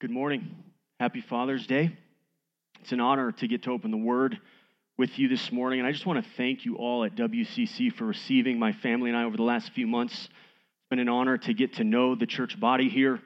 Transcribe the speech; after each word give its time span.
Good 0.00 0.12
morning. 0.12 0.54
Happy 1.00 1.20
Father's 1.20 1.66
Day. 1.66 1.90
It's 2.80 2.92
an 2.92 3.00
honor 3.00 3.32
to 3.32 3.48
get 3.48 3.64
to 3.64 3.72
open 3.72 3.90
the 3.90 3.96
Word 3.96 4.38
with 4.96 5.18
you 5.18 5.26
this 5.26 5.50
morning. 5.50 5.80
And 5.80 5.88
I 5.88 5.90
just 5.90 6.06
want 6.06 6.24
to 6.24 6.30
thank 6.36 6.64
you 6.64 6.76
all 6.76 7.02
at 7.02 7.16
WCC 7.16 7.92
for 7.92 8.04
receiving 8.04 8.60
my 8.60 8.70
family 8.70 9.10
and 9.10 9.18
I 9.18 9.24
over 9.24 9.36
the 9.36 9.42
last 9.42 9.72
few 9.72 9.88
months. 9.88 10.14
It's 10.14 10.88
been 10.88 11.00
an 11.00 11.08
honor 11.08 11.36
to 11.38 11.52
get 11.52 11.74
to 11.74 11.84
know 11.84 12.14
the 12.14 12.26
church 12.26 12.60
body 12.60 12.88
here 12.88 13.18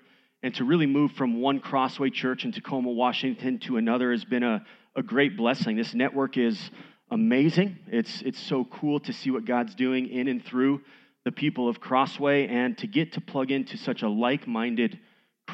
and 0.42 0.54
to 0.54 0.64
really 0.64 0.86
move 0.86 1.12
from 1.12 1.42
one 1.42 1.60
Crossway 1.60 2.08
church 2.08 2.46
in 2.46 2.52
Tacoma, 2.52 2.90
Washington 2.90 3.58
to 3.58 3.76
another 3.76 4.10
has 4.10 4.24
been 4.24 4.42
a, 4.42 4.64
a 4.96 5.02
great 5.02 5.36
blessing. 5.36 5.76
This 5.76 5.92
network 5.92 6.38
is 6.38 6.70
amazing. 7.10 7.80
It's, 7.88 8.22
it's 8.22 8.40
so 8.40 8.64
cool 8.64 8.98
to 9.00 9.12
see 9.12 9.30
what 9.30 9.44
God's 9.44 9.74
doing 9.74 10.08
in 10.08 10.26
and 10.26 10.42
through 10.42 10.80
the 11.26 11.32
people 11.32 11.68
of 11.68 11.80
Crossway 11.80 12.46
and 12.46 12.78
to 12.78 12.86
get 12.86 13.12
to 13.12 13.20
plug 13.20 13.50
into 13.50 13.76
such 13.76 14.00
a 14.00 14.08
like 14.08 14.48
minded, 14.48 14.98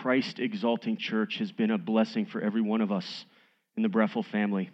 Christ 0.02 0.38
exalting 0.38 0.96
church 0.96 1.38
has 1.38 1.50
been 1.50 1.72
a 1.72 1.78
blessing 1.78 2.24
for 2.24 2.40
every 2.40 2.60
one 2.60 2.80
of 2.80 2.92
us 2.92 3.24
in 3.76 3.82
the 3.82 3.88
Breffel 3.88 4.24
family. 4.24 4.70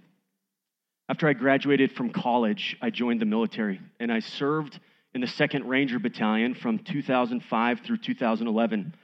After 1.09 1.27
I 1.27 1.32
graduated 1.32 1.92
from 1.92 2.10
college, 2.10 2.77
I 2.82 2.91
joined 2.91 3.23
the 3.23 3.27
military 3.27 3.80
and 3.98 4.12
I 4.12 4.20
served 4.20 4.79
in 5.15 5.23
the 5.23 5.27
2nd 5.27 5.66
Ranger 5.66 5.98
Battalion 5.98 6.55
from 6.55 6.79
2005 6.79 7.80
through 7.80 7.96
2011. 7.98 8.95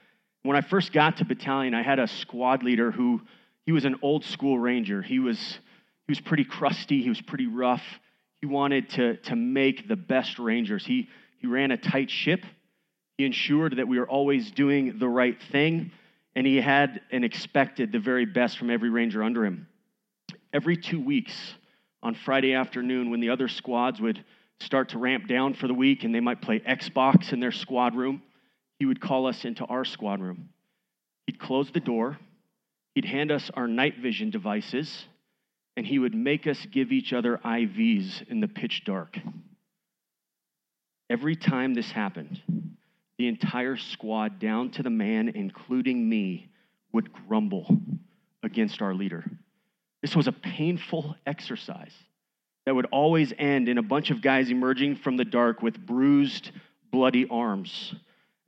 When 0.42 0.56
I 0.58 0.60
first 0.60 0.92
got 0.92 1.16
to 1.18 1.24
battalion, 1.24 1.72
I 1.72 1.82
had 1.82 1.98
a 1.98 2.06
squad 2.06 2.62
leader 2.62 2.90
who 2.90 3.22
he 3.64 3.72
was 3.72 3.86
an 3.86 3.96
old 4.02 4.26
school 4.26 4.58
ranger. 4.58 5.00
He 5.00 5.20
was 5.20 5.38
he 6.06 6.10
was 6.10 6.20
pretty 6.20 6.44
crusty, 6.44 7.02
he 7.02 7.08
was 7.08 7.22
pretty 7.22 7.46
rough. 7.46 7.84
He 8.42 8.46
wanted 8.46 8.90
to, 8.90 9.16
to 9.16 9.36
make 9.36 9.88
the 9.88 9.96
best 9.96 10.38
rangers. 10.38 10.84
He 10.84 11.08
he 11.38 11.46
ran 11.46 11.70
a 11.70 11.78
tight 11.78 12.10
ship. 12.10 12.44
He 13.16 13.24
ensured 13.24 13.76
that 13.78 13.88
we 13.88 13.98
were 13.98 14.08
always 14.08 14.50
doing 14.50 14.98
the 14.98 15.08
right 15.08 15.38
thing, 15.50 15.92
and 16.34 16.46
he 16.46 16.56
had 16.56 17.00
and 17.10 17.24
expected 17.24 17.92
the 17.92 17.98
very 17.98 18.24
best 18.24 18.58
from 18.58 18.70
every 18.70 18.90
ranger 18.90 19.22
under 19.22 19.44
him. 19.44 19.66
Every 20.52 20.76
two 20.76 21.00
weeks 21.00 21.32
on 22.02 22.14
Friday 22.14 22.54
afternoon, 22.54 23.10
when 23.10 23.20
the 23.20 23.30
other 23.30 23.48
squads 23.48 24.00
would 24.00 24.24
start 24.60 24.90
to 24.90 24.98
ramp 24.98 25.26
down 25.26 25.54
for 25.54 25.66
the 25.66 25.74
week 25.74 26.04
and 26.04 26.14
they 26.14 26.20
might 26.20 26.42
play 26.42 26.60
Xbox 26.60 27.32
in 27.32 27.40
their 27.40 27.52
squad 27.52 27.94
room, 27.94 28.22
he 28.78 28.86
would 28.86 29.00
call 29.00 29.26
us 29.26 29.44
into 29.44 29.64
our 29.66 29.84
squad 29.84 30.20
room. 30.20 30.48
He'd 31.26 31.38
close 31.38 31.70
the 31.70 31.80
door, 31.80 32.18
he'd 32.94 33.04
hand 33.04 33.30
us 33.30 33.50
our 33.54 33.68
night 33.68 33.98
vision 33.98 34.30
devices, 34.30 35.06
and 35.76 35.86
he 35.86 35.98
would 35.98 36.14
make 36.14 36.46
us 36.46 36.66
give 36.70 36.92
each 36.92 37.12
other 37.12 37.40
IVs 37.44 38.28
in 38.28 38.40
the 38.40 38.48
pitch 38.48 38.84
dark. 38.84 39.18
Every 41.08 41.36
time 41.36 41.74
this 41.74 41.90
happened, 41.90 42.40
the 43.20 43.28
entire 43.28 43.76
squad, 43.76 44.38
down 44.38 44.70
to 44.70 44.82
the 44.82 44.88
man, 44.88 45.28
including 45.28 46.08
me, 46.08 46.48
would 46.90 47.12
grumble 47.12 47.66
against 48.42 48.80
our 48.80 48.94
leader. 48.94 49.22
This 50.00 50.16
was 50.16 50.26
a 50.26 50.32
painful 50.32 51.14
exercise 51.26 51.92
that 52.64 52.74
would 52.74 52.86
always 52.86 53.34
end 53.36 53.68
in 53.68 53.76
a 53.76 53.82
bunch 53.82 54.10
of 54.10 54.22
guys 54.22 54.48
emerging 54.48 54.96
from 54.96 55.18
the 55.18 55.26
dark 55.26 55.60
with 55.60 55.78
bruised, 55.84 56.50
bloody 56.90 57.26
arms. 57.28 57.94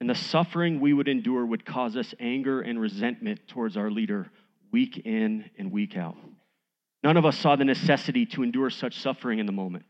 And 0.00 0.09
the 0.09 0.15
suffering 0.15 0.81
we 0.81 0.95
would 0.95 1.06
endure 1.06 1.45
would 1.45 1.67
cause 1.67 1.95
us 1.95 2.15
anger 2.19 2.62
and 2.62 2.81
resentment 2.81 3.47
towards 3.48 3.77
our 3.77 3.91
leader 3.91 4.31
week 4.70 5.03
in 5.05 5.50
and 5.59 5.70
week 5.70 5.98
out. 5.98 6.17
None 7.05 7.19
of 7.19 7.27
us 7.27 7.37
saw 7.37 7.56
the 7.56 7.67
necessity 7.67 8.25
to 8.25 8.43
endure 8.43 8.70
such 8.70 8.98
suffering 9.00 9.39
in 9.39 9.45
the 9.45 9.53
moment. 9.53 9.84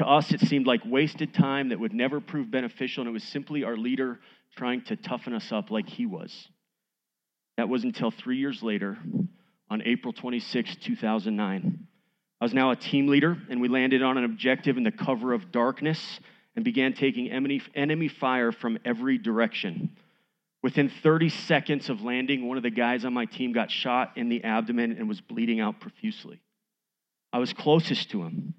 To 0.00 0.08
us, 0.08 0.32
it 0.32 0.40
seemed 0.40 0.66
like 0.66 0.80
wasted 0.86 1.34
time 1.34 1.68
that 1.68 1.78
would 1.78 1.92
never 1.92 2.22
prove 2.22 2.50
beneficial, 2.50 3.02
and 3.02 3.10
it 3.10 3.12
was 3.12 3.22
simply 3.22 3.64
our 3.64 3.76
leader 3.76 4.18
trying 4.56 4.80
to 4.84 4.96
toughen 4.96 5.34
us 5.34 5.52
up 5.52 5.70
like 5.70 5.90
he 5.90 6.06
was. 6.06 6.48
That 7.58 7.68
was 7.68 7.84
until 7.84 8.10
three 8.10 8.38
years 8.38 8.62
later, 8.62 8.96
on 9.68 9.82
April 9.82 10.14
26, 10.14 10.76
2009. 10.76 11.86
I 12.40 12.44
was 12.44 12.54
now 12.54 12.70
a 12.70 12.76
team 12.76 13.08
leader, 13.08 13.36
and 13.50 13.60
we 13.60 13.68
landed 13.68 14.00
on 14.00 14.16
an 14.16 14.24
objective 14.24 14.78
in 14.78 14.84
the 14.84 14.90
cover 14.90 15.34
of 15.34 15.52
darkness 15.52 16.18
and 16.56 16.64
began 16.64 16.94
taking 16.94 17.30
enemy 17.30 18.08
fire 18.08 18.52
from 18.52 18.78
every 18.86 19.18
direction. 19.18 19.98
Within 20.62 20.88
30 20.88 21.28
seconds 21.28 21.90
of 21.90 22.00
landing, 22.00 22.48
one 22.48 22.56
of 22.56 22.62
the 22.62 22.70
guys 22.70 23.04
on 23.04 23.12
my 23.12 23.26
team 23.26 23.52
got 23.52 23.70
shot 23.70 24.12
in 24.16 24.30
the 24.30 24.44
abdomen 24.44 24.92
and 24.92 25.10
was 25.10 25.20
bleeding 25.20 25.60
out 25.60 25.78
profusely. 25.78 26.40
I 27.34 27.38
was 27.38 27.52
closest 27.52 28.10
to 28.12 28.22
him. 28.22 28.54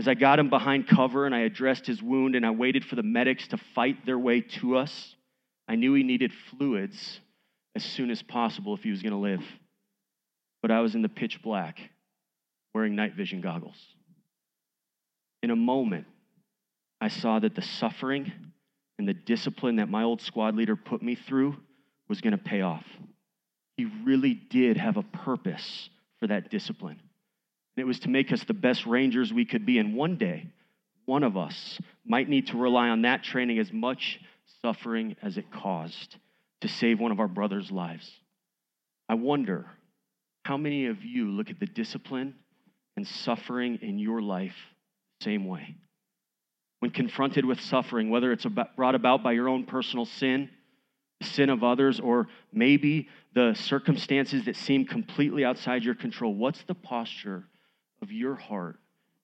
As 0.00 0.08
I 0.08 0.14
got 0.14 0.38
him 0.38 0.48
behind 0.48 0.88
cover 0.88 1.26
and 1.26 1.34
I 1.34 1.40
addressed 1.40 1.86
his 1.86 2.02
wound 2.02 2.34
and 2.34 2.46
I 2.46 2.52
waited 2.52 2.86
for 2.86 2.96
the 2.96 3.02
medics 3.02 3.46
to 3.48 3.58
fight 3.74 4.06
their 4.06 4.18
way 4.18 4.40
to 4.40 4.78
us, 4.78 5.14
I 5.68 5.74
knew 5.74 5.92
he 5.92 6.02
needed 6.02 6.32
fluids 6.48 7.20
as 7.76 7.84
soon 7.84 8.10
as 8.10 8.22
possible 8.22 8.72
if 8.72 8.82
he 8.82 8.88
was 8.88 9.02
going 9.02 9.12
to 9.12 9.18
live. 9.18 9.42
But 10.62 10.70
I 10.70 10.80
was 10.80 10.94
in 10.94 11.02
the 11.02 11.10
pitch 11.10 11.42
black, 11.42 11.78
wearing 12.72 12.96
night 12.96 13.14
vision 13.14 13.42
goggles. 13.42 13.76
In 15.42 15.50
a 15.50 15.56
moment, 15.56 16.06
I 17.02 17.08
saw 17.08 17.38
that 17.38 17.54
the 17.54 17.60
suffering 17.60 18.32
and 18.98 19.06
the 19.06 19.12
discipline 19.12 19.76
that 19.76 19.90
my 19.90 20.04
old 20.04 20.22
squad 20.22 20.56
leader 20.56 20.76
put 20.76 21.02
me 21.02 21.14
through 21.14 21.58
was 22.08 22.22
going 22.22 22.32
to 22.32 22.38
pay 22.38 22.62
off. 22.62 22.86
He 23.76 23.84
really 23.84 24.32
did 24.32 24.78
have 24.78 24.96
a 24.96 25.02
purpose 25.02 25.90
for 26.20 26.26
that 26.28 26.50
discipline. 26.50 27.02
It 27.80 27.86
was 27.86 28.00
to 28.00 28.10
make 28.10 28.30
us 28.30 28.44
the 28.44 28.54
best 28.54 28.84
rangers 28.84 29.32
we 29.32 29.46
could 29.46 29.64
be. 29.64 29.78
And 29.78 29.94
one 29.94 30.16
day, 30.16 30.46
one 31.06 31.22
of 31.22 31.36
us 31.36 31.80
might 32.04 32.28
need 32.28 32.48
to 32.48 32.58
rely 32.58 32.90
on 32.90 33.02
that 33.02 33.24
training 33.24 33.58
as 33.58 33.72
much 33.72 34.20
suffering 34.60 35.16
as 35.22 35.38
it 35.38 35.50
caused 35.50 36.16
to 36.60 36.68
save 36.68 37.00
one 37.00 37.10
of 37.10 37.20
our 37.20 37.26
brothers' 37.26 37.70
lives. 37.70 38.10
I 39.08 39.14
wonder 39.14 39.66
how 40.44 40.58
many 40.58 40.86
of 40.86 41.02
you 41.02 41.30
look 41.30 41.48
at 41.48 41.58
the 41.58 41.66
discipline 41.66 42.34
and 42.96 43.08
suffering 43.08 43.78
in 43.80 43.98
your 43.98 44.20
life 44.20 44.56
the 45.18 45.24
same 45.24 45.46
way? 45.46 45.76
When 46.80 46.90
confronted 46.90 47.46
with 47.46 47.60
suffering, 47.60 48.10
whether 48.10 48.30
it's 48.30 48.46
brought 48.76 48.94
about 48.94 49.22
by 49.22 49.32
your 49.32 49.48
own 49.48 49.64
personal 49.64 50.04
sin, 50.04 50.50
the 51.20 51.26
sin 51.26 51.48
of 51.48 51.64
others, 51.64 51.98
or 51.98 52.28
maybe 52.52 53.08
the 53.34 53.54
circumstances 53.54 54.44
that 54.44 54.56
seem 54.56 54.84
completely 54.84 55.44
outside 55.44 55.82
your 55.82 55.94
control, 55.94 56.34
what's 56.34 56.62
the 56.64 56.74
posture 56.74 57.44
of 58.02 58.12
your 58.12 58.34
heart 58.34 58.76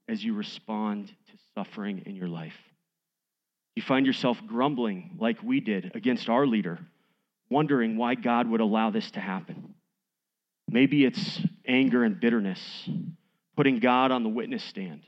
as 0.08 0.22
you 0.22 0.34
respond 0.34 1.08
to 1.08 1.32
suffering 1.54 2.02
in 2.06 2.16
your 2.16 2.28
life? 2.28 2.56
You 3.74 3.82
find 3.82 4.06
yourself 4.06 4.38
grumbling 4.46 5.16
like 5.18 5.42
we 5.42 5.60
did 5.60 5.92
against 5.94 6.28
our 6.28 6.46
leader, 6.46 6.78
wondering 7.50 7.96
why 7.96 8.14
God 8.14 8.48
would 8.48 8.60
allow 8.60 8.90
this 8.90 9.10
to 9.12 9.20
happen. 9.20 9.74
Maybe 10.68 11.04
it's 11.04 11.40
anger 11.66 12.02
and 12.02 12.18
bitterness, 12.18 12.88
putting 13.56 13.78
God 13.78 14.10
on 14.10 14.22
the 14.22 14.28
witness 14.28 14.64
stand, 14.64 15.02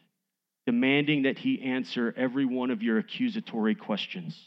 demanding 0.66 1.22
that 1.22 1.38
He 1.38 1.62
answer 1.62 2.14
every 2.16 2.44
one 2.44 2.70
of 2.70 2.82
your 2.82 2.98
accusatory 2.98 3.74
questions. 3.74 4.38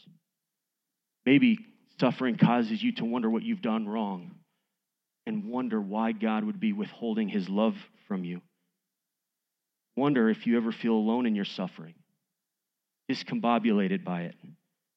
Maybe 1.26 1.58
suffering 2.00 2.36
causes 2.36 2.82
you 2.82 2.92
to 2.92 3.04
wonder 3.04 3.28
what 3.28 3.42
you've 3.42 3.62
done 3.62 3.88
wrong 3.88 4.36
and 5.26 5.44
wonder 5.44 5.80
why 5.80 6.12
God 6.12 6.44
would 6.44 6.60
be 6.60 6.72
withholding 6.72 7.28
His 7.28 7.48
love 7.48 7.76
from 8.08 8.24
you. 8.24 8.40
Wonder 9.96 10.30
if 10.30 10.46
you 10.46 10.56
ever 10.56 10.72
feel 10.72 10.94
alone 10.94 11.26
in 11.26 11.34
your 11.34 11.44
suffering, 11.44 11.94
discombobulated 13.10 14.04
by 14.04 14.22
it, 14.22 14.36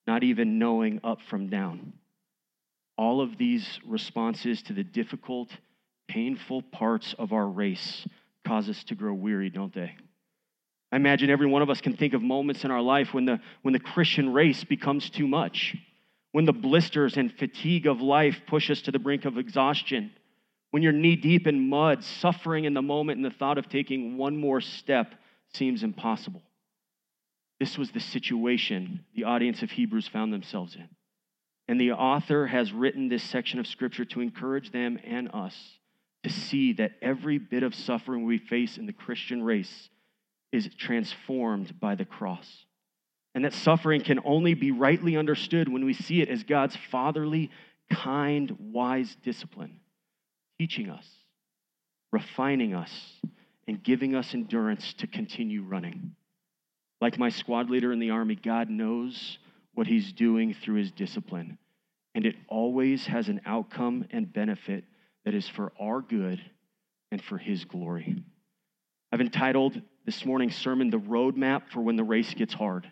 not 0.07 0.23
even 0.23 0.57
knowing 0.57 1.01
up 1.03 1.22
from 1.22 1.50
down. 1.50 1.94
All 2.97 3.19
of 3.19 3.38
these 3.38 3.79
responses 3.85 4.61
to 4.63 4.73
the 4.73 4.83
difficult, 4.83 5.50
painful 6.07 6.61
parts 6.61 7.13
of 7.19 7.33
our 7.33 7.47
race 7.47 8.07
cause 8.45 8.69
us 8.69 8.83
to 8.85 8.95
grow 8.95 9.13
weary, 9.13 9.50
don't 9.50 9.73
they? 9.73 9.95
I 10.91 10.95
imagine 10.95 11.29
every 11.29 11.47
one 11.47 11.62
of 11.62 11.69
us 11.69 11.81
can 11.81 11.97
think 11.97 12.13
of 12.13 12.22
moments 12.22 12.63
in 12.63 12.72
our 12.72 12.81
life 12.81 13.13
when 13.13 13.25
the, 13.25 13.41
when 13.63 13.73
the 13.73 13.79
Christian 13.79 14.31
race 14.31 14.63
becomes 14.63 15.09
too 15.09 15.27
much, 15.27 15.75
when 16.31 16.45
the 16.45 16.53
blisters 16.53 17.18
and 17.18 17.33
fatigue 17.33 17.86
of 17.86 18.00
life 18.00 18.42
push 18.47 18.69
us 18.69 18.81
to 18.83 18.92
the 18.92 19.00
brink 19.00 19.25
of 19.25 19.38
exhaustion 19.38 20.12
when 20.75 20.83
you're 20.83 20.92
knee 20.92 21.16
deep 21.16 21.48
in 21.48 21.69
mud, 21.69 22.04
suffering 22.04 22.66
in 22.66 22.74
the 22.74 22.81
moment, 22.81 23.16
and 23.16 23.24
the 23.24 23.30
thought 23.30 23.57
of 23.57 23.69
taking 23.69 24.18
one 24.18 24.36
more 24.36 24.60
step 24.60 25.16
seems 25.54 25.83
impossible. 25.83 26.44
This 27.62 27.77
was 27.77 27.92
the 27.92 28.01
situation 28.01 29.06
the 29.16 29.24
audience 29.24 29.63
of 29.63 29.72
Hebrews 29.72 30.10
found 30.10 30.33
themselves 30.33 30.75
in. 30.75 30.89
And 31.69 31.80
the 31.80 31.94
author 31.94 32.45
has 32.48 32.74
written 32.74 33.07
this 33.07 33.24
section 33.24 33.57
of 33.57 33.68
scripture 33.68 34.04
to 34.04 34.19
encourage 34.19 34.74
them 34.74 35.00
and 35.06 35.30
us 35.33 35.56
to 36.24 36.30
see 36.30 36.74
that 36.74 36.92
every 37.01 37.38
bit 37.38 37.63
of 37.63 37.74
suffering 37.74 38.25
we 38.25 38.38
face 38.38 38.78
in 38.78 38.86
the 38.86 38.92
Christian 38.92 39.42
race 39.42 39.89
is 40.51 40.68
transformed 40.78 41.80
by 41.80 41.95
the 41.95 42.04
cross. 42.04 42.66
And 43.33 43.45
that 43.45 43.54
suffering 43.54 44.01
can 44.01 44.19
only 44.25 44.56
be 44.56 44.71
rightly 44.71 45.16
understood 45.16 45.69
when 45.69 45.86
we 45.86 45.94
see 45.94 46.21
it 46.21 46.28
as 46.28 46.44
God's 46.44 46.75
fatherly, 46.92 47.50
kind, 47.89 48.57
wise 48.60 49.16
discipline 49.24 49.80
teaching 50.57 50.90
us, 50.90 51.07
refining 52.12 52.74
us, 52.74 52.92
and 53.68 53.84
giving 53.84 54.16
us 54.16 54.34
endurance 54.34 54.94
to 54.94 55.07
continue 55.07 55.63
running. 55.63 56.16
Like 57.02 57.18
my 57.18 57.30
squad 57.30 57.69
leader 57.69 57.92
in 57.92 58.00
the 58.00 58.12
Army, 58.12 58.36
God 58.36 58.69
knows 58.69 59.38
what 59.74 59.88
He's 59.88 60.13
doing 60.13 60.54
through 60.54 60.75
His 60.75 60.92
discipline, 60.92 61.57
and 62.13 62.25
it 62.25 62.36
always 62.48 63.06
has 63.07 63.28
an 63.28 63.42
outcome 63.46 64.06
and 64.12 64.31
benefit 64.31 64.86
that 65.25 65.34
is 65.34 65.50
for 65.50 65.74
our 65.80 66.02
good 66.02 66.40
and 67.12 67.22
for 67.22 67.38
his 67.38 67.66
glory. 67.66 68.24
I've 69.12 69.22
entitled 69.22 69.81
this 70.06 70.25
morning's 70.25 70.56
sermon, 70.56 70.90
The 70.90 70.98
Roadmap 70.98 71.69
for 71.72 71.81
When 71.81 71.96
the 71.96 72.04
Race 72.04 72.34
Gets 72.34 72.54
Hard. 72.54 72.90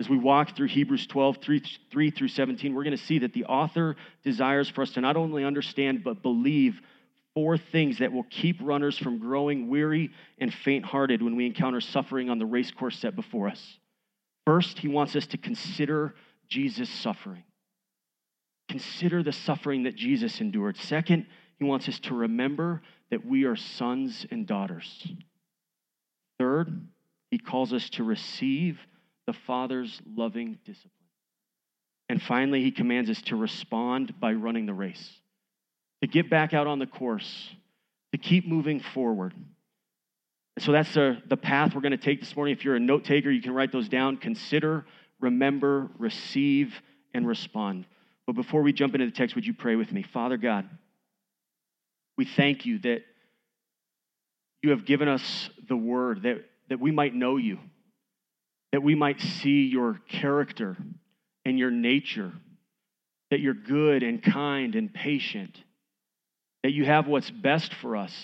As 0.00 0.08
we 0.08 0.16
walk 0.16 0.56
through 0.56 0.68
Hebrews 0.68 1.06
12, 1.06 1.36
3, 1.42 1.62
3 1.90 2.10
through 2.10 2.28
17, 2.28 2.74
we're 2.74 2.84
going 2.84 2.96
to 2.96 3.04
see 3.04 3.18
that 3.18 3.34
the 3.34 3.44
author 3.44 3.96
desires 4.24 4.70
for 4.70 4.80
us 4.80 4.92
to 4.92 5.02
not 5.02 5.18
only 5.18 5.44
understand, 5.44 6.02
but 6.02 6.22
believe 6.22 6.80
four 7.34 7.58
things 7.58 7.98
that 7.98 8.10
will 8.10 8.24
keep 8.30 8.56
runners 8.62 8.96
from 8.96 9.18
growing 9.18 9.68
weary 9.68 10.10
and 10.38 10.52
faint 10.52 10.86
hearted 10.86 11.22
when 11.22 11.36
we 11.36 11.44
encounter 11.44 11.82
suffering 11.82 12.30
on 12.30 12.38
the 12.38 12.46
race 12.46 12.70
course 12.70 12.98
set 12.98 13.14
before 13.14 13.46
us. 13.46 13.78
First, 14.46 14.78
he 14.78 14.88
wants 14.88 15.14
us 15.16 15.26
to 15.28 15.38
consider 15.38 16.14
Jesus' 16.48 16.88
suffering. 16.88 17.44
Consider 18.70 19.22
the 19.22 19.32
suffering 19.32 19.82
that 19.82 19.96
Jesus 19.96 20.40
endured. 20.40 20.78
Second, 20.78 21.26
he 21.58 21.64
wants 21.64 21.88
us 21.90 22.00
to 22.00 22.14
remember 22.14 22.80
that 23.10 23.26
we 23.26 23.44
are 23.44 23.56
sons 23.56 24.24
and 24.30 24.46
daughters. 24.46 25.06
Third, 26.38 26.88
he 27.30 27.38
calls 27.38 27.74
us 27.74 27.90
to 27.90 28.02
receive 28.02 28.78
the 29.30 29.38
Father's 29.46 30.00
loving 30.16 30.58
discipline. 30.64 30.90
And 32.08 32.20
finally, 32.20 32.64
he 32.64 32.72
commands 32.72 33.08
us 33.08 33.22
to 33.26 33.36
respond 33.36 34.18
by 34.18 34.32
running 34.32 34.66
the 34.66 34.74
race, 34.74 35.08
to 36.02 36.08
get 36.08 36.28
back 36.28 36.52
out 36.52 36.66
on 36.66 36.80
the 36.80 36.86
course, 36.86 37.50
to 38.10 38.18
keep 38.18 38.48
moving 38.48 38.80
forward. 38.80 39.32
And 40.56 40.64
so 40.64 40.72
that's 40.72 40.92
the, 40.94 41.22
the 41.28 41.36
path 41.36 41.76
we're 41.76 41.80
going 41.80 41.92
to 41.92 41.96
take 41.96 42.18
this 42.18 42.34
morning. 42.34 42.56
If 42.56 42.64
you're 42.64 42.74
a 42.74 42.80
note 42.80 43.04
taker, 43.04 43.30
you 43.30 43.40
can 43.40 43.54
write 43.54 43.70
those 43.70 43.88
down. 43.88 44.16
Consider, 44.16 44.84
remember, 45.20 45.88
receive, 45.96 46.74
and 47.14 47.24
respond. 47.24 47.86
But 48.26 48.34
before 48.34 48.62
we 48.62 48.72
jump 48.72 48.96
into 48.96 49.06
the 49.06 49.12
text, 49.12 49.36
would 49.36 49.46
you 49.46 49.54
pray 49.54 49.76
with 49.76 49.92
me? 49.92 50.02
Father 50.02 50.38
God, 50.38 50.68
we 52.18 52.24
thank 52.24 52.66
you 52.66 52.80
that 52.80 53.02
you 54.60 54.70
have 54.70 54.84
given 54.84 55.06
us 55.06 55.50
the 55.68 55.76
word, 55.76 56.22
that, 56.22 56.44
that 56.68 56.80
we 56.80 56.90
might 56.90 57.14
know 57.14 57.36
you, 57.36 57.60
that 58.72 58.82
we 58.82 58.94
might 58.94 59.20
see 59.20 59.64
your 59.66 60.00
character 60.08 60.76
and 61.44 61.58
your 61.58 61.70
nature, 61.70 62.32
that 63.30 63.40
you're 63.40 63.54
good 63.54 64.02
and 64.02 64.22
kind 64.22 64.74
and 64.74 64.92
patient, 64.92 65.56
that 66.62 66.72
you 66.72 66.84
have 66.84 67.06
what's 67.06 67.30
best 67.30 67.74
for 67.74 67.96
us. 67.96 68.14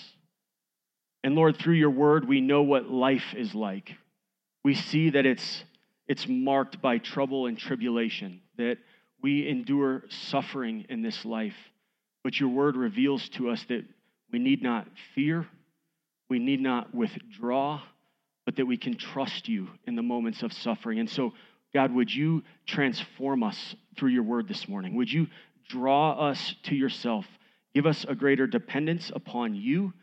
And 1.23 1.35
Lord, 1.35 1.57
through 1.57 1.75
your 1.75 1.89
word, 1.89 2.27
we 2.27 2.41
know 2.41 2.61
what 2.61 2.89
life 2.89 3.33
is 3.35 3.53
like. 3.53 3.91
We 4.63 4.75
see 4.75 5.09
that 5.09 5.25
it's, 5.25 5.63
it's 6.07 6.27
marked 6.27 6.81
by 6.81 6.99
trouble 6.99 7.47
and 7.47 7.57
tribulation, 7.57 8.41
that 8.57 8.77
we 9.21 9.47
endure 9.47 10.03
suffering 10.09 10.85
in 10.89 11.01
this 11.01 11.25
life. 11.25 11.55
But 12.23 12.39
your 12.39 12.49
word 12.49 12.75
reveals 12.75 13.27
to 13.29 13.49
us 13.49 13.63
that 13.69 13.85
we 14.31 14.39
need 14.39 14.61
not 14.61 14.87
fear, 15.15 15.47
we 16.29 16.39
need 16.39 16.61
not 16.61 16.93
withdraw, 16.93 17.81
that 18.57 18.65
we 18.65 18.77
can 18.77 18.95
trust 18.95 19.47
you 19.47 19.69
in 19.85 19.95
the 19.95 20.01
moments 20.01 20.43
of 20.43 20.53
suffering. 20.53 20.99
And 20.99 21.09
so, 21.09 21.33
God, 21.73 21.93
would 21.93 22.13
you 22.13 22.43
transform 22.65 23.43
us 23.43 23.75
through 23.95 24.09
your 24.09 24.23
word 24.23 24.47
this 24.47 24.67
morning? 24.67 24.95
Would 24.95 25.11
you 25.11 25.27
draw 25.69 26.29
us 26.29 26.55
to 26.63 26.75
yourself? 26.75 27.25
Give 27.73 27.85
us 27.85 28.05
a 28.07 28.15
greater 28.15 28.47
dependence 28.47 29.11
upon 29.13 29.55
you 29.55 29.93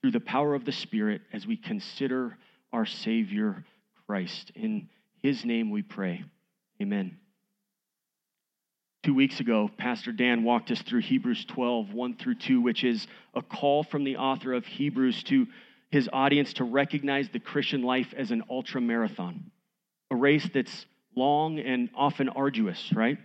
through 0.00 0.12
the 0.12 0.20
power 0.20 0.54
of 0.54 0.64
the 0.64 0.72
Spirit 0.72 1.22
as 1.32 1.46
we 1.46 1.56
consider 1.56 2.36
our 2.72 2.86
Savior 2.86 3.64
Christ. 4.06 4.52
In 4.54 4.88
his 5.22 5.44
name 5.44 5.70
we 5.70 5.82
pray. 5.82 6.24
Amen. 6.80 7.18
Two 9.02 9.14
weeks 9.14 9.40
ago, 9.40 9.68
Pastor 9.76 10.12
Dan 10.12 10.44
walked 10.44 10.70
us 10.70 10.80
through 10.82 11.00
Hebrews 11.00 11.44
12, 11.46 11.92
1 11.92 12.16
through 12.16 12.36
2, 12.36 12.60
which 12.60 12.84
is 12.84 13.06
a 13.34 13.42
call 13.42 13.82
from 13.82 14.04
the 14.04 14.16
author 14.16 14.52
of 14.52 14.64
Hebrews 14.64 15.24
to 15.24 15.46
his 15.92 16.08
audience 16.12 16.54
to 16.54 16.64
recognize 16.64 17.28
the 17.28 17.38
Christian 17.38 17.82
life 17.82 18.12
as 18.16 18.30
an 18.30 18.42
ultra 18.50 18.80
marathon, 18.80 19.50
a 20.10 20.16
race 20.16 20.48
that's 20.52 20.86
long 21.14 21.60
and 21.60 21.90
often 21.94 22.28
arduous, 22.28 22.92
right? 22.92 23.18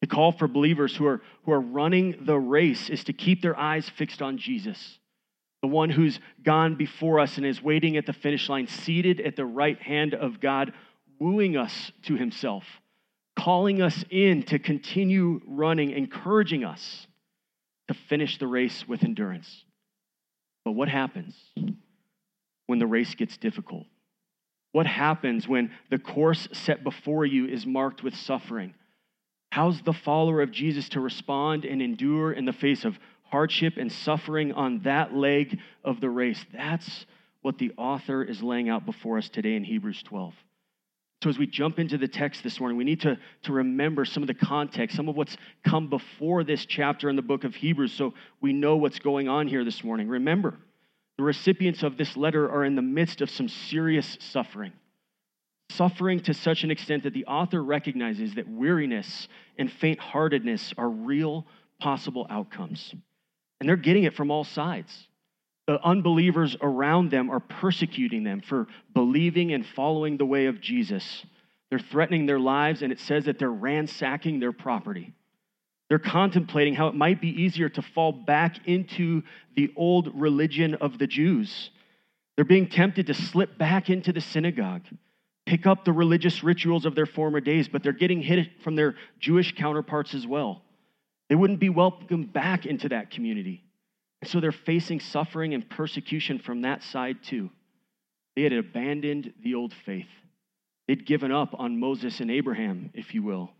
The 0.00 0.06
call 0.06 0.30
for 0.30 0.46
believers 0.46 0.94
who 0.94 1.06
are, 1.06 1.22
who 1.44 1.52
are 1.52 1.60
running 1.60 2.24
the 2.24 2.38
race 2.38 2.88
is 2.90 3.02
to 3.04 3.12
keep 3.12 3.42
their 3.42 3.58
eyes 3.58 3.88
fixed 3.88 4.22
on 4.22 4.38
Jesus, 4.38 4.98
the 5.62 5.68
one 5.68 5.90
who's 5.90 6.20
gone 6.44 6.76
before 6.76 7.18
us 7.18 7.36
and 7.36 7.46
is 7.46 7.62
waiting 7.62 7.96
at 7.96 8.06
the 8.06 8.12
finish 8.12 8.48
line, 8.48 8.68
seated 8.68 9.20
at 9.20 9.34
the 9.34 9.46
right 9.46 9.80
hand 9.80 10.14
of 10.14 10.38
God, 10.38 10.72
wooing 11.18 11.56
us 11.56 11.92
to 12.02 12.16
himself 12.16 12.64
calling 13.36 13.80
us 13.82 14.04
in 14.10 14.42
to 14.44 14.58
continue 14.58 15.40
running, 15.46 15.90
encouraging 15.90 16.64
us 16.64 17.06
to 17.88 17.94
finish 17.94 18.38
the 18.38 18.46
race 18.46 18.86
with 18.86 19.02
endurance. 19.02 19.64
But 20.64 20.72
what 20.72 20.88
happens 20.88 21.34
when 22.72 22.78
the 22.78 22.86
race 22.86 23.14
gets 23.14 23.36
difficult? 23.36 23.84
What 24.72 24.86
happens 24.86 25.46
when 25.46 25.72
the 25.90 25.98
course 25.98 26.48
set 26.52 26.82
before 26.82 27.26
you 27.26 27.46
is 27.46 27.66
marked 27.66 28.02
with 28.02 28.16
suffering? 28.16 28.72
How's 29.50 29.82
the 29.82 29.92
follower 29.92 30.40
of 30.40 30.50
Jesus 30.50 30.88
to 30.88 31.00
respond 31.00 31.66
and 31.66 31.82
endure 31.82 32.32
in 32.32 32.46
the 32.46 32.52
face 32.54 32.86
of 32.86 32.98
hardship 33.24 33.74
and 33.76 33.92
suffering 33.92 34.52
on 34.52 34.80
that 34.84 35.14
leg 35.14 35.58
of 35.84 36.00
the 36.00 36.08
race? 36.08 36.42
That's 36.50 37.04
what 37.42 37.58
the 37.58 37.72
author 37.76 38.22
is 38.22 38.42
laying 38.42 38.70
out 38.70 38.86
before 38.86 39.18
us 39.18 39.28
today 39.28 39.54
in 39.54 39.64
Hebrews 39.64 40.02
12. 40.04 40.32
So, 41.22 41.28
as 41.28 41.36
we 41.36 41.46
jump 41.46 41.78
into 41.78 41.98
the 41.98 42.08
text 42.08 42.42
this 42.42 42.58
morning, 42.58 42.78
we 42.78 42.84
need 42.84 43.02
to, 43.02 43.18
to 43.42 43.52
remember 43.52 44.06
some 44.06 44.22
of 44.22 44.28
the 44.28 44.34
context, 44.34 44.96
some 44.96 45.10
of 45.10 45.16
what's 45.16 45.36
come 45.62 45.90
before 45.90 46.42
this 46.42 46.64
chapter 46.64 47.10
in 47.10 47.16
the 47.16 47.22
book 47.22 47.44
of 47.44 47.54
Hebrews, 47.54 47.92
so 47.92 48.14
we 48.40 48.54
know 48.54 48.78
what's 48.78 48.98
going 48.98 49.28
on 49.28 49.46
here 49.46 49.62
this 49.62 49.84
morning. 49.84 50.08
Remember, 50.08 50.56
the 51.18 51.24
recipients 51.24 51.82
of 51.82 51.96
this 51.96 52.16
letter 52.16 52.50
are 52.50 52.64
in 52.64 52.74
the 52.74 52.82
midst 52.82 53.20
of 53.20 53.30
some 53.30 53.48
serious 53.48 54.16
suffering. 54.20 54.72
Suffering 55.70 56.20
to 56.20 56.34
such 56.34 56.64
an 56.64 56.70
extent 56.70 57.04
that 57.04 57.14
the 57.14 57.26
author 57.26 57.62
recognizes 57.62 58.34
that 58.34 58.48
weariness 58.48 59.28
and 59.58 59.70
faint 59.70 59.98
heartedness 59.98 60.74
are 60.76 60.88
real 60.88 61.46
possible 61.80 62.26
outcomes. 62.28 62.94
And 63.60 63.68
they're 63.68 63.76
getting 63.76 64.04
it 64.04 64.14
from 64.14 64.30
all 64.30 64.44
sides 64.44 65.08
the 65.66 65.80
unbelievers 65.84 66.56
around 66.60 67.10
them 67.10 67.30
are 67.30 67.40
persecuting 67.40 68.24
them 68.24 68.40
for 68.40 68.66
believing 68.94 69.52
and 69.52 69.64
following 69.64 70.16
the 70.16 70.26
way 70.26 70.46
of 70.46 70.60
Jesus. 70.60 71.24
They're 71.70 71.78
threatening 71.78 72.26
their 72.26 72.40
lives, 72.40 72.82
and 72.82 72.92
it 72.92 73.00
says 73.00 73.24
that 73.26 73.38
they're 73.38 73.50
ransacking 73.50 74.40
their 74.40 74.52
property. 74.52 75.12
They're 75.92 75.98
contemplating 75.98 76.74
how 76.74 76.88
it 76.88 76.94
might 76.94 77.20
be 77.20 77.28
easier 77.42 77.68
to 77.68 77.82
fall 77.82 78.12
back 78.12 78.66
into 78.66 79.22
the 79.56 79.70
old 79.76 80.18
religion 80.18 80.74
of 80.76 80.96
the 80.96 81.06
Jews. 81.06 81.68
They're 82.34 82.46
being 82.46 82.70
tempted 82.70 83.08
to 83.08 83.12
slip 83.12 83.58
back 83.58 83.90
into 83.90 84.10
the 84.10 84.22
synagogue, 84.22 84.84
pick 85.44 85.66
up 85.66 85.84
the 85.84 85.92
religious 85.92 86.42
rituals 86.42 86.86
of 86.86 86.94
their 86.94 87.04
former 87.04 87.40
days, 87.40 87.68
but 87.68 87.82
they're 87.82 87.92
getting 87.92 88.22
hit 88.22 88.62
from 88.64 88.74
their 88.74 88.94
Jewish 89.20 89.54
counterparts 89.54 90.14
as 90.14 90.26
well. 90.26 90.62
They 91.28 91.34
wouldn't 91.34 91.60
be 91.60 91.68
welcomed 91.68 92.32
back 92.32 92.64
into 92.64 92.88
that 92.88 93.10
community. 93.10 93.62
And 94.22 94.30
so 94.30 94.40
they're 94.40 94.50
facing 94.50 94.98
suffering 94.98 95.52
and 95.52 95.68
persecution 95.68 96.38
from 96.38 96.62
that 96.62 96.82
side 96.82 97.22
too. 97.22 97.50
They 98.34 98.44
had 98.44 98.54
abandoned 98.54 99.34
the 99.44 99.56
old 99.56 99.74
faith. 99.84 100.08
They'd 100.88 101.04
given 101.04 101.32
up 101.32 101.54
on 101.58 101.78
Moses 101.78 102.20
and 102.20 102.30
Abraham, 102.30 102.92
if 102.94 103.12
you 103.12 103.22
will. 103.22 103.50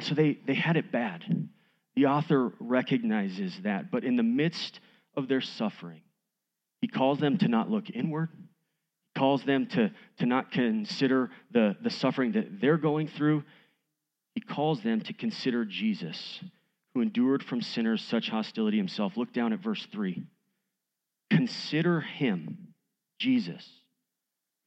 So 0.00 0.14
they, 0.14 0.38
they 0.46 0.54
had 0.54 0.76
it 0.76 0.92
bad. 0.92 1.48
The 1.94 2.06
author 2.06 2.52
recognizes 2.60 3.58
that. 3.62 3.90
But 3.90 4.04
in 4.04 4.16
the 4.16 4.22
midst 4.22 4.80
of 5.16 5.28
their 5.28 5.40
suffering, 5.40 6.02
he 6.80 6.88
calls 6.88 7.18
them 7.18 7.38
to 7.38 7.48
not 7.48 7.70
look 7.70 7.88
inward. 7.90 8.28
He 8.34 9.18
calls 9.18 9.42
them 9.44 9.66
to, 9.68 9.90
to 10.18 10.26
not 10.26 10.50
consider 10.50 11.30
the, 11.50 11.76
the 11.82 11.90
suffering 11.90 12.32
that 12.32 12.60
they're 12.60 12.76
going 12.76 13.08
through. 13.08 13.44
He 14.34 14.42
calls 14.42 14.82
them 14.82 15.00
to 15.02 15.14
consider 15.14 15.64
Jesus 15.64 16.40
who 16.96 17.02
endured 17.02 17.42
from 17.42 17.60
sinners 17.60 18.02
such 18.02 18.30
hostility 18.30 18.78
himself. 18.78 19.18
Look 19.18 19.34
down 19.34 19.52
at 19.52 19.60
verse 19.60 19.86
3. 19.92 20.22
Consider 21.30 22.00
him, 22.00 22.68
Jesus, 23.18 23.68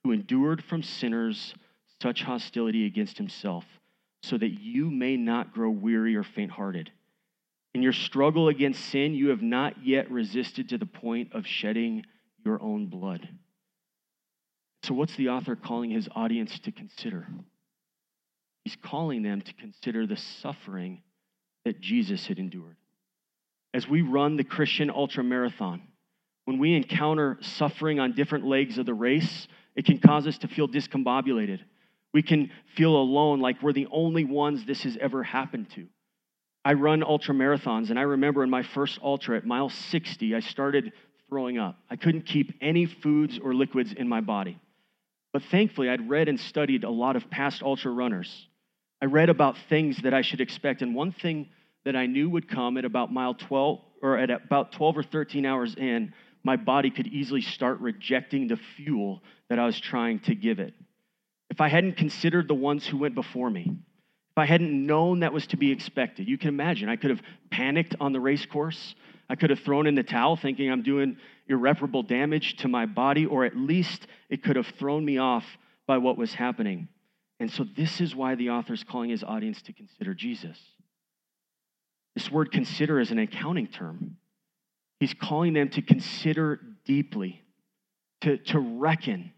who 0.03 0.11
endured 0.11 0.63
from 0.63 0.83
sinners 0.83 1.55
such 2.01 2.21
hostility 2.21 2.85
against 2.85 3.17
himself, 3.17 3.65
so 4.23 4.37
that 4.37 4.59
you 4.59 4.89
may 4.89 5.17
not 5.17 5.53
grow 5.53 5.69
weary 5.69 6.15
or 6.15 6.23
faint 6.23 6.51
hearted. 6.51 6.91
In 7.73 7.81
your 7.81 7.93
struggle 7.93 8.47
against 8.47 8.83
sin, 8.85 9.13
you 9.13 9.29
have 9.29 9.41
not 9.41 9.85
yet 9.85 10.09
resisted 10.11 10.69
to 10.69 10.77
the 10.77 10.85
point 10.85 11.33
of 11.33 11.45
shedding 11.45 12.05
your 12.43 12.61
own 12.61 12.87
blood. 12.87 13.27
So, 14.83 14.93
what's 14.93 15.15
the 15.15 15.29
author 15.29 15.55
calling 15.55 15.91
his 15.91 16.07
audience 16.15 16.57
to 16.59 16.71
consider? 16.71 17.27
He's 18.63 18.77
calling 18.81 19.23
them 19.23 19.41
to 19.41 19.53
consider 19.53 20.07
the 20.07 20.17
suffering 20.17 21.01
that 21.65 21.79
Jesus 21.79 22.25
had 22.27 22.39
endured. 22.39 22.77
As 23.73 23.87
we 23.87 24.01
run 24.01 24.35
the 24.35 24.43
Christian 24.43 24.89
ultra 24.89 25.23
marathon, 25.23 25.81
when 26.45 26.57
we 26.57 26.75
encounter 26.75 27.37
suffering 27.41 27.99
on 27.99 28.15
different 28.15 28.45
legs 28.45 28.77
of 28.77 28.85
the 28.85 28.93
race, 28.93 29.47
it 29.75 29.85
can 29.85 29.99
cause 29.99 30.25
us 30.25 30.39
to 30.39 30.47
feel 30.47 30.67
discombobulated. 30.67 31.59
We 32.13 32.21
can 32.21 32.51
feel 32.75 32.95
alone, 32.95 33.39
like 33.39 33.61
we're 33.61 33.73
the 33.73 33.87
only 33.91 34.25
ones 34.25 34.65
this 34.65 34.83
has 34.83 34.97
ever 34.99 35.23
happened 35.23 35.69
to. 35.75 35.87
I 36.65 36.73
run 36.73 37.03
ultra 37.03 37.33
marathons, 37.33 37.89
and 37.89 37.99
I 37.99 38.03
remember 38.03 38.43
in 38.43 38.49
my 38.49 38.63
first 38.63 38.99
ultra 39.01 39.37
at 39.37 39.45
mile 39.45 39.69
60, 39.69 40.35
I 40.35 40.39
started 40.39 40.91
throwing 41.27 41.57
up. 41.57 41.77
I 41.89 41.95
couldn't 41.95 42.25
keep 42.25 42.53
any 42.61 42.85
foods 42.85 43.39
or 43.41 43.53
liquids 43.53 43.93
in 43.93 44.09
my 44.09 44.21
body. 44.21 44.59
But 45.31 45.43
thankfully, 45.43 45.89
I'd 45.89 46.09
read 46.09 46.27
and 46.27 46.39
studied 46.39 46.83
a 46.83 46.89
lot 46.89 47.15
of 47.15 47.29
past 47.29 47.61
ultra 47.61 47.91
runners. 47.91 48.47
I 49.01 49.05
read 49.05 49.29
about 49.29 49.57
things 49.69 50.01
that 50.01 50.13
I 50.13 50.21
should 50.21 50.41
expect, 50.41 50.81
and 50.81 50.95
one 50.95 51.11
thing 51.11 51.49
that 51.85 51.95
I 51.95 52.07
knew 52.07 52.29
would 52.29 52.49
come 52.49 52.77
at 52.77 52.85
about 52.85 53.13
mile 53.13 53.35
12 53.35 53.79
or 54.01 54.17
at 54.17 54.29
about 54.29 54.71
12 54.71 54.97
or 54.97 55.03
13 55.03 55.45
hours 55.45 55.75
in, 55.75 56.13
my 56.43 56.55
body 56.55 56.89
could 56.89 57.07
easily 57.07 57.41
start 57.41 57.79
rejecting 57.79 58.47
the 58.47 58.57
fuel 58.75 59.21
that 59.49 59.59
I 59.59 59.65
was 59.65 59.79
trying 59.79 60.19
to 60.21 60.35
give 60.35 60.59
it. 60.59 60.73
If 61.59 61.63
I 61.63 61.67
hadn't 61.67 61.97
considered 61.97 62.47
the 62.47 62.53
ones 62.53 62.87
who 62.87 62.95
went 62.95 63.15
before 63.15 63.49
me, 63.49 63.65
if 63.69 64.37
I 64.37 64.45
hadn't 64.45 64.85
known 64.85 65.19
that 65.19 65.33
was 65.33 65.45
to 65.47 65.57
be 65.57 65.73
expected, 65.73 66.25
you 66.25 66.37
can 66.37 66.47
imagine 66.47 66.87
I 66.87 66.95
could 66.95 67.09
have 67.09 67.21
panicked 67.51 67.97
on 67.99 68.13
the 68.13 68.19
race 68.21 68.45
course. 68.45 68.95
I 69.29 69.35
could 69.35 69.49
have 69.49 69.59
thrown 69.59 69.85
in 69.85 69.93
the 69.93 70.03
towel 70.03 70.37
thinking 70.37 70.71
I'm 70.71 70.83
doing 70.83 71.17
irreparable 71.49 72.03
damage 72.03 72.55
to 72.59 72.69
my 72.69 72.85
body, 72.85 73.25
or 73.25 73.43
at 73.43 73.57
least 73.57 74.07
it 74.29 74.41
could 74.41 74.55
have 74.55 74.67
thrown 74.79 75.03
me 75.03 75.17
off 75.17 75.43
by 75.85 75.97
what 75.97 76.17
was 76.17 76.33
happening. 76.33 76.87
And 77.41 77.51
so, 77.51 77.65
this 77.75 77.99
is 77.99 78.15
why 78.15 78.35
the 78.35 78.51
author 78.51 78.71
is 78.71 78.85
calling 78.85 79.09
his 79.09 79.25
audience 79.25 79.61
to 79.63 79.73
consider 79.73 80.13
Jesus. 80.13 80.57
This 82.15 82.31
word 82.31 82.53
consider 82.53 83.01
is 83.01 83.11
an 83.11 83.19
accounting 83.19 83.67
term. 83.67 84.15
He's 85.01 85.13
calling 85.13 85.51
them 85.51 85.67
to 85.71 85.81
consider 85.81 86.61
deeply, 86.85 87.43
to, 88.21 88.37
to 88.37 88.59
reckon, 88.59 89.33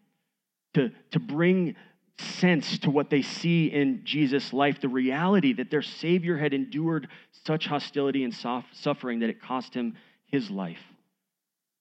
to, 0.76 0.92
to 1.14 1.20
bring 1.20 1.76
sense 2.22 2.80
to 2.80 2.90
what 2.90 3.10
they 3.10 3.22
see 3.22 3.68
in 3.68 4.02
Jesus' 4.04 4.54
life, 4.54 4.80
the 4.82 4.90
reality 4.90 5.54
that 5.54 5.70
their 5.70 5.82
Savior 5.82 6.38
had 6.38 6.54
endured 6.54 7.08
such 7.46 7.66
hostility 7.66 8.24
and 8.24 8.34
suffering 8.74 9.20
that 9.20 9.30
it 9.30 9.42
cost 9.42 9.74
him 9.74 9.96
his 10.26 10.50
life. 10.50 10.80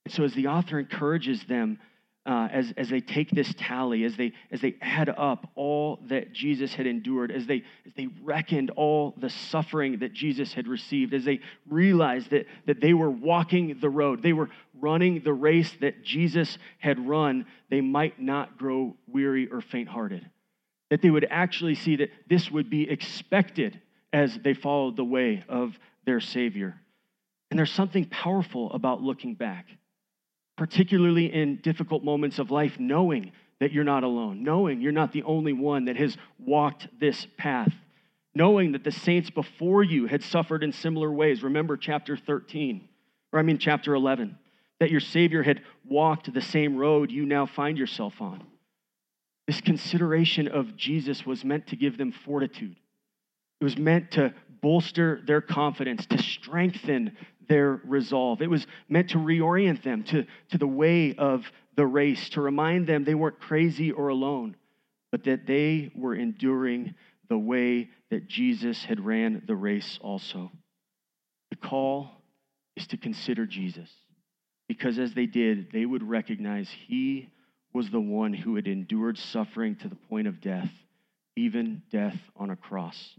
And 0.04 0.14
so, 0.14 0.25
as 0.25 0.35
the 0.35 0.49
author 0.49 0.78
encourages 0.78 1.44
them 1.44 1.78
uh, 2.26 2.49
as, 2.52 2.73
as 2.76 2.90
they 2.90 3.00
take 3.00 3.30
this 3.30 3.52
tally, 3.56 4.04
as 4.04 4.16
they, 4.16 4.32
as 4.50 4.61
they 4.61 4.76
add 4.82 5.09
up 5.09 5.50
all 5.54 5.99
that 6.09 6.32
Jesus 6.32 6.75
had 6.75 6.87
endured, 6.87 7.30
as 7.30 7.47
they, 7.47 7.64
as 7.87 7.92
they 7.97 8.09
reckoned 8.23 8.70
all 8.70 9.14
the 9.18 9.30
suffering 9.30 9.99
that 10.00 10.12
Jesus 10.12 10.52
had 10.52 10.68
received, 10.68 11.14
as 11.14 11.25
they 11.25 11.40
realized 11.68 12.30
that, 12.30 12.47
that 12.66 12.80
they 12.80 12.92
were 12.92 13.11
walking 13.11 13.78
the 13.80 13.88
road, 13.88 14.23
they 14.23 14.35
were 14.35 14.50
running 14.80 15.22
the 15.22 15.32
race 15.32 15.72
that 15.80 16.02
Jesus 16.02 16.58
had 16.78 17.08
run, 17.08 17.46
they 17.70 17.80
might 17.80 18.20
not 18.20 18.58
grow 18.58 18.96
weary 19.06 19.49
or 19.50 19.60
faint 19.60 19.88
hearted. 19.88 20.28
That 20.90 21.02
they 21.02 21.10
would 21.10 21.26
actually 21.30 21.75
see 21.75 21.96
that 21.96 22.10
this 22.28 22.50
would 22.50 22.68
be 22.68 22.90
expected 22.90 23.80
as 24.12 24.38
they 24.42 24.54
followed 24.54 24.96
the 24.96 25.04
way 25.04 25.44
of 25.49 25.78
their 26.04 26.20
Savior. 26.20 26.80
And 27.50 27.58
there's 27.58 27.72
something 27.72 28.06
powerful 28.06 28.72
about 28.72 29.02
looking 29.02 29.34
back 29.34 29.66
particularly 30.60 31.32
in 31.32 31.56
difficult 31.62 32.04
moments 32.04 32.38
of 32.38 32.50
life, 32.50 32.78
knowing 32.78 33.32
that 33.60 33.72
you're 33.72 33.82
not 33.82 34.04
alone, 34.04 34.42
knowing 34.42 34.82
you're 34.82 34.92
not 34.92 35.10
the 35.10 35.22
only 35.22 35.54
one 35.54 35.87
that 35.87 35.96
has 35.96 36.18
walked 36.38 36.87
this 37.00 37.26
path, 37.38 37.72
knowing 38.34 38.72
that 38.72 38.84
the 38.84 38.92
saints 38.92 39.30
before 39.30 39.82
you 39.82 40.06
had 40.06 40.22
suffered 40.22 40.62
in 40.62 40.70
similar 40.70 41.10
ways. 41.10 41.42
Remember 41.42 41.78
chapter 41.78 42.14
13, 42.14 42.87
or 43.32 43.38
I 43.38 43.42
mean 43.42 43.56
chapter 43.56 43.94
11, 43.94 44.37
that 44.80 44.90
your 44.90 45.00
Savior 45.00 45.42
had 45.42 45.62
walked 45.84 46.32
the 46.32 46.40
same 46.40 46.76
road 46.76 47.10
you 47.10 47.26
now 47.26 47.46
find 47.46 47.78
yourself 47.78 48.20
on. 48.20 48.42
This 49.46 49.60
consideration 49.60 50.49
of 50.49 50.76
Jesus 50.76 51.25
was 51.25 51.44
meant 51.44 51.68
to 51.68 51.76
give 51.76 51.99
them 51.99 52.12
fortitude. 52.12 52.76
It 53.60 53.64
was 53.64 53.76
meant 53.76 54.12
to 54.12 54.34
bolster 54.62 55.20
their 55.26 55.40
confidence, 55.40 56.06
to 56.06 56.18
strengthen 56.18 57.16
their 57.49 57.80
resolve. 57.84 58.42
It 58.42 58.50
was 58.50 58.66
meant 58.88 59.10
to 59.10 59.18
reorient 59.18 59.82
them 59.82 60.04
to, 60.04 60.25
to 60.50 60.58
the 60.58 60.66
way 60.66 61.14
of 61.16 61.44
the 61.76 61.87
race, 61.87 62.28
to 62.30 62.40
remind 62.40 62.87
them 62.87 63.04
they 63.04 63.14
weren't 63.14 63.40
crazy 63.40 63.90
or 63.92 64.08
alone, 64.08 64.56
but 65.10 65.25
that 65.25 65.46
they 65.46 65.90
were 65.94 66.14
enduring 66.14 66.94
the 67.28 67.38
way 67.38 67.90
that 68.10 68.28
Jesus 68.28 68.84
had 68.84 69.04
ran 69.04 69.42
the 69.46 69.56
race 69.56 69.99
also. 70.02 70.50
The 71.50 71.56
call 71.56 72.10
is 72.76 72.87
to 72.88 72.96
consider 72.96 73.46
Jesus, 73.46 73.90
because 74.71 75.00
as 75.00 75.15
they 75.15 75.27
did, 75.27 75.73
they 75.73 75.85
would 75.85 76.09
recognize 76.09 76.71
he 76.87 77.29
was 77.73 77.91
the 77.91 77.99
one 77.99 78.33
who 78.33 78.55
had 78.55 78.69
endured 78.69 79.19
suffering 79.19 79.75
to 79.75 79.89
the 79.89 79.97
point 79.97 80.29
of 80.29 80.41
death, 80.41 80.71
even 81.35 81.83
death 81.91 82.17
on 82.37 82.50
a 82.50 82.57
cross. 82.57 83.17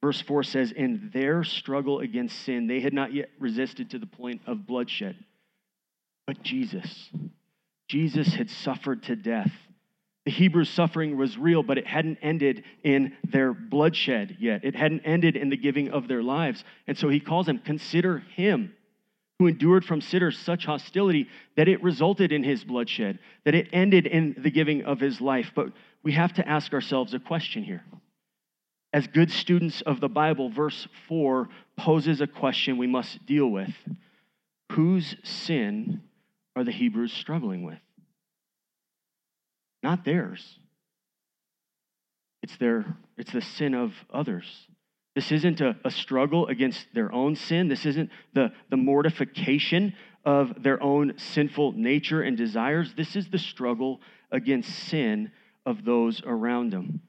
Verse 0.00 0.20
4 0.20 0.44
says, 0.44 0.70
In 0.70 1.10
their 1.12 1.42
struggle 1.42 1.98
against 1.98 2.38
sin, 2.44 2.68
they 2.68 2.78
had 2.78 2.92
not 2.92 3.12
yet 3.12 3.30
resisted 3.40 3.90
to 3.90 3.98
the 3.98 4.06
point 4.06 4.42
of 4.46 4.64
bloodshed. 4.64 5.16
But 6.24 6.44
Jesus, 6.44 7.10
Jesus 7.88 8.32
had 8.32 8.48
suffered 8.48 9.02
to 9.02 9.16
death. 9.16 9.50
The 10.24 10.30
Hebrews' 10.30 10.70
suffering 10.70 11.16
was 11.16 11.36
real, 11.36 11.64
but 11.64 11.78
it 11.78 11.86
hadn't 11.88 12.18
ended 12.22 12.62
in 12.84 13.16
their 13.24 13.52
bloodshed 13.52 14.36
yet. 14.38 14.64
It 14.64 14.76
hadn't 14.76 15.00
ended 15.00 15.34
in 15.34 15.48
the 15.48 15.56
giving 15.56 15.90
of 15.90 16.06
their 16.06 16.22
lives. 16.22 16.62
And 16.86 16.96
so 16.96 17.08
he 17.08 17.18
calls 17.18 17.46
them, 17.46 17.58
Consider 17.58 18.20
him 18.36 18.72
who 19.38 19.46
endured 19.46 19.84
from 19.84 20.00
sinners 20.00 20.38
such 20.38 20.64
hostility 20.64 21.28
that 21.56 21.68
it 21.68 21.82
resulted 21.82 22.32
in 22.32 22.44
his 22.44 22.64
bloodshed, 22.64 23.18
that 23.44 23.54
it 23.54 23.68
ended 23.72 24.06
in 24.06 24.36
the 24.38 24.50
giving 24.50 24.84
of 24.84 25.00
his 25.00 25.20
life. 25.20 25.50
But 25.54 25.68
we 26.02 26.12
have 26.12 26.34
to 26.34 26.48
ask 26.48 26.72
ourselves 26.72 27.14
a 27.14 27.18
question 27.18 27.64
here 27.64 27.82
as 28.94 29.08
good 29.08 29.32
students 29.32 29.80
of 29.80 30.00
the 30.00 30.08
Bible, 30.08 30.50
verse 30.50 30.86
4 31.08 31.48
poses 31.76 32.20
a 32.20 32.28
question 32.28 32.78
we 32.78 32.86
must 32.86 33.26
deal 33.26 33.48
with. 33.48 33.74
Whose 34.70 35.16
sin 35.24 36.00
are 36.54 36.62
the 36.62 36.70
Hebrews 36.70 37.12
struggling 37.12 37.64
with? 37.64 37.80
Not 39.82 40.04
theirs. 40.04 40.58
It's, 42.44 42.56
their, 42.58 42.86
it's 43.18 43.32
the 43.32 43.42
sin 43.42 43.74
of 43.74 43.92
others. 44.12 44.46
This 45.14 45.30
isn't 45.30 45.60
a, 45.60 45.76
a 45.84 45.90
struggle 45.90 46.48
against 46.48 46.86
their 46.92 47.12
own 47.12 47.36
sin. 47.36 47.68
This 47.68 47.86
isn't 47.86 48.10
the, 48.32 48.52
the 48.70 48.76
mortification 48.76 49.94
of 50.24 50.62
their 50.62 50.82
own 50.82 51.14
sinful 51.16 51.72
nature 51.72 52.22
and 52.22 52.36
desires. 52.36 52.92
This 52.96 53.14
is 53.14 53.28
the 53.28 53.38
struggle 53.38 54.00
against 54.32 54.70
sin 54.70 55.30
of 55.64 55.84
those 55.84 56.22
around 56.24 56.72
them. 56.72 57.00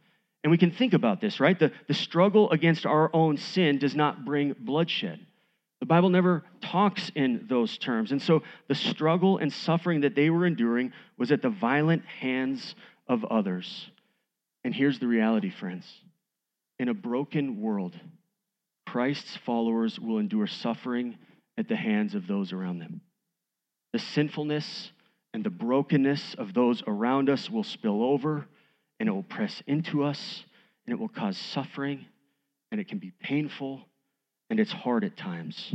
And 0.44 0.52
we 0.52 0.58
can 0.60 0.70
think 0.70 0.94
about 0.94 1.22
this, 1.22 1.40
right? 1.40 1.58
The, 1.58 1.72
the 1.88 1.96
struggle 1.96 2.52
against 2.52 2.86
our 2.86 3.10
own 3.14 3.38
sin 3.38 3.80
does 3.80 3.96
not 3.96 4.24
bring 4.26 4.56
bloodshed. 4.60 5.26
The 5.80 5.88
Bible 5.88 6.10
never 6.10 6.44
talks 6.62 7.12
in 7.16 7.48
those 7.50 7.78
terms. 7.80 8.12
And 8.12 8.22
so 8.22 8.44
the 8.68 8.76
struggle 8.76 9.40
and 9.40 9.52
suffering 9.52 10.02
that 10.02 10.16
they 10.16 10.30
were 10.30 10.46
enduring 10.46 10.94
was 11.18 11.32
at 11.32 11.42
the 11.42 11.50
violent 11.50 12.06
hands 12.06 12.76
of 13.08 13.26
others. 13.26 13.90
And 14.64 14.74
here's 14.74 15.00
the 15.00 15.08
reality, 15.08 15.50
friends 15.50 15.86
in 16.80 16.90
a 16.90 16.94
broken 16.94 17.62
world, 17.62 17.98
Christ's 18.86 19.38
followers 19.46 20.00
will 20.00 20.20
endure 20.20 20.48
suffering 20.48 21.18
at 21.58 21.68
the 21.68 21.76
hands 21.76 22.16
of 22.16 22.28
those 22.28 22.54
around 22.54 22.80
them. 22.80 23.02
The 23.94 24.00
sinfulness 24.00 24.92
and 25.34 25.44
the 25.44 25.50
brokenness 25.50 26.36
of 26.38 26.54
those 26.54 26.84
around 26.86 27.30
us 27.30 27.50
will 27.50 27.64
spill 27.64 28.04
over 28.04 28.48
and 29.00 29.10
it 29.10 29.12
will 29.12 29.24
press 29.24 29.62
into 29.68 30.04
us 30.04 30.44
and 30.86 30.94
it 30.94 31.00
will 31.00 31.10
cause 31.10 31.38
suffering 31.38 32.06
and 32.72 32.80
it 32.80 32.88
can 32.88 33.00
be 33.00 33.12
painful 33.22 33.82
and 34.50 34.60
it's 34.60 34.72
hard 34.72 35.04
at 35.04 35.18
times. 35.18 35.74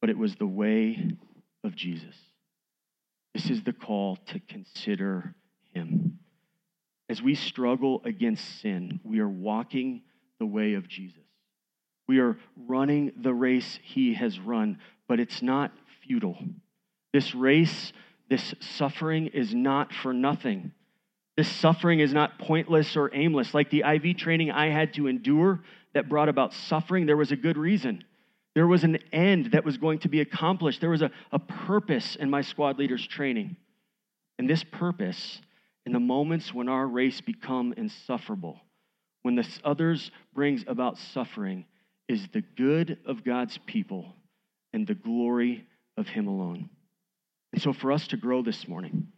But 0.00 0.10
it 0.10 0.18
was 0.18 0.36
the 0.36 0.46
way 0.46 1.12
of 1.64 1.74
Jesus. 1.74 2.14
This 3.34 3.50
is 3.50 3.62
the 3.62 3.72
call 3.72 4.16
to 4.28 4.40
consider 4.40 5.34
him. 5.72 6.18
As 7.08 7.22
we 7.22 7.34
struggle 7.34 8.02
against 8.04 8.60
sin, 8.60 9.00
we 9.04 9.20
are 9.20 9.28
walking 9.28 10.02
the 10.38 10.46
way 10.46 10.74
of 10.74 10.88
Jesus. 10.88 11.22
We 12.08 12.20
are 12.20 12.36
running 12.56 13.12
the 13.16 13.34
race 13.34 13.78
he 13.82 14.14
has 14.14 14.38
run, 14.38 14.78
but 15.08 15.20
it's 15.20 15.42
not 15.42 15.72
futile. 16.06 16.38
This 17.12 17.34
race, 17.34 17.92
this 18.28 18.54
suffering 18.60 19.28
is 19.28 19.54
not 19.54 19.92
for 19.92 20.12
nothing. 20.12 20.72
This 21.36 21.48
suffering 21.48 22.00
is 22.00 22.12
not 22.12 22.38
pointless 22.38 22.96
or 22.96 23.14
aimless. 23.14 23.54
Like 23.54 23.70
the 23.70 23.82
IV 23.86 24.16
training 24.16 24.50
I 24.50 24.68
had 24.68 24.94
to 24.94 25.06
endure 25.06 25.60
that 25.94 26.08
brought 26.08 26.28
about 26.28 26.54
suffering, 26.54 27.06
there 27.06 27.16
was 27.16 27.32
a 27.32 27.36
good 27.36 27.56
reason. 27.58 28.04
There 28.54 28.66
was 28.66 28.84
an 28.84 28.98
end 29.12 29.52
that 29.52 29.64
was 29.64 29.76
going 29.76 29.98
to 30.00 30.08
be 30.08 30.20
accomplished. 30.20 30.80
There 30.80 30.90
was 30.90 31.02
a, 31.02 31.10
a 31.30 31.38
purpose 31.38 32.16
in 32.16 32.30
my 32.30 32.40
squad 32.40 32.78
leaders 32.78 33.06
training. 33.06 33.56
And 34.38 34.48
this 34.48 34.64
purpose, 34.64 35.40
in 35.84 35.92
the 35.92 36.00
moments 36.00 36.54
when 36.54 36.68
our 36.68 36.86
race 36.86 37.20
become 37.20 37.74
insufferable, 37.76 38.60
when 39.26 39.34
the 39.34 39.46
others 39.64 40.12
brings 40.34 40.62
about 40.68 40.96
suffering, 40.96 41.64
is 42.08 42.28
the 42.32 42.42
good 42.56 42.96
of 43.04 43.24
God's 43.24 43.58
people 43.66 44.14
and 44.72 44.86
the 44.86 44.94
glory 44.94 45.66
of 45.96 46.06
Him 46.06 46.28
alone. 46.28 46.70
And 47.52 47.60
so, 47.60 47.72
for 47.72 47.90
us 47.90 48.06
to 48.08 48.16
grow 48.16 48.40
this 48.42 48.68
morning, 48.68 49.08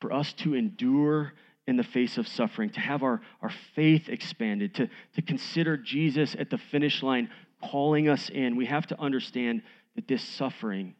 for 0.00 0.14
us 0.14 0.32
to 0.38 0.54
endure 0.54 1.34
in 1.66 1.76
the 1.76 1.82
face 1.84 2.16
of 2.16 2.26
suffering, 2.26 2.70
to 2.70 2.80
have 2.80 3.02
our, 3.02 3.20
our 3.42 3.52
faith 3.74 4.08
expanded, 4.08 4.76
to, 4.76 4.88
to 5.16 5.20
consider 5.20 5.76
Jesus 5.76 6.34
at 6.38 6.48
the 6.48 6.56
finish 6.56 7.02
line 7.02 7.28
calling 7.62 8.08
us 8.08 8.30
in, 8.30 8.56
we 8.56 8.64
have 8.64 8.86
to 8.86 8.98
understand 8.98 9.60
that 9.94 10.08
this 10.08 10.22
suffering 10.22 10.94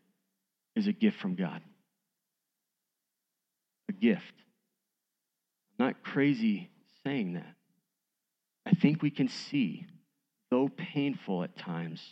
is 0.77 0.87
a 0.87 0.93
gift 0.93 1.19
from 1.19 1.35
God. 1.35 1.63
A 3.89 3.93
gift. 3.93 4.35
I'm 5.79 5.87
not 5.87 6.05
crazy 6.05 6.69
saying 7.05 7.33
that. 7.35 7.55
I 8.67 8.73
think 8.73 9.03
we 9.03 9.11
can 9.11 9.29
see, 9.29 9.87
though 10.51 10.69
painful 10.69 11.45
at 11.45 11.57
times, 11.57 12.03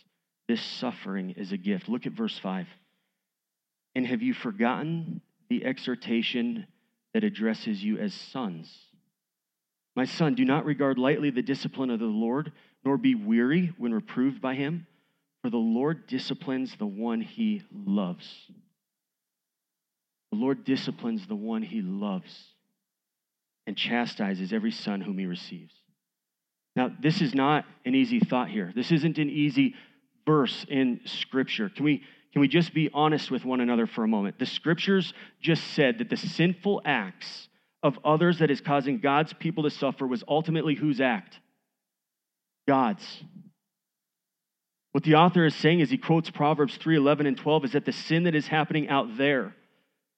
this 0.47 0.61
suffering 0.61 1.31
is 1.31 1.51
a 1.51 1.57
gift. 1.57 1.89
Look 1.89 2.05
at 2.05 2.13
verse 2.13 2.37
5. 2.37 2.67
And 3.95 4.05
have 4.05 4.21
you 4.21 4.33
forgotten 4.33 5.21
the 5.49 5.65
exhortation 5.65 6.67
that 7.13 7.23
addresses 7.23 7.83
you 7.83 7.97
as 7.97 8.13
sons? 8.13 8.71
My 9.95 10.05
son, 10.05 10.33
do 10.33 10.43
not 10.43 10.65
regard 10.65 10.97
lightly 10.97 11.29
the 11.29 11.41
discipline 11.41 11.91
of 11.91 11.99
the 11.99 12.05
Lord, 12.05 12.51
nor 12.83 12.97
be 12.97 13.15
weary 13.15 13.73
when 13.77 13.93
reproved 13.93 14.41
by 14.41 14.55
him, 14.55 14.87
for 15.41 15.49
the 15.49 15.57
Lord 15.57 16.07
disciplines 16.07 16.75
the 16.77 16.85
one 16.85 17.21
he 17.21 17.61
loves. 17.71 18.27
The 20.31 20.39
Lord 20.39 20.63
disciplines 20.63 21.27
the 21.27 21.35
one 21.35 21.61
he 21.61 21.81
loves 21.81 22.53
and 23.67 23.77
chastises 23.77 24.51
every 24.51 24.71
son 24.71 24.99
whom 25.01 25.19
he 25.19 25.25
receives. 25.25 25.73
Now, 26.75 26.91
this 26.99 27.21
is 27.21 27.33
not 27.33 27.65
an 27.85 27.95
easy 27.95 28.19
thought 28.19 28.49
here. 28.49 28.71
This 28.75 28.91
isn't 28.91 29.17
an 29.17 29.29
easy 29.29 29.75
verse 30.25 30.65
in 30.67 31.01
Scripture. 31.05 31.69
Can 31.69 31.85
we, 31.85 32.01
can 32.31 32.41
we 32.41 32.47
just 32.47 32.73
be 32.73 32.89
honest 32.93 33.29
with 33.29 33.45
one 33.45 33.61
another 33.61 33.85
for 33.85 34.03
a 34.03 34.07
moment? 34.07 34.39
The 34.39 34.45
Scriptures 34.45 35.13
just 35.41 35.63
said 35.75 35.99
that 35.99 36.09
the 36.09 36.17
sinful 36.17 36.81
acts 36.85 37.47
of 37.83 37.99
others 38.03 38.39
that 38.39 38.49
is 38.49 38.61
causing 38.61 38.99
God's 38.99 39.33
people 39.33 39.63
to 39.63 39.69
suffer 39.69 40.07
was 40.07 40.23
ultimately 40.27 40.73
whose 40.73 41.01
act? 41.01 41.39
God's. 42.67 43.05
What 44.93 45.03
the 45.03 45.15
author 45.15 45.45
is 45.45 45.55
saying 45.55 45.81
as 45.81 45.89
he 45.89 45.97
quotes 45.97 46.29
Proverbs 46.29 46.77
3 46.77 46.95
11 46.95 47.25
and 47.25 47.37
12 47.37 47.65
is 47.65 47.71
that 47.73 47.85
the 47.85 47.91
sin 47.91 48.23
that 48.23 48.35
is 48.35 48.47
happening 48.47 48.89
out 48.89 49.17
there 49.17 49.53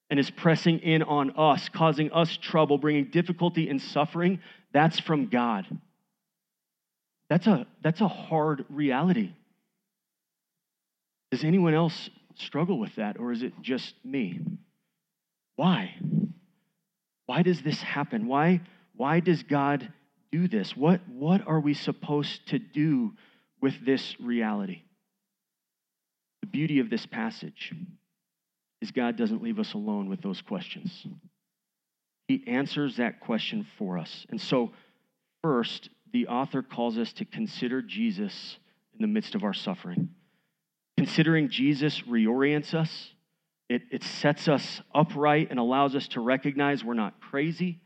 and 0.08 0.20
is 0.20 0.30
pressing 0.30 0.78
in 0.78 1.02
on 1.02 1.32
us, 1.36 1.68
causing 1.68 2.12
us 2.12 2.36
trouble, 2.36 2.78
bringing 2.78 3.06
difficulty 3.06 3.68
and 3.68 3.82
suffering, 3.82 4.38
that's 4.72 5.00
from 5.00 5.26
God. 5.26 5.66
That's 7.28 7.46
a, 7.46 7.66
that's 7.82 8.00
a 8.00 8.08
hard 8.08 8.64
reality. 8.68 9.32
Does 11.30 11.44
anyone 11.44 11.74
else 11.74 12.08
struggle 12.36 12.78
with 12.78 12.94
that, 12.96 13.18
or 13.18 13.32
is 13.32 13.42
it 13.42 13.52
just 13.60 13.94
me? 14.04 14.40
Why? 15.56 15.94
Why 17.26 17.42
does 17.42 17.62
this 17.62 17.80
happen? 17.80 18.26
Why, 18.26 18.60
why 18.94 19.20
does 19.20 19.42
God 19.42 19.92
do 20.30 20.46
this? 20.46 20.76
What, 20.76 21.00
what 21.08 21.46
are 21.46 21.60
we 21.60 21.74
supposed 21.74 22.46
to 22.48 22.58
do 22.58 23.12
with 23.60 23.84
this 23.84 24.16
reality? 24.20 24.82
The 26.42 26.46
beauty 26.46 26.78
of 26.78 26.90
this 26.90 27.06
passage 27.06 27.72
is 28.80 28.92
God 28.92 29.16
doesn't 29.16 29.42
leave 29.42 29.58
us 29.58 29.72
alone 29.72 30.08
with 30.08 30.22
those 30.22 30.42
questions. 30.42 31.06
He 32.28 32.44
answers 32.46 32.96
that 32.96 33.20
question 33.20 33.66
for 33.78 33.98
us. 33.98 34.26
And 34.28 34.40
so, 34.40 34.72
first, 35.42 35.88
the 36.12 36.28
author 36.28 36.62
calls 36.62 36.98
us 36.98 37.12
to 37.14 37.24
consider 37.24 37.82
Jesus 37.82 38.58
in 38.94 39.02
the 39.02 39.08
midst 39.08 39.34
of 39.34 39.44
our 39.44 39.54
suffering. 39.54 40.10
Considering 40.96 41.48
Jesus 41.48 42.00
reorients 42.02 42.74
us, 42.74 43.10
it, 43.68 43.82
it 43.90 44.02
sets 44.02 44.48
us 44.48 44.80
upright 44.94 45.48
and 45.50 45.58
allows 45.58 45.94
us 45.94 46.08
to 46.08 46.20
recognize 46.20 46.84
we're 46.84 46.94
not 46.94 47.20
crazy. 47.20 47.80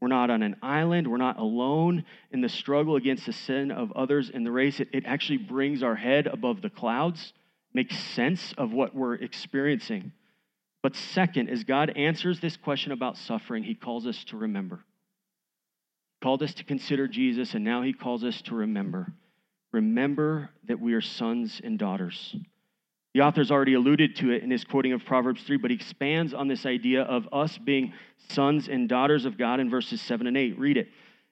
We're 0.00 0.08
not 0.08 0.30
on 0.30 0.42
an 0.42 0.56
island. 0.62 1.08
We're 1.08 1.16
not 1.16 1.38
alone 1.38 2.04
in 2.30 2.40
the 2.40 2.48
struggle 2.48 2.96
against 2.96 3.26
the 3.26 3.32
sin 3.32 3.70
of 3.70 3.92
others 3.92 4.30
in 4.30 4.44
the 4.44 4.50
race. 4.50 4.80
It, 4.80 4.88
it 4.92 5.04
actually 5.06 5.38
brings 5.38 5.82
our 5.82 5.94
head 5.94 6.26
above 6.26 6.60
the 6.60 6.70
clouds, 6.70 7.32
makes 7.72 7.96
sense 7.96 8.52
of 8.58 8.72
what 8.72 8.94
we're 8.94 9.14
experiencing. 9.14 10.12
But 10.82 10.96
second, 10.96 11.48
as 11.48 11.64
God 11.64 11.90
answers 11.96 12.40
this 12.40 12.56
question 12.56 12.92
about 12.92 13.16
suffering, 13.16 13.62
he 13.62 13.74
calls 13.74 14.06
us 14.06 14.22
to 14.24 14.36
remember. 14.36 14.84
Called 16.22 16.44
us 16.44 16.54
to 16.54 16.64
consider 16.64 17.08
Jesus, 17.08 17.54
and 17.54 17.64
now 17.64 17.82
he 17.82 17.92
calls 17.92 18.22
us 18.22 18.40
to 18.42 18.54
remember. 18.54 19.12
Remember 19.72 20.50
that 20.68 20.80
we 20.80 20.94
are 20.94 21.00
sons 21.00 21.60
and 21.64 21.76
daughters. 21.76 22.36
The 23.14 23.22
author's 23.22 23.50
already 23.50 23.74
alluded 23.74 24.14
to 24.16 24.30
it 24.30 24.44
in 24.44 24.50
his 24.50 24.64
quoting 24.64 24.92
of 24.92 25.04
Proverbs 25.04 25.42
3, 25.42 25.56
but 25.56 25.72
he 25.72 25.74
expands 25.74 26.32
on 26.32 26.46
this 26.46 26.64
idea 26.64 27.02
of 27.02 27.28
us 27.32 27.58
being 27.58 27.92
sons 28.30 28.68
and 28.68 28.88
daughters 28.88 29.24
of 29.24 29.36
God 29.36 29.58
in 29.58 29.68
verses 29.68 30.00
7 30.00 30.28
and 30.28 30.36
8. 30.36 30.60
Read 30.60 30.76
it. 30.76 30.88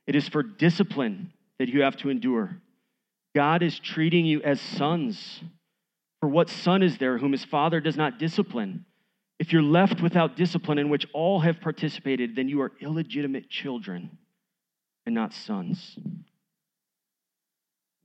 It 0.09 0.17
is 0.17 0.29
for 0.29 0.43
discipline 0.43 1.33
that 1.61 1.69
you 1.69 1.83
have 1.83 1.97
to 1.99 2.11
endure. 2.11 2.57
God 3.35 3.63
is 3.63 3.79
treating 3.79 4.27
you 4.27 4.43
as 4.43 4.61
sons. 4.61 5.41
For 6.19 6.29
what 6.29 6.51
son 6.51 6.83
is 6.83 6.99
there 6.99 7.17
whom 7.17 7.33
his 7.33 7.45
father 7.45 7.81
does 7.81 7.97
not 7.97 8.19
discipline? 8.19 8.85
If 9.39 9.53
you're 9.53 9.63
left 9.63 10.03
without 10.03 10.37
discipline 10.37 10.79
in 10.79 10.89
which 10.89 11.07
all 11.15 11.41
have 11.41 11.61
participated, 11.61 12.35
then 12.35 12.49
you 12.49 12.61
are 12.61 12.73
illegitimate 12.81 13.49
children 13.49 14.19
and 15.07 15.15
not 15.15 15.33
sons 15.33 15.99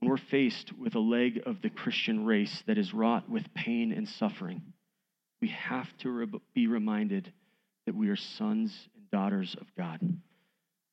when 0.06 0.10
we're 0.10 0.16
faced 0.18 0.72
with 0.78 0.94
a 0.94 1.00
leg 1.00 1.42
of 1.46 1.62
the 1.62 1.70
Christian 1.70 2.24
race 2.24 2.62
that 2.66 2.78
is 2.78 2.94
wrought 2.94 3.28
with 3.28 3.52
pain 3.54 3.92
and 3.92 4.08
suffering, 4.08 4.62
we 5.40 5.48
have 5.48 5.88
to 5.98 6.40
be 6.54 6.66
reminded 6.68 7.32
that 7.86 7.94
we 7.96 8.08
are 8.08 8.16
sons 8.16 8.88
and 8.94 9.10
daughters 9.10 9.56
of 9.60 9.66
God. 9.76 10.00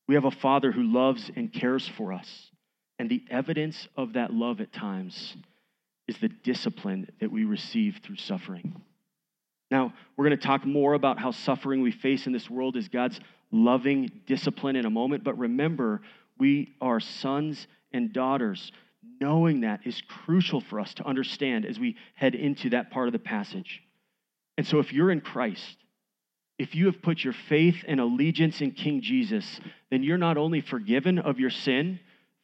We 0.08 0.16
have 0.16 0.24
a 0.24 0.30
Father 0.30 0.72
who 0.72 0.82
loves 0.82 1.30
and 1.36 1.52
cares 1.52 1.86
for 1.86 2.12
us. 2.12 2.50
And 2.98 3.08
the 3.08 3.22
evidence 3.30 3.88
of 3.96 4.14
that 4.14 4.32
love 4.32 4.60
at 4.60 4.72
times 4.72 5.36
is 6.08 6.18
the 6.18 6.28
discipline 6.28 7.08
that 7.20 7.30
we 7.30 7.44
receive 7.44 8.00
through 8.02 8.16
suffering. 8.16 8.80
Now, 9.70 9.94
we're 10.16 10.26
going 10.26 10.38
to 10.38 10.46
talk 10.46 10.64
more 10.64 10.94
about 10.94 11.18
how 11.20 11.30
suffering 11.30 11.82
we 11.82 11.90
face 11.90 12.26
in 12.26 12.32
this 12.32 12.50
world 12.50 12.76
is 12.76 12.88
God's 12.88 13.20
loving 13.54 14.10
discipline 14.26 14.76
in 14.76 14.84
a 14.84 14.90
moment. 14.90 15.24
But 15.24 15.38
remember, 15.38 16.02
we 16.38 16.74
are 16.80 17.00
sons 17.00 17.66
and 17.92 18.12
daughters 18.12 18.72
Knowing 19.20 19.60
that 19.60 19.80
is 19.86 20.02
crucial 20.02 20.60
for 20.60 20.80
us 20.80 20.94
to 20.94 21.06
understand 21.06 21.64
as 21.64 21.78
we 21.78 21.96
head 22.14 22.34
into 22.34 22.70
that 22.70 22.90
part 22.90 23.06
of 23.08 23.12
the 23.12 23.18
passage. 23.18 23.82
And 24.56 24.66
so, 24.66 24.78
if 24.78 24.92
you're 24.92 25.10
in 25.10 25.20
Christ, 25.20 25.76
if 26.58 26.74
you 26.74 26.86
have 26.86 27.02
put 27.02 27.24
your 27.24 27.32
faith 27.32 27.84
and 27.86 28.00
allegiance 28.00 28.60
in 28.60 28.72
King 28.72 29.00
Jesus, 29.02 29.60
then 29.90 30.02
you're 30.02 30.18
not 30.18 30.36
only 30.36 30.60
forgiven 30.60 31.18
of 31.18 31.40
your 31.40 31.50
sin, 31.50 32.00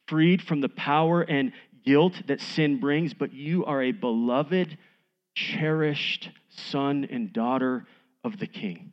freed 0.07 0.43
from 0.43 0.61
the 0.61 0.69
power 0.69 1.23
and 1.23 1.53
guilt 1.85 2.15
that 2.27 2.41
sin 2.41 2.81
brings, 2.81 3.15
but 3.15 3.33
you 3.33 3.65
are 3.65 3.83
a 3.83 3.93
beloved, 3.93 4.77
cherished 5.35 6.31
son 6.49 7.07
and 7.11 7.33
daughter 7.33 7.87
of 8.25 8.39
the 8.39 8.47
King. 8.47 8.93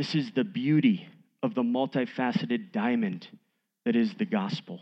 This 0.00 0.14
is 0.14 0.30
the 0.32 0.44
beauty 0.44 1.06
of 1.42 1.54
the 1.54 1.62
multifaceted 1.62 2.72
diamond 2.72 3.28
that 3.84 3.94
is 3.96 4.14
the 4.14 4.24
gospel 4.24 4.80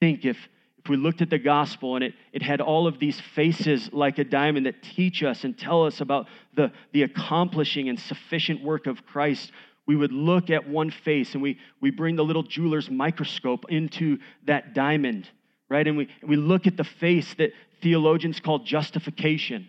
think 0.00 0.24
if, 0.24 0.36
if 0.78 0.88
we 0.88 0.96
looked 0.96 1.22
at 1.22 1.30
the 1.30 1.38
gospel 1.38 1.96
and 1.96 2.04
it, 2.04 2.14
it 2.32 2.42
had 2.42 2.60
all 2.60 2.86
of 2.86 2.98
these 2.98 3.20
faces 3.34 3.90
like 3.92 4.18
a 4.18 4.24
diamond 4.24 4.66
that 4.66 4.82
teach 4.82 5.22
us 5.22 5.44
and 5.44 5.58
tell 5.58 5.84
us 5.84 6.00
about 6.00 6.28
the, 6.54 6.70
the 6.92 7.02
accomplishing 7.02 7.88
and 7.88 7.98
sufficient 7.98 8.62
work 8.62 8.86
of 8.86 9.04
Christ, 9.06 9.50
we 9.86 9.96
would 9.96 10.12
look 10.12 10.50
at 10.50 10.68
one 10.68 10.90
face 10.90 11.34
and 11.34 11.42
we, 11.42 11.58
we 11.80 11.90
bring 11.90 12.16
the 12.16 12.24
little 12.24 12.42
jeweler's 12.42 12.90
microscope 12.90 13.64
into 13.68 14.18
that 14.46 14.74
diamond, 14.74 15.28
right? 15.68 15.86
And 15.86 15.96
we, 15.96 16.08
we 16.22 16.36
look 16.36 16.66
at 16.66 16.76
the 16.76 16.84
face 16.84 17.34
that 17.38 17.50
theologians 17.82 18.40
call 18.40 18.60
justification. 18.60 19.68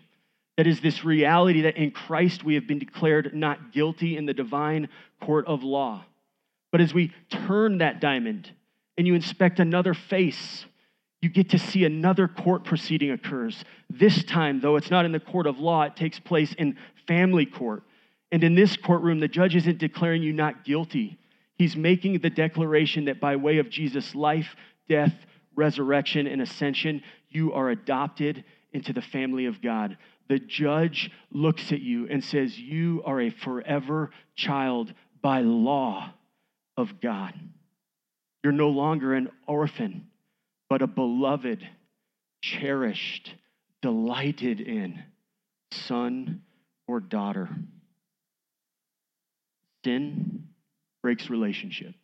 That 0.58 0.66
is 0.66 0.80
this 0.80 1.04
reality 1.04 1.62
that 1.62 1.76
in 1.76 1.92
Christ 1.92 2.42
we 2.42 2.54
have 2.54 2.66
been 2.66 2.80
declared 2.80 3.32
not 3.32 3.72
guilty 3.72 4.16
in 4.16 4.26
the 4.26 4.34
divine 4.34 4.88
court 5.22 5.46
of 5.46 5.62
law. 5.62 6.04
But 6.72 6.80
as 6.80 6.92
we 6.92 7.12
turn 7.30 7.78
that 7.78 8.00
diamond 8.00 8.50
and 8.98 9.06
you 9.06 9.14
inspect 9.14 9.60
another 9.60 9.94
face, 9.94 10.66
you 11.22 11.28
get 11.28 11.50
to 11.50 11.60
see 11.60 11.84
another 11.84 12.26
court 12.26 12.64
proceeding 12.64 13.12
occurs. 13.12 13.64
This 13.88 14.24
time, 14.24 14.60
though, 14.60 14.74
it's 14.74 14.90
not 14.90 15.04
in 15.04 15.12
the 15.12 15.20
court 15.20 15.46
of 15.46 15.60
law, 15.60 15.82
it 15.82 15.94
takes 15.94 16.18
place 16.18 16.52
in 16.54 16.76
family 17.06 17.46
court. 17.46 17.84
And 18.32 18.42
in 18.42 18.56
this 18.56 18.76
courtroom, 18.76 19.20
the 19.20 19.28
judge 19.28 19.54
isn't 19.54 19.78
declaring 19.78 20.24
you 20.24 20.32
not 20.32 20.64
guilty. 20.64 21.18
He's 21.54 21.76
making 21.76 22.18
the 22.18 22.30
declaration 22.30 23.04
that 23.04 23.20
by 23.20 23.36
way 23.36 23.58
of 23.58 23.70
Jesus' 23.70 24.12
life, 24.12 24.56
death, 24.88 25.14
resurrection, 25.54 26.26
and 26.26 26.42
ascension, 26.42 27.02
you 27.30 27.52
are 27.52 27.70
adopted 27.70 28.44
into 28.72 28.92
the 28.92 29.02
family 29.02 29.46
of 29.46 29.62
God. 29.62 29.96
The 30.28 30.38
judge 30.38 31.10
looks 31.32 31.72
at 31.72 31.80
you 31.80 32.06
and 32.08 32.22
says, 32.22 32.58
You 32.58 33.02
are 33.04 33.20
a 33.20 33.30
forever 33.30 34.10
child 34.36 34.92
by 35.22 35.40
law 35.40 36.10
of 36.76 37.00
God. 37.00 37.34
You're 38.44 38.52
no 38.52 38.68
longer 38.68 39.14
an 39.14 39.30
orphan, 39.46 40.06
but 40.68 40.82
a 40.82 40.86
beloved, 40.86 41.66
cherished, 42.42 43.34
delighted 43.82 44.60
in 44.60 45.02
son 45.72 46.42
or 46.86 47.00
daughter. 47.00 47.48
Sin 49.84 50.48
breaks 51.02 51.30
relationship. 51.30 51.94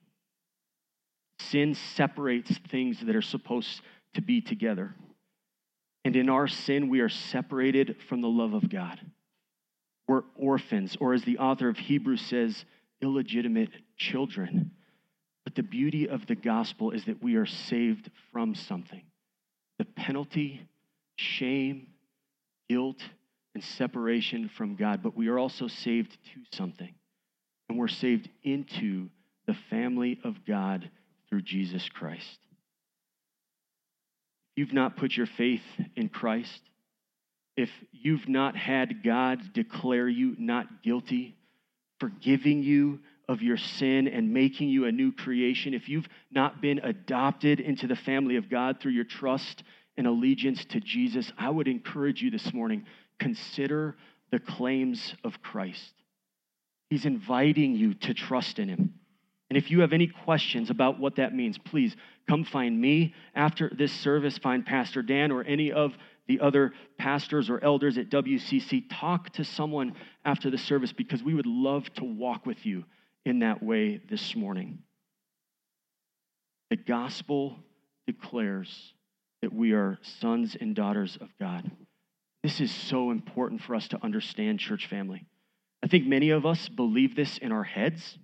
Sin 1.41 1.75
separates 1.75 2.57
things 2.71 3.01
that 3.05 3.15
are 3.15 3.23
supposed 3.23 3.81
to 4.15 4.23
be 4.23 4.41
together. 4.41 4.95
And 6.05 6.17
in 6.17 6.29
our 6.29 6.47
sin, 6.47 6.89
we 6.89 7.01
are 7.01 7.09
separated 7.09 7.97
from 8.09 8.21
the 8.21 8.29
love 8.29 8.53
of 8.53 8.69
God. 8.69 9.01
We're 10.07 10.25
orphans, 10.37 10.97
or 11.01 11.15
as 11.15 11.25
the 11.25 11.39
author 11.39 11.69
of 11.69 11.79
Hebrews 11.79 12.21
says, 12.21 12.65
illegitimate 13.01 13.71
children. 13.97 14.73
But 15.45 15.55
the 15.55 15.63
beauty 15.63 16.09
of 16.09 16.27
the 16.27 16.35
gospel 16.35 16.91
is 16.91 17.05
that 17.07 17.23
we 17.23 17.37
are 17.37 17.47
saved 17.47 18.11
from 18.33 18.55
something. 18.55 19.03
The 19.79 19.87
penalty, 19.87 20.69
shame, 21.17 21.89
guilt, 22.69 23.03
and 23.55 23.65
separation 23.65 24.49
from 24.49 24.77
God, 24.77 25.03
but 25.03 25.17
we 25.17 25.29
are 25.29 25.39
also 25.39 25.69
saved 25.69 26.13
to 26.13 26.57
something. 26.57 26.95
And 27.69 27.79
we're 27.79 27.89
saved 27.89 28.29
into 28.43 29.09
the 29.47 29.57
family 29.71 30.21
of 30.23 30.45
God 30.47 30.91
through 31.29 31.43
Jesus 31.43 31.89
Christ. 31.89 32.39
You've 34.57 34.73
not 34.73 34.97
put 34.97 35.17
your 35.17 35.27
faith 35.27 35.63
in 35.97 36.09
Christ, 36.09 36.61
if 37.57 37.71
you've 37.93 38.29
not 38.29 38.57
had 38.57 39.03
God 39.03 39.53
declare 39.53 40.09
you 40.09 40.35
not 40.39 40.83
guilty, 40.83 41.37
forgiving 42.01 42.63
you 42.63 43.01
of 43.29 43.43
your 43.43 43.57
sin 43.57 44.09
and 44.09 44.33
making 44.33 44.69
you 44.69 44.87
a 44.87 44.93
new 44.93 45.13
creation, 45.13 45.73
if 45.73 45.89
you've 45.89 46.09
not 46.31 46.61
been 46.61 46.81
adopted 46.81 47.61
into 47.61 47.87
the 47.87 47.97
family 47.97 48.37
of 48.37 48.51
God 48.51 48.81
through 48.81 48.93
your 48.93 49.05
trust 49.05 49.63
and 49.97 50.07
allegiance 50.07 50.65
to 50.67 50.81
Jesus, 50.81 51.33
I 51.39 51.49
would 51.49 51.69
encourage 51.69 52.23
you 52.23 52.31
this 52.31 52.53
morning 52.53 52.85
consider 53.19 53.97
the 54.31 54.41
claims 54.41 55.15
of 55.23 55.41
Christ. 55.41 55.93
He's 56.91 57.07
inviting 57.07 57.75
you 57.75 57.95
to 57.95 58.15
trust 58.15 58.59
in 58.59 58.69
him. 58.69 58.95
And 59.55 59.63
if 59.63 59.71
you 59.71 59.83
have 59.83 59.93
any 59.93 60.09
questions 60.09 60.69
about 60.69 60.99
what 60.99 61.15
that 61.15 61.33
means, 61.33 61.59
please 61.59 61.95
come 62.29 62.43
find 62.43 62.81
me 62.81 63.15
after 63.37 63.71
this 63.73 63.93
service. 63.93 64.37
Find 64.37 64.67
Pastor 64.67 65.01
Dan 65.01 65.31
or 65.31 65.45
any 65.45 65.71
of 65.71 65.93
the 66.27 66.41
other 66.41 66.73
pastors 66.99 67.49
or 67.49 67.63
elders 67.63 67.97
at 67.97 68.11
WCC. 68.11 68.87
Talk 68.91 69.31
to 69.35 69.45
someone 69.45 69.95
after 70.25 70.51
the 70.51 70.59
service 70.59 70.93
because 70.93 71.23
we 71.23 71.35
would 71.35 71.47
love 71.47 71.89
to 71.95 72.05
walk 72.05 72.47
with 72.47 72.67
you 72.67 72.83
in 73.25 73.39
that 73.39 73.63
way 73.63 74.01
this 74.11 74.35
morning. 74.35 74.81
The 76.71 76.77
gospel 76.77 77.55
declares 78.09 78.93
that 79.41 79.55
we 79.55 79.71
are 79.71 80.01
sons 80.03 80.57
and 80.61 80.75
daughters 80.75 81.17
of 81.21 81.29
God. 81.39 81.71
This 82.43 82.61
is 82.61 82.73
so 82.73 83.13
important 83.13 83.63
for 83.63 83.77
us 83.77 83.87
to 83.87 84.03
understand, 84.03 84.59
church 84.59 84.89
family. 84.89 85.27
I 85.81 85.87
think 85.87 86.09
many 86.09 86.31
of 86.31 86.45
us 86.45 86.69
believe 86.69 87.15
this 87.15 87.39
in 87.39 87.53
our 87.53 87.63
heads, 87.63 88.19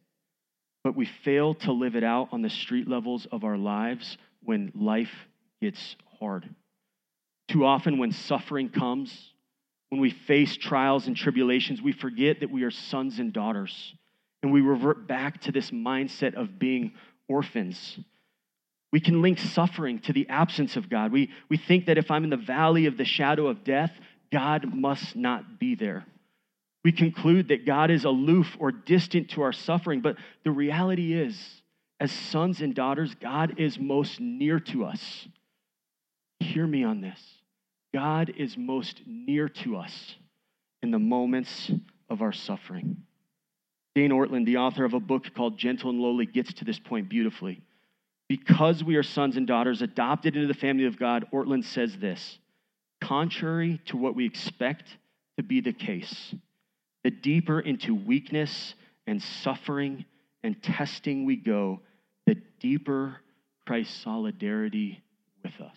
but 0.83 0.97
we 0.97 1.07
fail 1.07 1.55
to 1.55 1.73
live 1.73 1.97
it 1.97 2.05
out 2.05 2.29
on 2.33 2.43
the 2.43 2.51
street 2.51 2.89
levels 2.89 3.27
of 3.31 3.45
our 3.45 3.57
lives 3.57 4.17
when 4.43 4.73
life 4.75 5.13
gets 5.61 5.97
hard. 6.19 6.49
Too 7.49 7.65
often, 7.65 7.99
when 7.99 8.13
suffering 8.13 8.69
comes, 8.69 9.33
when 9.91 10.01
we 10.01 10.11
face 10.11 10.57
trials 10.57 11.07
and 11.07 11.17
tribulations, 11.17 11.83
we 11.83 11.93
forget 11.93 12.41
that 12.41 12.51
we 12.51 12.63
are 12.63 12.71
sons 12.71 13.19
and 13.19 13.33
daughters, 13.33 13.95
and 14.43 14.53
we 14.53 14.61
revert 14.61 15.07
back 15.07 15.41
to 15.43 15.53
this 15.53 15.71
mindset 15.71 16.35
of 16.35 16.59
being 16.59 16.93
orphans. 17.29 17.99
We 18.93 19.01
can 19.01 19.21
link 19.23 19.39
suffering 19.39 19.99
to 20.01 20.13
the 20.13 20.29
absence 20.29 20.77
of 20.77 20.89
God. 20.89 21.13
We, 21.13 21.31
we 21.49 21.57
think 21.57 21.87
that 21.87 21.99
if 21.99 22.11
I'm 22.11 22.25
in 22.25 22.31
the 22.31 22.37
valley 22.37 22.87
of 22.87 22.97
the 22.97 23.05
shadow 23.05 23.49
of 23.49 23.65
death, 23.65 23.93
God 24.33 24.73
must 24.75 25.15
not 25.17 25.59
be 25.59 25.75
there. 25.75 26.07
We 26.85 26.93
conclude 26.93 27.49
that 27.49 27.67
God 27.67 27.91
is 27.91 28.05
aloof 28.05 28.57
or 28.59 28.73
distant 28.73 29.31
to 29.31 29.43
our 29.43 29.53
suffering, 29.53 30.01
but 30.01 30.17
the 30.45 30.51
reality 30.51 31.13
is, 31.13 31.39
as 31.99 32.11
sons 32.11 32.63
and 32.63 32.75
daughters, 32.75 33.15
God 33.21 33.55
is 33.59 33.79
most 33.79 34.19
near 34.19 34.59
to 34.61 34.87
us. 34.87 35.29
Hear 36.39 36.67
me 36.67 36.85
on 36.85 37.03
this. 37.03 37.21
God 37.93 38.33
is 38.37 38.57
most 38.57 39.03
near 39.07 39.49
to 39.49 39.77
us 39.77 40.15
in 40.83 40.91
the 40.91 40.99
moments 40.99 41.71
of 42.09 42.23
our 42.23 42.33
suffering. 42.33 42.97
Dane 43.95 44.13
Ortlund, 44.13 44.47
the 44.47 44.59
author 44.59 44.85
of 44.85 44.95
a 44.95 45.01
book 45.01 45.27
called 45.35 45.59
Gentle 45.59 45.91
and 45.91 46.01
Lowly, 46.01 46.27
gets 46.27 46.55
to 46.55 46.65
this 46.65 46.79
point 46.79 47.09
beautifully. 47.09 47.61
Because 48.29 48.85
we 48.85 48.95
are 48.95 49.03
sons 49.03 49.37
and 49.37 49.47
daughters 49.47 49.83
adopted 49.83 50.37
into 50.37 50.47
the 50.47 50.55
family 50.55 50.87
of 50.87 50.99
God, 50.99 51.27
Ortlund 51.33 51.65
says 51.65 51.99
this 51.99 52.39
contrary 53.01 53.81
to 53.87 53.97
what 53.97 54.15
we 54.15 54.25
expect 54.25 54.85
to 55.37 55.43
be 55.43 55.61
the 55.61 55.73
case, 55.73 56.35
the 57.05 57.11
deeper 57.11 57.61
into 57.61 57.95
weakness 57.95 58.75
and 59.07 59.23
suffering 59.23 60.05
and 60.43 60.63
testing 60.63 61.25
we 61.25 61.37
go, 61.37 61.81
the 62.27 62.37
deeper 62.61 63.17
Christ's 63.67 64.03
solidarity 64.03 65.03
with 65.43 65.61
us. 65.61 65.77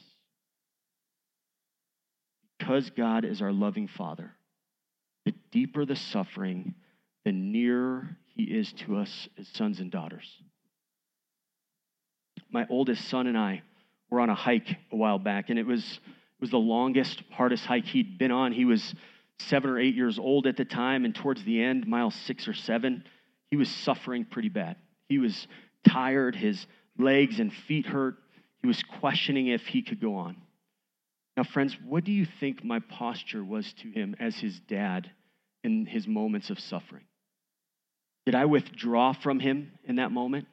Because 2.58 2.90
God 2.92 3.26
is 3.26 3.42
our 3.42 3.52
loving 3.52 3.88
Father, 3.88 4.32
the 5.26 5.34
deeper 5.52 5.86
the 5.86 5.96
suffering, 5.96 6.76
the 7.26 7.32
nearer 7.32 8.18
He 8.36 8.44
is 8.44 8.72
to 8.74 8.98
us 8.98 9.28
as 9.38 9.48
sons 9.50 9.80
and 9.80 9.92
daughters. 9.92 10.30
My 12.50 12.66
oldest 12.70 13.08
son 13.10 13.28
and 13.28 13.38
I 13.38 13.64
were 14.10 14.20
on 14.20 14.30
a 14.30 14.36
hike 14.36 14.70
a 14.92 14.96
while 14.96 15.20
back, 15.20 15.50
and 15.50 15.58
it 15.58 15.66
was 15.66 16.00
was 16.44 16.52
the 16.52 16.58
longest, 16.58 17.24
hardest 17.32 17.66
hike 17.66 17.86
he'd 17.86 18.18
been 18.18 18.32
on. 18.32 18.52
He 18.52 18.66
was 18.66 18.94
seven 19.40 19.70
or 19.70 19.80
eight 19.80 19.96
years 19.96 20.20
old 20.20 20.48
at 20.48 20.58
the 20.58 20.66
time, 20.66 21.06
and 21.06 21.14
towards 21.14 21.44
the 21.44 21.62
end, 21.62 21.88
mile 21.88 22.12
six 22.12 22.48
or 22.48 22.54
seven, 22.54 23.04
he 23.50 23.58
was 23.58 23.70
suffering 23.70 24.26
pretty 24.26 24.50
bad. 24.50 24.78
He 25.10 25.20
was 25.20 25.48
tired, 25.88 26.36
his 26.36 26.66
legs 26.98 27.40
and 27.40 27.54
feet 27.54 27.86
hurt. 27.86 28.16
He 28.62 28.68
was 28.68 28.82
questioning 29.00 29.48
if 29.48 29.66
he 29.66 29.82
could 29.82 30.00
go 30.00 30.16
on. 30.16 30.38
Now, 31.36 31.44
friends, 31.44 31.76
what 31.84 32.04
do 32.04 32.12
you 32.12 32.26
think 32.26 32.64
my 32.64 32.80
posture 32.80 33.44
was 33.44 33.74
to 33.82 33.90
him 33.90 34.16
as 34.20 34.36
his 34.36 34.60
dad 34.60 35.10
in 35.64 35.86
his 35.86 36.08
moments 36.08 36.50
of 36.50 36.60
suffering? 36.60 37.04
Did 38.26 38.36
I 38.36 38.46
withdraw 38.46 39.14
from 39.14 39.40
him 39.40 39.72
in 39.84 39.96
that 39.98 40.12
moment? 40.12 40.48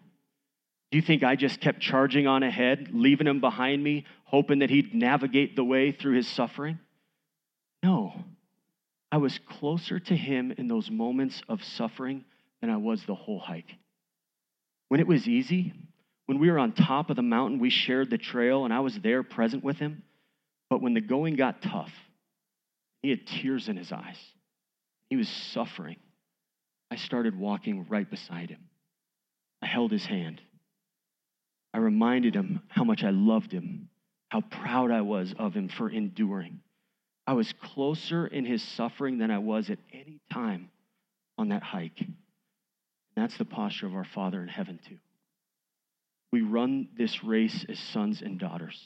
Do 0.90 0.98
you 0.98 1.02
think 1.02 1.22
I 1.22 1.36
just 1.36 1.60
kept 1.60 1.80
charging 1.80 2.26
on 2.26 2.42
ahead, 2.42 2.88
leaving 2.92 3.28
him 3.28 3.40
behind 3.40 3.82
me, 3.82 4.06
hoping 4.24 4.58
that 4.60 4.70
he'd 4.70 4.92
navigate 4.92 5.54
the 5.54 5.64
way 5.64 5.92
through 5.92 6.16
his 6.16 6.26
suffering? 6.26 6.80
No. 7.82 8.12
I 9.12 9.16
was 9.16 9.38
closer 9.38 9.98
to 9.98 10.16
him 10.16 10.52
in 10.56 10.68
those 10.68 10.90
moments 10.90 11.42
of 11.48 11.62
suffering 11.64 12.24
than 12.60 12.70
I 12.70 12.76
was 12.76 13.04
the 13.04 13.14
whole 13.14 13.40
hike. 13.40 13.74
When 14.88 15.00
it 15.00 15.06
was 15.06 15.26
easy, 15.26 15.72
when 16.26 16.38
we 16.38 16.50
were 16.50 16.58
on 16.58 16.72
top 16.72 17.10
of 17.10 17.16
the 17.16 17.22
mountain, 17.22 17.58
we 17.58 17.70
shared 17.70 18.10
the 18.10 18.18
trail 18.18 18.64
and 18.64 18.72
I 18.72 18.80
was 18.80 18.98
there 19.02 19.22
present 19.22 19.64
with 19.64 19.78
him. 19.78 20.02
But 20.68 20.80
when 20.80 20.94
the 20.94 21.00
going 21.00 21.34
got 21.34 21.62
tough, 21.62 21.92
he 23.02 23.10
had 23.10 23.26
tears 23.26 23.68
in 23.68 23.76
his 23.76 23.90
eyes. 23.90 24.18
He 25.08 25.16
was 25.16 25.28
suffering. 25.28 25.96
I 26.90 26.96
started 26.96 27.38
walking 27.38 27.86
right 27.88 28.08
beside 28.08 28.50
him. 28.50 28.68
I 29.62 29.66
held 29.66 29.90
his 29.90 30.04
hand. 30.04 30.40
I 31.72 31.78
reminded 31.78 32.34
him 32.34 32.62
how 32.68 32.84
much 32.84 33.04
I 33.04 33.10
loved 33.10 33.52
him, 33.52 33.88
how 34.28 34.40
proud 34.40 34.90
I 34.90 35.02
was 35.02 35.34
of 35.38 35.54
him 35.54 35.68
for 35.68 35.88
enduring. 35.88 36.60
I 37.26 37.34
was 37.34 37.52
closer 37.52 38.26
in 38.26 38.44
his 38.44 38.62
suffering 38.62 39.18
than 39.18 39.30
I 39.30 39.38
was 39.38 39.70
at 39.70 39.78
any 39.92 40.20
time 40.32 40.70
on 41.38 41.50
that 41.50 41.62
hike. 41.62 42.00
And 42.00 42.16
that's 43.16 43.36
the 43.36 43.44
posture 43.44 43.86
of 43.86 43.94
our 43.94 44.04
Father 44.04 44.42
in 44.42 44.48
heaven, 44.48 44.80
too. 44.86 44.98
We 46.32 46.42
run 46.42 46.88
this 46.96 47.24
race 47.24 47.64
as 47.68 47.78
sons 47.78 48.22
and 48.22 48.38
daughters. 48.38 48.80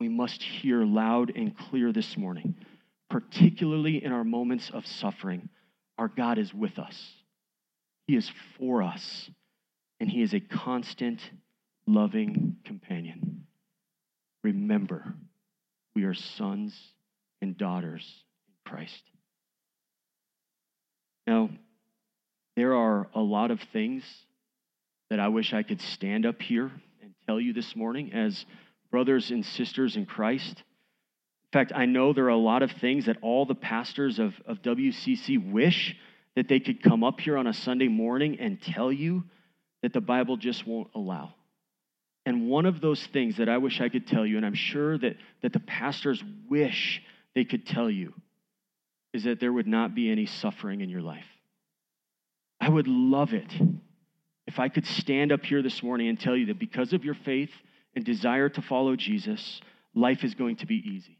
We 0.00 0.08
must 0.08 0.42
hear 0.42 0.84
loud 0.84 1.32
and 1.34 1.56
clear 1.56 1.92
this 1.92 2.16
morning, 2.16 2.56
particularly 3.10 4.04
in 4.04 4.12
our 4.12 4.24
moments 4.24 4.70
of 4.70 4.86
suffering. 4.86 5.48
Our 5.98 6.08
God 6.08 6.38
is 6.38 6.52
with 6.52 6.78
us, 6.78 7.14
He 8.06 8.16
is 8.16 8.30
for 8.58 8.82
us, 8.82 9.30
and 10.00 10.10
He 10.10 10.22
is 10.22 10.34
a 10.34 10.40
constant 10.40 11.20
loving 11.86 12.56
companion. 12.64 13.46
Remember, 14.42 15.14
we 15.94 16.04
are 16.04 16.14
sons 16.14 16.74
and 17.40 17.56
daughters 17.56 18.24
in 18.48 18.70
Christ. 18.70 19.02
Now, 21.26 21.50
there 22.56 22.74
are 22.74 23.08
a 23.14 23.20
lot 23.20 23.50
of 23.50 23.60
things 23.72 24.02
that 25.10 25.20
I 25.20 25.28
wish 25.28 25.52
I 25.52 25.62
could 25.62 25.80
stand 25.80 26.26
up 26.26 26.40
here 26.40 26.70
and 27.02 27.14
tell 27.26 27.40
you 27.40 27.52
this 27.52 27.76
morning 27.76 28.12
as 28.12 28.44
brothers 28.90 29.30
and 29.30 29.44
sisters 29.44 29.96
in 29.96 30.06
Christ. 30.06 30.56
In 30.58 31.52
fact, 31.52 31.72
I 31.74 31.86
know 31.86 32.12
there 32.12 32.24
are 32.26 32.28
a 32.28 32.36
lot 32.36 32.62
of 32.62 32.72
things 32.72 33.06
that 33.06 33.18
all 33.22 33.46
the 33.46 33.54
pastors 33.54 34.18
of, 34.18 34.34
of 34.46 34.62
WCC 34.62 35.52
wish 35.52 35.96
that 36.34 36.48
they 36.48 36.60
could 36.60 36.82
come 36.82 37.04
up 37.04 37.20
here 37.20 37.36
on 37.36 37.46
a 37.46 37.54
Sunday 37.54 37.88
morning 37.88 38.38
and 38.40 38.60
tell 38.60 38.92
you 38.92 39.24
that 39.82 39.92
the 39.92 40.00
Bible 40.00 40.36
just 40.36 40.66
won't 40.66 40.90
allow. 40.94 41.32
And 42.24 42.48
one 42.48 42.66
of 42.66 42.80
those 42.80 43.04
things 43.06 43.36
that 43.36 43.48
I 43.48 43.58
wish 43.58 43.80
I 43.80 43.88
could 43.88 44.06
tell 44.06 44.26
you, 44.26 44.36
and 44.36 44.44
I'm 44.44 44.54
sure 44.54 44.98
that, 44.98 45.16
that 45.42 45.52
the 45.52 45.60
pastors 45.60 46.22
wish 46.48 47.00
they 47.36 47.44
could 47.44 47.64
tell 47.64 47.88
you, 47.88 48.12
is 49.12 49.22
that 49.22 49.38
there 49.38 49.52
would 49.52 49.68
not 49.68 49.94
be 49.94 50.10
any 50.10 50.26
suffering 50.26 50.80
in 50.80 50.88
your 50.88 51.02
life. 51.02 51.24
I 52.60 52.68
would 52.68 52.88
love 52.88 53.32
it 53.32 53.52
if 54.46 54.58
I 54.58 54.68
could 54.68 54.86
stand 54.86 55.30
up 55.30 55.44
here 55.44 55.62
this 55.62 55.82
morning 55.82 56.08
and 56.08 56.18
tell 56.18 56.36
you 56.36 56.46
that 56.46 56.58
because 56.58 56.92
of 56.92 57.04
your 57.04 57.14
faith 57.14 57.50
and 57.94 58.04
desire 58.04 58.48
to 58.48 58.62
follow 58.62 58.96
Jesus, 58.96 59.60
life 59.94 60.24
is 60.24 60.34
going 60.34 60.56
to 60.56 60.66
be 60.66 60.76
easy. 60.76 61.18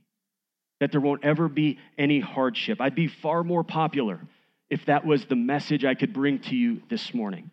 that 0.80 0.92
there 0.92 1.00
won't 1.00 1.24
ever 1.24 1.48
be 1.48 1.78
any 1.98 2.20
hardship. 2.20 2.80
I'd 2.80 2.94
be 2.94 3.08
far 3.08 3.42
more 3.42 3.64
popular 3.64 4.20
if 4.68 4.84
that 4.86 5.06
was 5.06 5.24
the 5.24 5.36
message 5.36 5.84
I 5.84 5.94
could 5.94 6.12
bring 6.12 6.40
to 6.40 6.56
you 6.56 6.82
this 6.90 7.14
morning. 7.14 7.50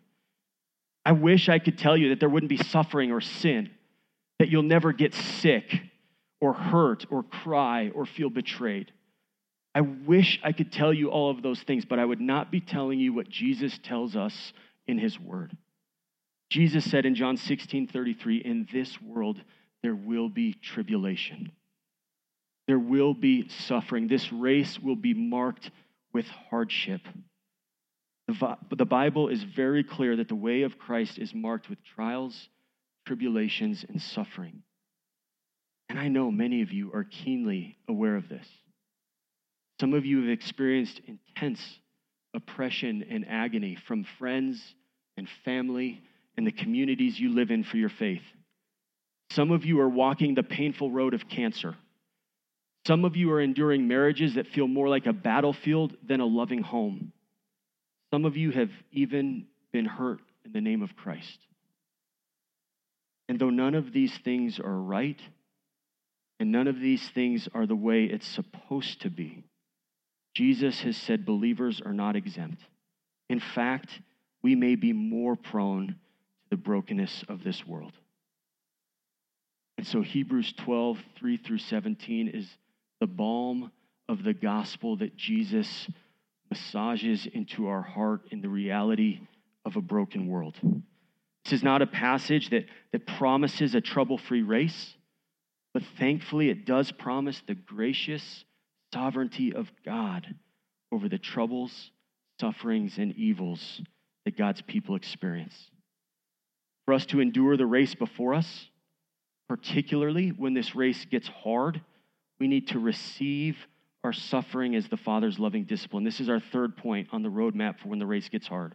I 1.04 1.12
wish 1.12 1.48
I 1.48 1.58
could 1.58 1.78
tell 1.78 1.96
you 1.96 2.10
that 2.10 2.20
there 2.20 2.28
wouldn't 2.28 2.50
be 2.50 2.56
suffering 2.56 3.12
or 3.12 3.20
sin, 3.20 3.70
that 4.38 4.48
you'll 4.48 4.62
never 4.62 4.92
get 4.92 5.14
sick 5.14 5.80
or 6.44 6.52
hurt 6.52 7.06
or 7.08 7.22
cry 7.22 7.90
or 7.94 8.04
feel 8.04 8.28
betrayed. 8.28 8.92
I 9.74 9.80
wish 9.80 10.38
I 10.44 10.52
could 10.52 10.70
tell 10.70 10.92
you 10.92 11.08
all 11.08 11.30
of 11.30 11.42
those 11.42 11.62
things, 11.62 11.86
but 11.86 11.98
I 11.98 12.04
would 12.04 12.20
not 12.20 12.52
be 12.52 12.60
telling 12.60 13.00
you 13.00 13.14
what 13.14 13.30
Jesus 13.30 13.80
tells 13.82 14.14
us 14.14 14.52
in 14.86 14.98
his 14.98 15.18
word. 15.18 15.56
Jesus 16.50 16.84
said 16.84 17.06
in 17.06 17.14
John 17.14 17.38
16 17.38 17.86
33, 17.86 18.36
in 18.36 18.68
this 18.70 19.00
world 19.00 19.40
there 19.82 19.94
will 19.94 20.28
be 20.28 20.52
tribulation. 20.52 21.50
There 22.68 22.78
will 22.78 23.14
be 23.14 23.48
suffering. 23.48 24.06
This 24.06 24.30
race 24.30 24.78
will 24.78 24.96
be 24.96 25.14
marked 25.14 25.70
with 26.12 26.26
hardship. 26.50 27.00
The 28.28 28.84
Bible 28.84 29.28
is 29.28 29.42
very 29.42 29.82
clear 29.82 30.16
that 30.16 30.28
the 30.28 30.34
way 30.34 30.60
of 30.60 30.78
Christ 30.78 31.18
is 31.18 31.34
marked 31.34 31.70
with 31.70 31.82
trials, 31.82 32.50
tribulations, 33.06 33.82
and 33.88 34.00
suffering. 34.00 34.62
And 35.88 35.98
I 35.98 36.08
know 36.08 36.30
many 36.30 36.62
of 36.62 36.72
you 36.72 36.92
are 36.92 37.04
keenly 37.04 37.76
aware 37.88 38.16
of 38.16 38.28
this. 38.28 38.46
Some 39.80 39.92
of 39.92 40.04
you 40.04 40.20
have 40.22 40.30
experienced 40.30 41.00
intense 41.06 41.60
oppression 42.34 43.04
and 43.10 43.26
agony 43.28 43.76
from 43.86 44.04
friends 44.18 44.62
and 45.16 45.28
family 45.44 46.02
and 46.36 46.46
the 46.46 46.52
communities 46.52 47.18
you 47.18 47.32
live 47.34 47.50
in 47.50 47.64
for 47.64 47.76
your 47.76 47.88
faith. 47.88 48.22
Some 49.30 49.50
of 49.50 49.64
you 49.64 49.80
are 49.80 49.88
walking 49.88 50.34
the 50.34 50.42
painful 50.42 50.90
road 50.90 51.14
of 51.14 51.28
cancer. 51.28 51.76
Some 52.86 53.04
of 53.04 53.16
you 53.16 53.32
are 53.32 53.40
enduring 53.40 53.88
marriages 53.88 54.34
that 54.34 54.48
feel 54.48 54.68
more 54.68 54.88
like 54.88 55.06
a 55.06 55.12
battlefield 55.12 55.96
than 56.06 56.20
a 56.20 56.26
loving 56.26 56.62
home. 56.62 57.12
Some 58.12 58.24
of 58.24 58.36
you 58.36 58.50
have 58.50 58.70
even 58.92 59.46
been 59.72 59.86
hurt 59.86 60.20
in 60.44 60.52
the 60.52 60.60
name 60.60 60.82
of 60.82 60.94
Christ. 60.94 61.38
And 63.28 63.38
though 63.38 63.50
none 63.50 63.74
of 63.74 63.92
these 63.92 64.16
things 64.18 64.60
are 64.60 64.78
right, 64.78 65.20
and 66.40 66.50
none 66.50 66.66
of 66.66 66.80
these 66.80 67.08
things 67.10 67.48
are 67.54 67.66
the 67.66 67.76
way 67.76 68.04
it's 68.04 68.26
supposed 68.26 69.00
to 69.02 69.10
be, 69.10 69.44
Jesus 70.34 70.80
has 70.80 70.96
said 70.96 71.24
believers 71.24 71.80
are 71.84 71.92
not 71.92 72.16
exempt. 72.16 72.62
In 73.28 73.40
fact, 73.40 74.00
we 74.42 74.54
may 74.54 74.74
be 74.74 74.92
more 74.92 75.36
prone 75.36 75.88
to 75.88 75.94
the 76.50 76.56
brokenness 76.56 77.24
of 77.28 77.42
this 77.42 77.66
world. 77.66 77.92
And 79.78 79.86
so 79.86 80.02
Hebrews 80.02 80.52
12, 80.58 80.98
3 81.16 81.36
through 81.38 81.58
17 81.58 82.28
is 82.28 82.48
the 83.00 83.06
balm 83.06 83.70
of 84.08 84.22
the 84.22 84.34
gospel 84.34 84.96
that 84.98 85.16
Jesus 85.16 85.88
massages 86.50 87.26
into 87.26 87.66
our 87.68 87.82
heart 87.82 88.22
in 88.30 88.40
the 88.40 88.48
reality 88.48 89.20
of 89.64 89.76
a 89.76 89.80
broken 89.80 90.28
world. 90.28 90.54
This 91.44 91.52
is 91.52 91.62
not 91.62 91.82
a 91.82 91.86
passage 91.86 92.50
that, 92.50 92.66
that 92.92 93.06
promises 93.06 93.74
a 93.74 93.80
trouble 93.80 94.18
free 94.18 94.42
race, 94.42 94.94
but 95.74 95.82
thankfully 95.98 96.48
it 96.48 96.64
does 96.64 96.92
promise 96.92 97.42
the 97.46 97.54
gracious 97.54 98.44
sovereignty 98.94 99.52
of 99.52 99.70
God 99.84 100.34
over 100.92 101.08
the 101.08 101.18
troubles, 101.18 101.90
sufferings, 102.40 102.96
and 102.96 103.12
evils 103.16 103.82
that 104.24 104.38
God's 104.38 104.62
people 104.62 104.94
experience. 104.94 105.70
For 106.86 106.94
us 106.94 107.04
to 107.06 107.20
endure 107.20 107.56
the 107.56 107.66
race 107.66 107.94
before 107.94 108.34
us, 108.34 108.68
particularly 109.48 110.30
when 110.30 110.54
this 110.54 110.74
race 110.74 111.04
gets 111.06 111.26
hard, 111.28 111.80
we 112.38 112.46
need 112.46 112.68
to 112.68 112.78
receive 112.78 113.56
our 114.04 114.12
suffering 114.12 114.76
as 114.76 114.88
the 114.88 114.96
Father's 114.96 115.38
loving 115.38 115.64
discipline. 115.64 116.04
This 116.04 116.20
is 116.20 116.28
our 116.28 116.40
third 116.40 116.76
point 116.76 117.08
on 117.10 117.22
the 117.22 117.30
roadmap 117.30 117.78
for 117.78 117.88
when 117.88 117.98
the 117.98 118.06
race 118.06 118.28
gets 118.28 118.46
hard. 118.46 118.74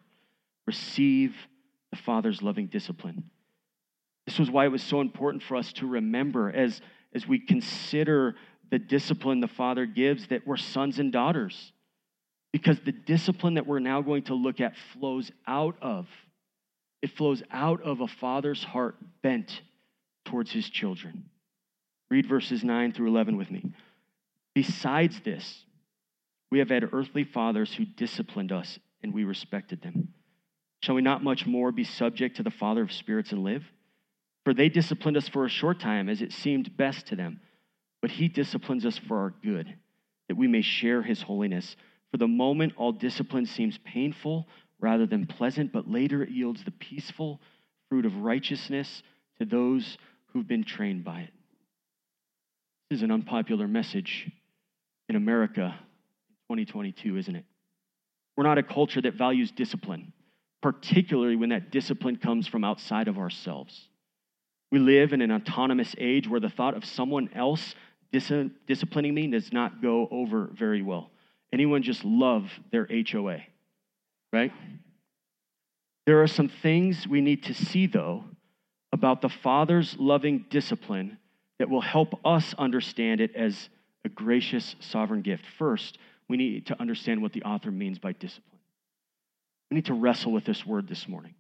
Receive 0.67 1.35
the 1.91 1.97
Father's 1.97 2.41
loving 2.41 2.67
discipline. 2.67 3.29
This 4.30 4.38
was 4.38 4.52
why 4.52 4.65
it 4.65 4.72
was 4.72 4.84
so 4.84 5.02
important 5.02 5.42
for 5.42 5.58
us 5.58 5.74
to 5.74 5.88
remember 5.88 6.52
as, 6.52 6.82
as 7.15 7.28
we 7.28 7.39
consider 7.39 8.36
the 8.70 8.78
discipline 8.78 9.39
the 9.39 9.48
Father 9.48 9.88
gives 9.88 10.28
that 10.28 10.46
we're 10.46 10.56
sons 10.56 11.00
and 11.00 11.12
daughters. 11.12 11.74
Because 12.54 12.80
the 12.86 12.92
discipline 12.92 13.56
that 13.56 13.65
we're 13.65 13.80
now 13.80 14.04
going 14.04 14.22
to 14.26 14.36
look 14.36 14.62
at 14.62 14.76
flows 14.94 15.32
out 15.48 15.78
of, 15.82 16.08
it 17.02 17.10
flows 17.18 17.42
out 17.50 17.82
of 17.82 18.02
a 18.02 18.08
father's 18.08 18.63
heart 18.63 18.98
bent 19.24 19.63
towards 20.26 20.52
his 20.52 20.70
children. 20.70 21.26
Read 22.12 22.28
verses 22.28 22.63
9 22.63 22.94
through 22.94 23.08
11 23.08 23.36
with 23.36 23.50
me. 23.50 23.72
Besides 24.54 25.22
this, 25.22 25.63
we 26.52 26.60
have 26.60 26.70
had 26.70 26.94
earthly 26.94 27.24
fathers 27.24 27.74
who 27.74 27.84
disciplined 27.86 28.52
us, 28.52 28.78
and 29.02 29.12
we 29.12 29.24
respected 29.24 29.82
them. 29.82 30.10
Shall 30.84 30.94
we 30.94 31.02
not 31.02 31.24
much 31.24 31.48
more 31.48 31.72
be 31.72 31.84
subject 31.84 32.36
to 32.36 32.44
the 32.44 32.52
Father 32.52 32.84
of 32.84 32.92
spirits 32.92 33.32
and 33.32 33.44
live? 33.44 33.63
For 34.45 34.54
they 34.54 34.69
disciplined 34.69 35.17
us 35.17 35.28
for 35.28 35.45
a 35.45 35.49
short 35.49 35.80
time, 35.80 36.10
as 36.10 36.21
it 36.21 36.32
seemed 36.32 36.75
best 36.78 37.08
to 37.08 37.15
them. 37.15 37.41
But 38.02 38.12
he 38.12 38.28
disciplines 38.28 38.86
us 38.86 38.97
for 38.97 39.19
our 39.19 39.34
good, 39.43 39.73
that 40.28 40.36
we 40.36 40.47
may 40.47 40.62
share 40.62 41.02
his 41.02 41.21
holiness. 41.21 41.75
For 42.12 42.17
the 42.17 42.28
moment, 42.28 42.73
all 42.78 42.91
discipline 42.91 43.45
seems 43.45 43.78
painful 43.80 44.47
rather 44.80 45.06
than 45.06 45.28
pleasant, 45.28 45.73
but 45.73 45.89
later 45.89 46.23
it 46.23 46.30
yields 46.30 46.63
the 46.63 46.71
peaceful 46.71 47.41
fruit 47.89 48.06
of 48.06 48.15
righteousness 48.17 49.04
to 49.39 49.45
those 49.45 49.97
who've 50.28 50.47
been 50.47 50.63
trained 50.63 51.04
by 51.04 51.21
it. 51.21 51.34
This 52.89 52.99
is 52.99 53.04
an 53.04 53.12
unpopular 53.12 53.67
message 53.67 54.32
in 55.10 55.15
America 55.15 55.75
in 56.49 56.58
2022, 56.58 57.17
isn't 57.17 57.36
it? 57.36 57.45
We're 58.38 58.43
not 58.45 58.58
a 58.58 58.63
culture 58.63 59.02
that 59.02 59.15
values 59.15 59.52
discipline, 59.52 60.13
particularly 60.62 61.36
when 61.36 61.49
that 61.49 61.71
discipline 61.71 62.15
comes 62.15 62.47
from 62.47 62.63
outside 62.63 63.08
of 63.08 63.17
ourselves. 63.17 63.88
We 64.71 64.79
live 64.79 65.13
in 65.13 65.21
an 65.21 65.32
autonomous 65.32 65.95
age 65.97 66.27
where 66.27 66.39
the 66.39 66.49
thought 66.49 66.75
of 66.75 66.86
someone 66.86 67.29
else 67.34 67.75
dis- 68.12 68.32
disciplining 68.67 69.13
me 69.13 69.27
does 69.27 69.51
not 69.51 69.82
go 69.82 70.08
over 70.12 70.49
very 70.53 70.82
well. 70.82 71.10
Anyone 71.51 71.82
just 71.82 72.05
love 72.05 72.51
their 72.71 72.88
HOA, 73.12 73.39
right? 74.32 74.51
There 76.05 76.21
are 76.21 76.27
some 76.27 76.49
things 76.49 77.08
we 77.08 77.21
need 77.21 77.43
to 77.43 77.53
see, 77.53 77.88
though, 77.88 78.23
about 78.91 79.21
the 79.21 79.29
Father's 79.29 79.95
loving 79.97 80.45
discipline 80.49 81.17
that 81.58 81.69
will 81.69 81.82
help 81.82 82.19
us 82.25 82.53
understand 82.58 83.21
it 83.21 83.36
as 83.36 83.69
a 84.05 84.10
gracious 84.10 84.75
sovereign 84.79 85.21
gift. 85.21 85.45
First, 85.58 85.97
we 86.27 86.38
need 86.38 86.67
to 86.67 86.79
understand 86.79 87.21
what 87.21 87.34
the 87.34 87.43
author 87.43 87.71
means 87.71 87.99
by 87.99 88.13
discipline. 88.13 88.60
We 89.69 89.75
need 89.75 89.86
to 89.86 89.93
wrestle 89.93 90.32
with 90.32 90.45
this 90.45 90.65
word 90.65 90.88
this 90.88 91.08
morning. 91.08 91.36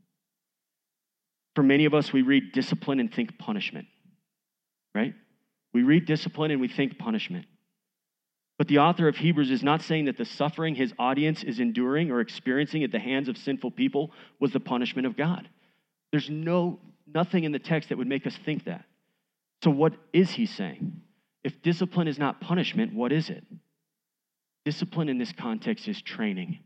For 1.55 1.63
many 1.63 1.85
of 1.85 1.93
us, 1.93 2.13
we 2.13 2.21
read 2.21 2.51
discipline 2.53 2.99
and 2.99 3.13
think 3.13 3.37
punishment, 3.37 3.87
right? 4.93 5.13
We 5.73 5.83
read 5.83 6.05
discipline 6.05 6.51
and 6.51 6.61
we 6.61 6.67
think 6.67 6.97
punishment. 6.97 7.45
But 8.57 8.67
the 8.67 8.79
author 8.79 9.07
of 9.07 9.15
Hebrews 9.15 9.51
is 9.51 9.63
not 9.63 9.81
saying 9.81 10.05
that 10.05 10.17
the 10.17 10.25
suffering 10.25 10.75
his 10.75 10.93
audience 10.99 11.43
is 11.43 11.59
enduring 11.59 12.11
or 12.11 12.19
experiencing 12.19 12.83
at 12.83 12.91
the 12.91 12.99
hands 12.99 13.29
of 13.29 13.37
sinful 13.37 13.71
people 13.71 14.11
was 14.39 14.51
the 14.51 14.59
punishment 14.59 15.07
of 15.07 15.15
God. 15.15 15.47
There's 16.11 16.29
no 16.29 16.79
nothing 17.13 17.43
in 17.43 17.51
the 17.51 17.59
text 17.59 17.89
that 17.89 17.97
would 17.97 18.07
make 18.07 18.27
us 18.27 18.35
think 18.45 18.65
that. 18.65 18.85
So, 19.63 19.71
what 19.71 19.93
is 20.13 20.31
he 20.31 20.45
saying? 20.45 21.01
If 21.43 21.61
discipline 21.61 22.07
is 22.07 22.19
not 22.19 22.41
punishment, 22.41 22.93
what 22.93 23.11
is 23.11 23.29
it? 23.29 23.43
Discipline 24.65 25.09
in 25.09 25.17
this 25.17 25.31
context 25.31 25.87
is 25.87 26.01
training, 26.01 26.59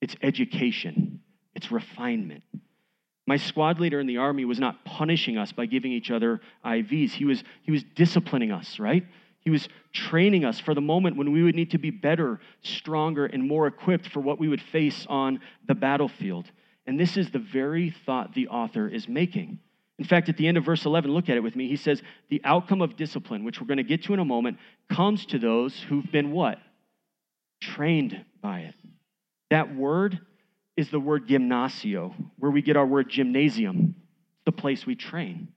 it's 0.00 0.16
education, 0.22 1.20
it's 1.54 1.72
refinement. 1.72 2.44
My 3.28 3.36
squad 3.36 3.78
leader 3.78 4.00
in 4.00 4.06
the 4.06 4.16
army 4.16 4.46
was 4.46 4.58
not 4.58 4.86
punishing 4.86 5.36
us 5.36 5.52
by 5.52 5.66
giving 5.66 5.92
each 5.92 6.10
other 6.10 6.40
IVs. 6.64 7.10
He 7.10 7.26
was, 7.26 7.44
he 7.62 7.70
was 7.70 7.84
disciplining 7.94 8.52
us, 8.52 8.78
right? 8.78 9.04
He 9.40 9.50
was 9.50 9.68
training 9.92 10.46
us 10.46 10.58
for 10.58 10.74
the 10.74 10.80
moment 10.80 11.18
when 11.18 11.30
we 11.30 11.42
would 11.42 11.54
need 11.54 11.72
to 11.72 11.78
be 11.78 11.90
better, 11.90 12.40
stronger, 12.62 13.26
and 13.26 13.46
more 13.46 13.66
equipped 13.66 14.08
for 14.08 14.20
what 14.20 14.38
we 14.38 14.48
would 14.48 14.62
face 14.62 15.06
on 15.10 15.40
the 15.66 15.74
battlefield. 15.74 16.50
And 16.86 16.98
this 16.98 17.18
is 17.18 17.30
the 17.30 17.38
very 17.38 17.94
thought 18.06 18.32
the 18.32 18.48
author 18.48 18.88
is 18.88 19.06
making. 19.06 19.58
In 19.98 20.06
fact, 20.06 20.30
at 20.30 20.38
the 20.38 20.48
end 20.48 20.56
of 20.56 20.64
verse 20.64 20.86
11, 20.86 21.10
look 21.10 21.28
at 21.28 21.36
it 21.36 21.42
with 21.42 21.54
me. 21.54 21.68
He 21.68 21.76
says, 21.76 22.00
The 22.30 22.40
outcome 22.44 22.80
of 22.80 22.96
discipline, 22.96 23.44
which 23.44 23.60
we're 23.60 23.66
going 23.66 23.76
to 23.76 23.82
get 23.82 24.04
to 24.04 24.14
in 24.14 24.20
a 24.20 24.24
moment, 24.24 24.56
comes 24.88 25.26
to 25.26 25.38
those 25.38 25.78
who've 25.78 26.10
been 26.10 26.30
what? 26.30 26.60
Trained 27.60 28.24
by 28.40 28.60
it. 28.60 28.74
That 29.50 29.76
word 29.76 30.18
is 30.78 30.90
the 30.90 31.00
word 31.00 31.26
gymnasio, 31.26 32.14
where 32.38 32.52
we 32.52 32.62
get 32.62 32.76
our 32.76 32.86
word 32.86 33.10
gymnasium, 33.10 33.96
the 34.44 34.52
place 34.52 34.86
we 34.86 34.94
train. 34.94 35.48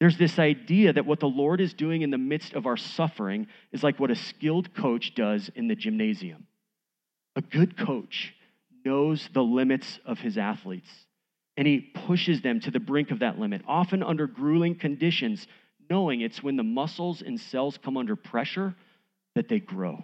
There's 0.00 0.18
this 0.18 0.40
idea 0.40 0.92
that 0.92 1.06
what 1.06 1.20
the 1.20 1.28
Lord 1.28 1.60
is 1.60 1.72
doing 1.72 2.02
in 2.02 2.10
the 2.10 2.18
midst 2.18 2.54
of 2.54 2.66
our 2.66 2.76
suffering 2.76 3.46
is 3.70 3.84
like 3.84 4.00
what 4.00 4.10
a 4.10 4.16
skilled 4.16 4.74
coach 4.74 5.14
does 5.14 5.52
in 5.54 5.68
the 5.68 5.76
gymnasium. 5.76 6.48
A 7.36 7.42
good 7.42 7.78
coach 7.78 8.34
knows 8.84 9.28
the 9.32 9.44
limits 9.44 10.00
of 10.04 10.18
his 10.18 10.36
athletes 10.36 10.90
and 11.56 11.68
he 11.68 11.78
pushes 11.78 12.42
them 12.42 12.58
to 12.58 12.72
the 12.72 12.80
brink 12.80 13.12
of 13.12 13.20
that 13.20 13.38
limit, 13.38 13.62
often 13.68 14.02
under 14.02 14.26
grueling 14.26 14.74
conditions, 14.74 15.46
knowing 15.88 16.22
it's 16.22 16.42
when 16.42 16.56
the 16.56 16.64
muscles 16.64 17.22
and 17.22 17.38
cells 17.38 17.78
come 17.78 17.96
under 17.96 18.16
pressure 18.16 18.74
that 19.36 19.48
they 19.48 19.60
grow. 19.60 20.02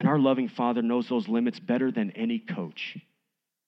And 0.00 0.08
our 0.08 0.18
loving 0.18 0.48
Father 0.48 0.80
knows 0.80 1.10
those 1.10 1.28
limits 1.28 1.60
better 1.60 1.92
than 1.92 2.10
any 2.12 2.38
coach. 2.38 2.96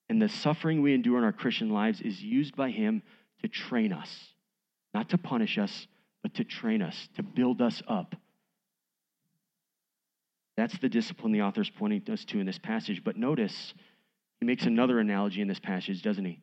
And 0.09 0.23
the 0.23 0.29
suffering 0.29 0.83
we 0.83 0.95
endure 0.95 1.19
in 1.19 1.25
our 1.25 1.33
Christian 1.33 1.71
lives 1.71 2.01
is 2.01 2.23
used 2.23 2.57
by 2.57 2.71
Him 2.71 3.03
to 3.43 3.49
train 3.49 3.93
us, 3.93 4.29
not 4.95 5.09
to 5.11 5.19
punish 5.19 5.59
us, 5.59 5.87
but 6.23 6.35
to 6.35 6.45
train 6.45 6.83
us, 6.83 7.09
to 7.17 7.23
build 7.23 7.61
us 7.61 7.83
up. 7.89 8.15
That's 10.57 10.79
the 10.79 10.89
discipline 10.89 11.33
the 11.33 11.43
author 11.43 11.61
is 11.61 11.71
pointing 11.71 12.03
us 12.11 12.25
to 12.27 12.41
in 12.41 12.47
this 12.47 12.59
passage. 12.59 13.05
But 13.05 13.17
notice, 13.17 13.75
he 14.41 14.47
makes 14.47 14.65
another 14.65 14.99
analogy 14.99 15.41
in 15.41 15.49
this 15.49 15.61
passage, 15.61 16.03
doesn't 16.03 16.25
he? 16.25 16.41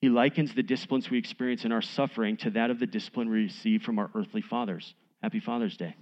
He 0.00 0.08
likens 0.08 0.54
the 0.54 0.62
disciplines 0.62 1.10
we 1.10 1.18
experience 1.18 1.64
in 1.64 1.72
our 1.72 1.82
suffering 1.82 2.38
to 2.38 2.50
that 2.50 2.70
of 2.70 2.78
the 2.78 2.86
discipline 2.86 3.28
we 3.28 3.42
receive 3.42 3.82
from 3.82 3.98
our 3.98 4.10
earthly 4.14 4.40
fathers. 4.40 4.94
Happy 5.22 5.40
Father's 5.40 5.76
Day. 5.76 5.94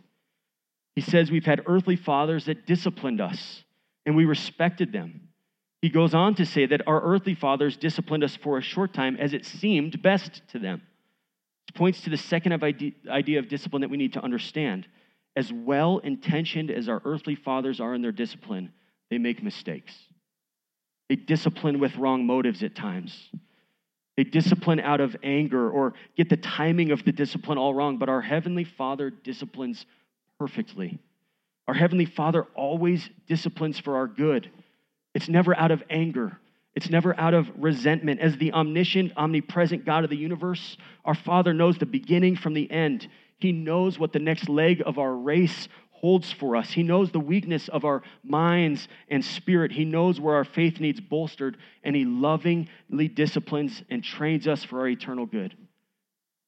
He 0.94 1.00
says 1.02 1.30
we've 1.30 1.44
had 1.44 1.62
earthly 1.66 1.96
fathers 1.96 2.46
that 2.46 2.66
disciplined 2.66 3.20
us 3.20 3.64
and 4.06 4.16
we 4.16 4.24
respected 4.24 4.92
them. 4.92 5.27
He 5.80 5.90
goes 5.90 6.12
on 6.12 6.34
to 6.36 6.46
say 6.46 6.66
that 6.66 6.86
our 6.86 7.00
earthly 7.00 7.34
fathers 7.34 7.76
disciplined 7.76 8.24
us 8.24 8.36
for 8.36 8.58
a 8.58 8.62
short 8.62 8.92
time 8.92 9.16
as 9.16 9.32
it 9.32 9.44
seemed 9.44 10.02
best 10.02 10.42
to 10.48 10.58
them. 10.58 10.82
This 11.66 11.76
points 11.76 12.00
to 12.02 12.10
the 12.10 12.16
second 12.16 12.62
idea 12.62 13.38
of 13.38 13.48
discipline 13.48 13.82
that 13.82 13.90
we 13.90 13.96
need 13.96 14.14
to 14.14 14.22
understand. 14.22 14.86
As 15.36 15.52
well 15.52 15.98
intentioned 15.98 16.70
as 16.70 16.88
our 16.88 17.00
earthly 17.04 17.36
fathers 17.36 17.78
are 17.80 17.94
in 17.94 18.02
their 18.02 18.10
discipline, 18.10 18.72
they 19.08 19.18
make 19.18 19.42
mistakes. 19.42 19.94
They 21.08 21.14
discipline 21.16 21.78
with 21.78 21.96
wrong 21.96 22.26
motives 22.26 22.62
at 22.64 22.74
times. 22.74 23.30
They 24.16 24.24
discipline 24.24 24.80
out 24.80 25.00
of 25.00 25.14
anger 25.22 25.70
or 25.70 25.94
get 26.16 26.28
the 26.28 26.36
timing 26.36 26.90
of 26.90 27.04
the 27.04 27.12
discipline 27.12 27.56
all 27.56 27.72
wrong, 27.72 27.98
but 27.98 28.08
our 28.08 28.20
Heavenly 28.20 28.64
Father 28.64 29.10
disciplines 29.10 29.86
perfectly. 30.40 30.98
Our 31.68 31.74
Heavenly 31.74 32.06
Father 32.06 32.46
always 32.56 33.08
disciplines 33.28 33.78
for 33.78 33.94
our 33.96 34.08
good. 34.08 34.50
It's 35.18 35.28
never 35.28 35.52
out 35.58 35.72
of 35.72 35.82
anger, 35.90 36.38
it's 36.76 36.90
never 36.90 37.18
out 37.18 37.34
of 37.34 37.48
resentment. 37.56 38.20
As 38.20 38.36
the 38.36 38.52
omniscient, 38.52 39.14
omnipresent 39.16 39.84
God 39.84 40.04
of 40.04 40.10
the 40.10 40.16
universe, 40.16 40.76
our 41.04 41.16
Father 41.16 41.52
knows 41.52 41.76
the 41.76 41.86
beginning 41.86 42.36
from 42.36 42.54
the 42.54 42.70
end. 42.70 43.08
He 43.38 43.50
knows 43.50 43.98
what 43.98 44.12
the 44.12 44.20
next 44.20 44.48
leg 44.48 44.80
of 44.86 44.96
our 44.96 45.12
race 45.12 45.66
holds 45.90 46.30
for 46.30 46.54
us. 46.54 46.70
He 46.70 46.84
knows 46.84 47.10
the 47.10 47.18
weakness 47.18 47.66
of 47.66 47.84
our 47.84 48.04
minds 48.22 48.86
and 49.08 49.24
spirit. 49.24 49.72
He 49.72 49.84
knows 49.84 50.20
where 50.20 50.36
our 50.36 50.44
faith 50.44 50.78
needs 50.78 51.00
bolstered, 51.00 51.56
and 51.82 51.96
He 51.96 52.04
lovingly 52.04 53.08
disciplines 53.12 53.82
and 53.90 54.04
trains 54.04 54.46
us 54.46 54.62
for 54.62 54.78
our 54.78 54.88
eternal 54.88 55.26
good. 55.26 55.56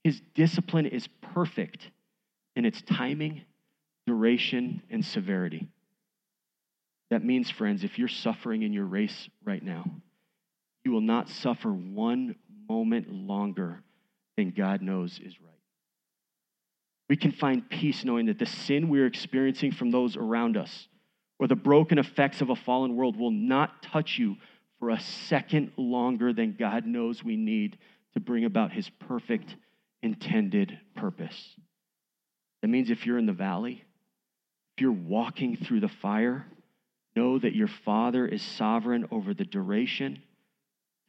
His 0.05 0.23
discipline 0.37 0.87
is 0.87 1.09
perfect 1.35 1.91
in 2.55 2.65
its 2.65 2.83
timing, 2.83 3.43
duration, 4.07 4.81
and 4.91 5.05
severity. 5.05 5.67
That 7.11 7.25
means, 7.25 7.51
friends, 7.51 7.85
if 7.85 7.99
you're 7.99 8.09
suffering 8.09 8.63
in 8.63 8.73
your 8.73 8.87
race 8.87 9.29
right 9.45 9.63
now, 9.63 9.85
you 10.85 10.93
will 10.93 11.01
not 11.01 11.29
suffer 11.29 11.71
one 11.71 12.37
moment 12.69 13.13
longer 13.13 13.83
than 14.37 14.51
God 14.51 14.81
knows 14.81 15.21
is 15.23 15.41
right. 15.41 15.51
We 17.09 17.17
can 17.17 17.33
find 17.33 17.69
peace 17.69 18.05
knowing 18.05 18.27
that 18.27 18.39
the 18.39 18.47
sin 18.47 18.89
we're 18.89 19.07
experiencing 19.07 19.73
from 19.73 19.91
those 19.91 20.17
around 20.17 20.57
us 20.57 20.87
or 21.41 21.49
the 21.49 21.57
broken 21.57 21.99
effects 21.99 22.41
of 22.41 22.51
a 22.51 22.57
fallen 22.57 22.95
world 22.95 23.17
will 23.17 23.33
not 23.33 23.83
touch 23.83 24.17
you 24.17 24.37
for 24.79 24.91
a 24.91 25.01
second 25.01 25.73
longer 25.77 26.33
than 26.33 26.57
God 26.57 26.87
knows 26.87 27.25
we 27.25 27.37
need 27.37 27.79
to 28.15 28.21
bring 28.21 28.45
about 28.45 28.73
his 28.73 28.89
perfect 29.09 29.57
intended 30.03 30.79
purpose. 30.95 31.57
That 32.63 32.69
means 32.69 32.91
if 32.91 33.07
you're 33.07 33.19
in 33.19 33.27
the 33.27 33.33
valley, 33.33 33.85
if 34.77 34.83
you're 34.83 34.93
walking 34.93 35.57
through 35.57 35.81
the 35.81 35.89
fire, 35.89 36.47
know 37.17 37.39
that 37.39 37.55
your 37.55 37.69
Father 37.69 38.27
is 38.27 38.43
sovereign 38.43 39.07
over 39.11 39.35
the 39.35 39.45
duration, 39.45 40.23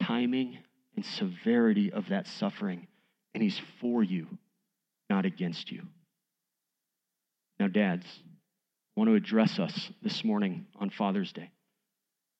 timing, 0.02 0.58
and 0.96 1.04
severity 1.04 1.92
of 1.92 2.08
that 2.08 2.26
suffering, 2.26 2.86
and 3.34 3.42
he's 3.42 3.60
for 3.80 4.02
you 4.02 4.26
not 5.08 5.24
against 5.26 5.70
you. 5.70 5.82
Now, 7.60 7.68
dads, 7.68 8.06
I 8.06 9.00
want 9.00 9.08
to 9.08 9.14
address 9.14 9.58
us 9.58 9.90
this 10.02 10.24
morning 10.24 10.66
on 10.80 10.90
Father's 10.90 11.32
Day. 11.32 11.50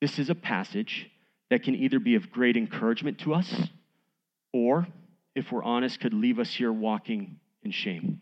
This 0.01 0.18
is 0.18 0.31
a 0.31 0.35
passage 0.35 1.09
that 1.51 1.62
can 1.62 1.75
either 1.75 1.98
be 1.98 2.14
of 2.14 2.33
great 2.33 2.57
encouragement 2.57 3.18
to 3.20 3.35
us 3.35 3.55
or, 4.53 4.87
if 5.35 5.53
we're 5.53 5.62
honest, 5.62 6.01
could 6.01 6.14
leave 6.14 6.38
us 6.38 6.53
here 6.53 6.72
walking 6.72 7.38
in 7.62 7.70
shame. 7.70 8.20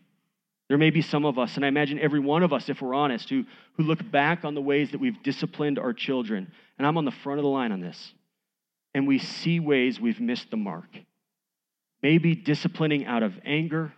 There 0.71 0.77
may 0.77 0.89
be 0.89 1.01
some 1.01 1.25
of 1.25 1.37
us, 1.37 1.57
and 1.57 1.65
I 1.65 1.67
imagine 1.67 1.99
every 1.99 2.21
one 2.21 2.43
of 2.43 2.53
us, 2.53 2.69
if 2.69 2.81
we're 2.81 2.93
honest, 2.93 3.29
who, 3.29 3.43
who 3.75 3.83
look 3.83 4.09
back 4.09 4.45
on 4.45 4.55
the 4.55 4.61
ways 4.61 4.91
that 4.91 5.01
we've 5.01 5.21
disciplined 5.21 5.77
our 5.77 5.91
children. 5.91 6.49
And 6.77 6.87
I'm 6.87 6.97
on 6.97 7.03
the 7.03 7.11
front 7.11 7.39
of 7.39 7.43
the 7.43 7.49
line 7.49 7.73
on 7.73 7.81
this. 7.81 8.13
And 8.95 9.05
we 9.05 9.19
see 9.19 9.59
ways 9.59 9.99
we've 9.99 10.21
missed 10.21 10.49
the 10.49 10.55
mark. 10.55 10.87
Maybe 12.01 12.35
disciplining 12.35 13.05
out 13.05 13.21
of 13.21 13.33
anger, 13.43 13.91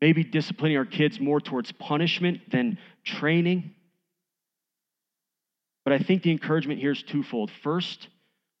maybe 0.00 0.22
disciplining 0.22 0.76
our 0.76 0.84
kids 0.84 1.18
more 1.18 1.40
towards 1.40 1.72
punishment 1.72 2.52
than 2.52 2.78
training. 3.02 3.74
But 5.82 5.92
I 5.92 5.98
think 5.98 6.22
the 6.22 6.30
encouragement 6.30 6.78
here 6.78 6.92
is 6.92 7.02
twofold. 7.02 7.50
First, 7.64 8.06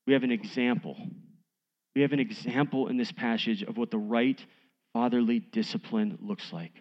we 0.04 0.14
have 0.14 0.24
an 0.24 0.32
example. 0.32 0.96
We 1.94 2.02
have 2.02 2.12
an 2.12 2.18
example 2.18 2.88
in 2.88 2.96
this 2.96 3.12
passage 3.12 3.62
of 3.62 3.76
what 3.76 3.92
the 3.92 3.98
right 3.98 4.44
fatherly 4.92 5.38
discipline 5.38 6.18
looks 6.20 6.52
like. 6.52 6.72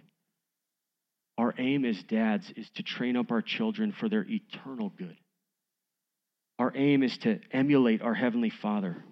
Our 1.37 1.53
aim 1.57 1.85
as 1.85 2.01
dads 2.03 2.51
is 2.55 2.69
to 2.71 2.83
train 2.83 3.17
up 3.17 3.31
our 3.31 3.41
children 3.41 3.91
for 3.91 4.07
their 4.07 4.25
eternal 4.27 4.89
good. 4.97 5.17
Our 6.57 6.71
aim 6.75 7.03
is 7.03 7.17
to 7.19 7.39
emulate 7.51 8.01
our 8.01 8.13
Heavenly 8.13 8.49
Father, 8.49 9.03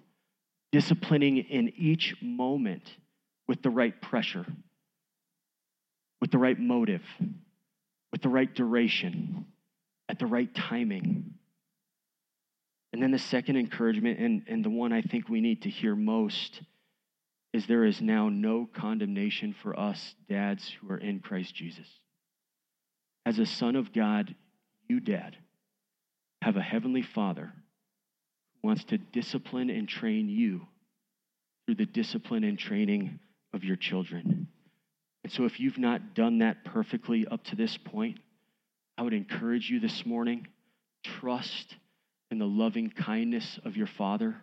disciplining 0.72 1.38
in 1.38 1.72
each 1.76 2.16
moment 2.22 2.90
with 3.46 3.62
the 3.62 3.70
right 3.70 4.00
pressure 4.00 4.46
with 6.24 6.30
the 6.30 6.38
right 6.38 6.58
motive, 6.58 7.02
with 8.10 8.22
the 8.22 8.30
right 8.30 8.54
duration, 8.54 9.44
at 10.08 10.18
the 10.18 10.24
right 10.24 10.54
timing. 10.54 11.34
And 12.94 13.02
then 13.02 13.10
the 13.10 13.18
second 13.18 13.58
encouragement, 13.58 14.18
and, 14.18 14.42
and 14.48 14.64
the 14.64 14.70
one 14.70 14.90
I 14.90 15.02
think 15.02 15.28
we 15.28 15.42
need 15.42 15.60
to 15.64 15.68
hear 15.68 15.94
most, 15.94 16.62
is 17.52 17.66
there 17.66 17.84
is 17.84 18.00
now 18.00 18.30
no 18.30 18.66
condemnation 18.72 19.54
for 19.62 19.78
us, 19.78 20.14
dads 20.26 20.74
who 20.80 20.90
are 20.90 20.96
in 20.96 21.20
Christ 21.20 21.54
Jesus. 21.54 21.86
As 23.26 23.38
a 23.38 23.46
son 23.46 23.76
of 23.76 23.92
God, 23.92 24.34
you, 24.88 25.00
dad, 25.00 25.36
have 26.42 26.56
a 26.56 26.62
heavenly 26.62 27.02
father 27.02 27.52
who 28.60 28.68
wants 28.68 28.84
to 28.84 28.98
discipline 28.98 29.70
and 29.70 29.88
train 29.88 30.28
you 30.28 30.66
through 31.64 31.76
the 31.76 31.86
discipline 31.86 32.44
and 32.44 32.58
training 32.58 33.18
of 33.54 33.64
your 33.64 33.76
children. 33.76 34.48
And 35.22 35.32
so, 35.32 35.44
if 35.44 35.58
you've 35.58 35.78
not 35.78 36.14
done 36.14 36.38
that 36.38 36.64
perfectly 36.64 37.26
up 37.26 37.44
to 37.44 37.56
this 37.56 37.78
point, 37.78 38.18
I 38.98 39.02
would 39.02 39.14
encourage 39.14 39.70
you 39.70 39.80
this 39.80 40.04
morning 40.04 40.46
trust 41.02 41.76
in 42.30 42.38
the 42.38 42.46
loving 42.46 42.90
kindness 42.90 43.58
of 43.64 43.76
your 43.76 43.86
Father, 43.86 44.36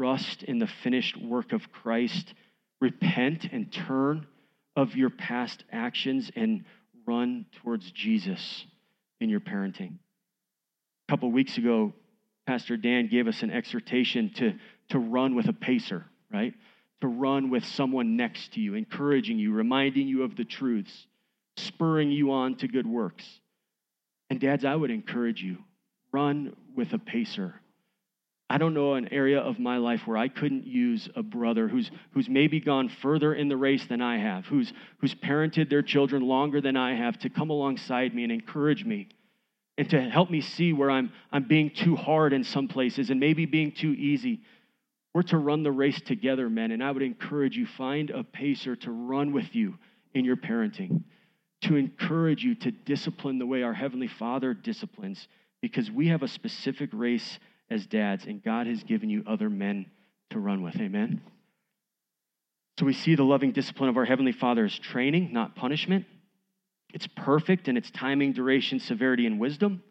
trust 0.00 0.42
in 0.42 0.58
the 0.58 0.66
finished 0.66 1.16
work 1.16 1.52
of 1.52 1.70
Christ, 1.70 2.34
repent 2.80 3.48
and 3.52 3.72
turn 3.72 4.26
of 4.74 4.96
your 4.96 5.10
past 5.10 5.64
actions, 5.72 6.30
and 6.34 6.64
run 7.06 7.46
towards 7.62 7.90
Jesus 7.90 8.66
in 9.20 9.28
your 9.28 9.40
parenting. 9.40 9.94
A 11.08 11.12
couple 11.12 11.30
weeks 11.30 11.56
ago, 11.58 11.92
Pastor 12.46 12.76
Dan 12.76 13.08
gave 13.08 13.26
us 13.26 13.42
an 13.42 13.50
exhortation 13.50 14.32
to, 14.36 14.54
to 14.90 14.98
run 14.98 15.34
with 15.34 15.48
a 15.48 15.52
pacer, 15.52 16.04
right? 16.32 16.54
to 17.00 17.06
run 17.06 17.50
with 17.50 17.64
someone 17.64 18.16
next 18.16 18.54
to 18.54 18.60
you, 18.60 18.74
encouraging 18.74 19.38
you, 19.38 19.52
reminding 19.52 20.08
you 20.08 20.22
of 20.22 20.36
the 20.36 20.44
truths, 20.44 21.06
spurring 21.56 22.10
you 22.10 22.32
on 22.32 22.56
to 22.56 22.68
good 22.68 22.86
works. 22.86 23.24
And 24.30 24.40
dads, 24.40 24.64
I 24.64 24.74
would 24.74 24.90
encourage 24.90 25.42
you 25.42 25.58
run 26.12 26.56
with 26.74 26.92
a 26.94 26.98
pacer. 26.98 27.60
I 28.48 28.58
don't 28.58 28.74
know 28.74 28.94
an 28.94 29.12
area 29.12 29.40
of 29.40 29.58
my 29.58 29.78
life 29.78 30.06
where 30.06 30.16
I 30.16 30.28
couldn't 30.28 30.66
use 30.66 31.08
a 31.16 31.22
brother 31.22 31.66
who's, 31.66 31.90
who's 32.12 32.28
maybe 32.28 32.60
gone 32.60 32.88
further 32.88 33.34
in 33.34 33.48
the 33.48 33.56
race 33.56 33.84
than 33.86 34.00
I 34.00 34.18
have, 34.18 34.46
who's, 34.46 34.72
who's 34.98 35.14
parented 35.14 35.68
their 35.68 35.82
children 35.82 36.22
longer 36.22 36.60
than 36.60 36.76
I 36.76 36.94
have, 36.94 37.18
to 37.20 37.28
come 37.28 37.50
alongside 37.50 38.14
me 38.14 38.22
and 38.22 38.30
encourage 38.30 38.84
me 38.84 39.08
and 39.78 39.90
to 39.90 40.00
help 40.00 40.30
me 40.30 40.40
see 40.40 40.72
where 40.72 40.90
I'm, 40.90 41.12
I'm 41.32 41.44
being 41.44 41.70
too 41.70 41.96
hard 41.96 42.32
in 42.32 42.44
some 42.44 42.68
places 42.68 43.10
and 43.10 43.20
maybe 43.20 43.46
being 43.46 43.72
too 43.72 43.92
easy. 43.92 44.40
We're 45.12 45.22
to 45.22 45.38
run 45.38 45.62
the 45.62 45.72
race 45.72 46.00
together, 46.00 46.48
men, 46.48 46.70
and 46.70 46.82
I 46.82 46.90
would 46.90 47.02
encourage 47.02 47.56
you 47.56 47.66
find 47.66 48.10
a 48.10 48.22
pacer 48.22 48.76
to 48.76 48.90
run 48.90 49.32
with 49.32 49.54
you 49.54 49.76
in 50.14 50.24
your 50.24 50.36
parenting, 50.36 51.02
to 51.62 51.76
encourage 51.76 52.44
you 52.44 52.54
to 52.56 52.70
discipline 52.70 53.38
the 53.38 53.46
way 53.46 53.62
our 53.62 53.74
Heavenly 53.74 54.08
Father 54.08 54.54
disciplines, 54.54 55.28
because 55.60 55.90
we 55.90 56.08
have 56.08 56.22
a 56.22 56.28
specific 56.28 56.90
race 56.92 57.38
as 57.70 57.86
dads, 57.86 58.26
and 58.26 58.42
God 58.42 58.66
has 58.66 58.82
given 58.84 59.10
you 59.10 59.24
other 59.26 59.50
men 59.50 59.86
to 60.30 60.38
run 60.38 60.62
with. 60.62 60.76
Amen? 60.76 61.20
So 62.78 62.86
we 62.86 62.92
see 62.92 63.14
the 63.14 63.24
loving 63.24 63.52
discipline 63.52 63.88
of 63.88 63.96
our 63.96 64.04
Heavenly 64.04 64.32
Father 64.32 64.64
as 64.64 64.78
training, 64.78 65.32
not 65.32 65.56
punishment. 65.56 66.04
It's 66.92 67.08
perfect 67.16 67.68
in 67.68 67.76
its 67.76 67.90
timing, 67.90 68.32
duration, 68.32 68.78
severity, 68.78 69.26
and 69.26 69.40
wisdom. 69.40 69.82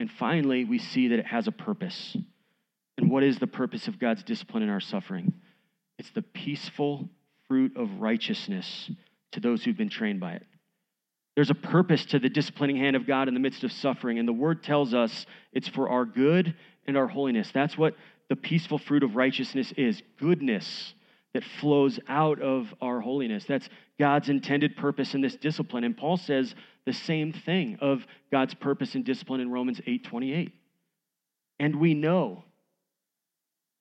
And 0.00 0.10
finally, 0.10 0.64
we 0.64 0.78
see 0.78 1.08
that 1.08 1.18
it 1.18 1.26
has 1.26 1.46
a 1.46 1.52
purpose. 1.52 2.16
And 2.98 3.10
what 3.10 3.22
is 3.22 3.38
the 3.38 3.46
purpose 3.46 3.86
of 3.88 3.98
God's 3.98 4.22
discipline 4.22 4.62
in 4.62 4.68
our 4.68 4.80
suffering? 4.80 5.32
It's 5.98 6.10
the 6.10 6.22
peaceful 6.22 7.08
fruit 7.46 7.76
of 7.76 8.00
righteousness 8.00 8.90
to 9.32 9.40
those 9.40 9.62
who've 9.62 9.76
been 9.76 9.88
trained 9.88 10.20
by 10.20 10.32
it. 10.32 10.46
There's 11.34 11.50
a 11.50 11.54
purpose 11.54 12.04
to 12.06 12.18
the 12.18 12.28
disciplining 12.28 12.76
hand 12.76 12.96
of 12.96 13.06
God 13.06 13.28
in 13.28 13.34
the 13.34 13.40
midst 13.40 13.64
of 13.64 13.72
suffering, 13.72 14.18
and 14.18 14.28
the 14.28 14.32
word 14.32 14.62
tells 14.62 14.92
us 14.92 15.24
it's 15.52 15.68
for 15.68 15.88
our 15.88 16.04
good 16.04 16.54
and 16.86 16.96
our 16.96 17.06
holiness. 17.06 17.50
That's 17.52 17.76
what 17.76 17.94
the 18.28 18.36
peaceful 18.36 18.78
fruit 18.78 19.02
of 19.02 19.16
righteousness 19.16 19.72
is 19.76 20.02
goodness 20.18 20.94
that 21.34 21.44
flows 21.60 21.98
out 22.08 22.40
of 22.40 22.74
our 22.80 23.00
holiness. 23.00 23.44
That's 23.46 23.68
God's 23.98 24.28
intended 24.28 24.76
purpose 24.76 25.14
in 25.14 25.20
this 25.20 25.36
discipline. 25.36 25.84
And 25.84 25.96
Paul 25.96 26.16
says 26.16 26.54
the 26.84 26.92
same 26.92 27.32
thing 27.32 27.78
of 27.80 28.04
God's 28.30 28.54
purpose 28.54 28.94
and 28.94 29.04
discipline 29.04 29.40
in 29.40 29.50
Romans 29.50 29.80
8 29.86 30.04
28. 30.04 30.52
And 31.58 31.76
we 31.76 31.94
know, 31.94 32.44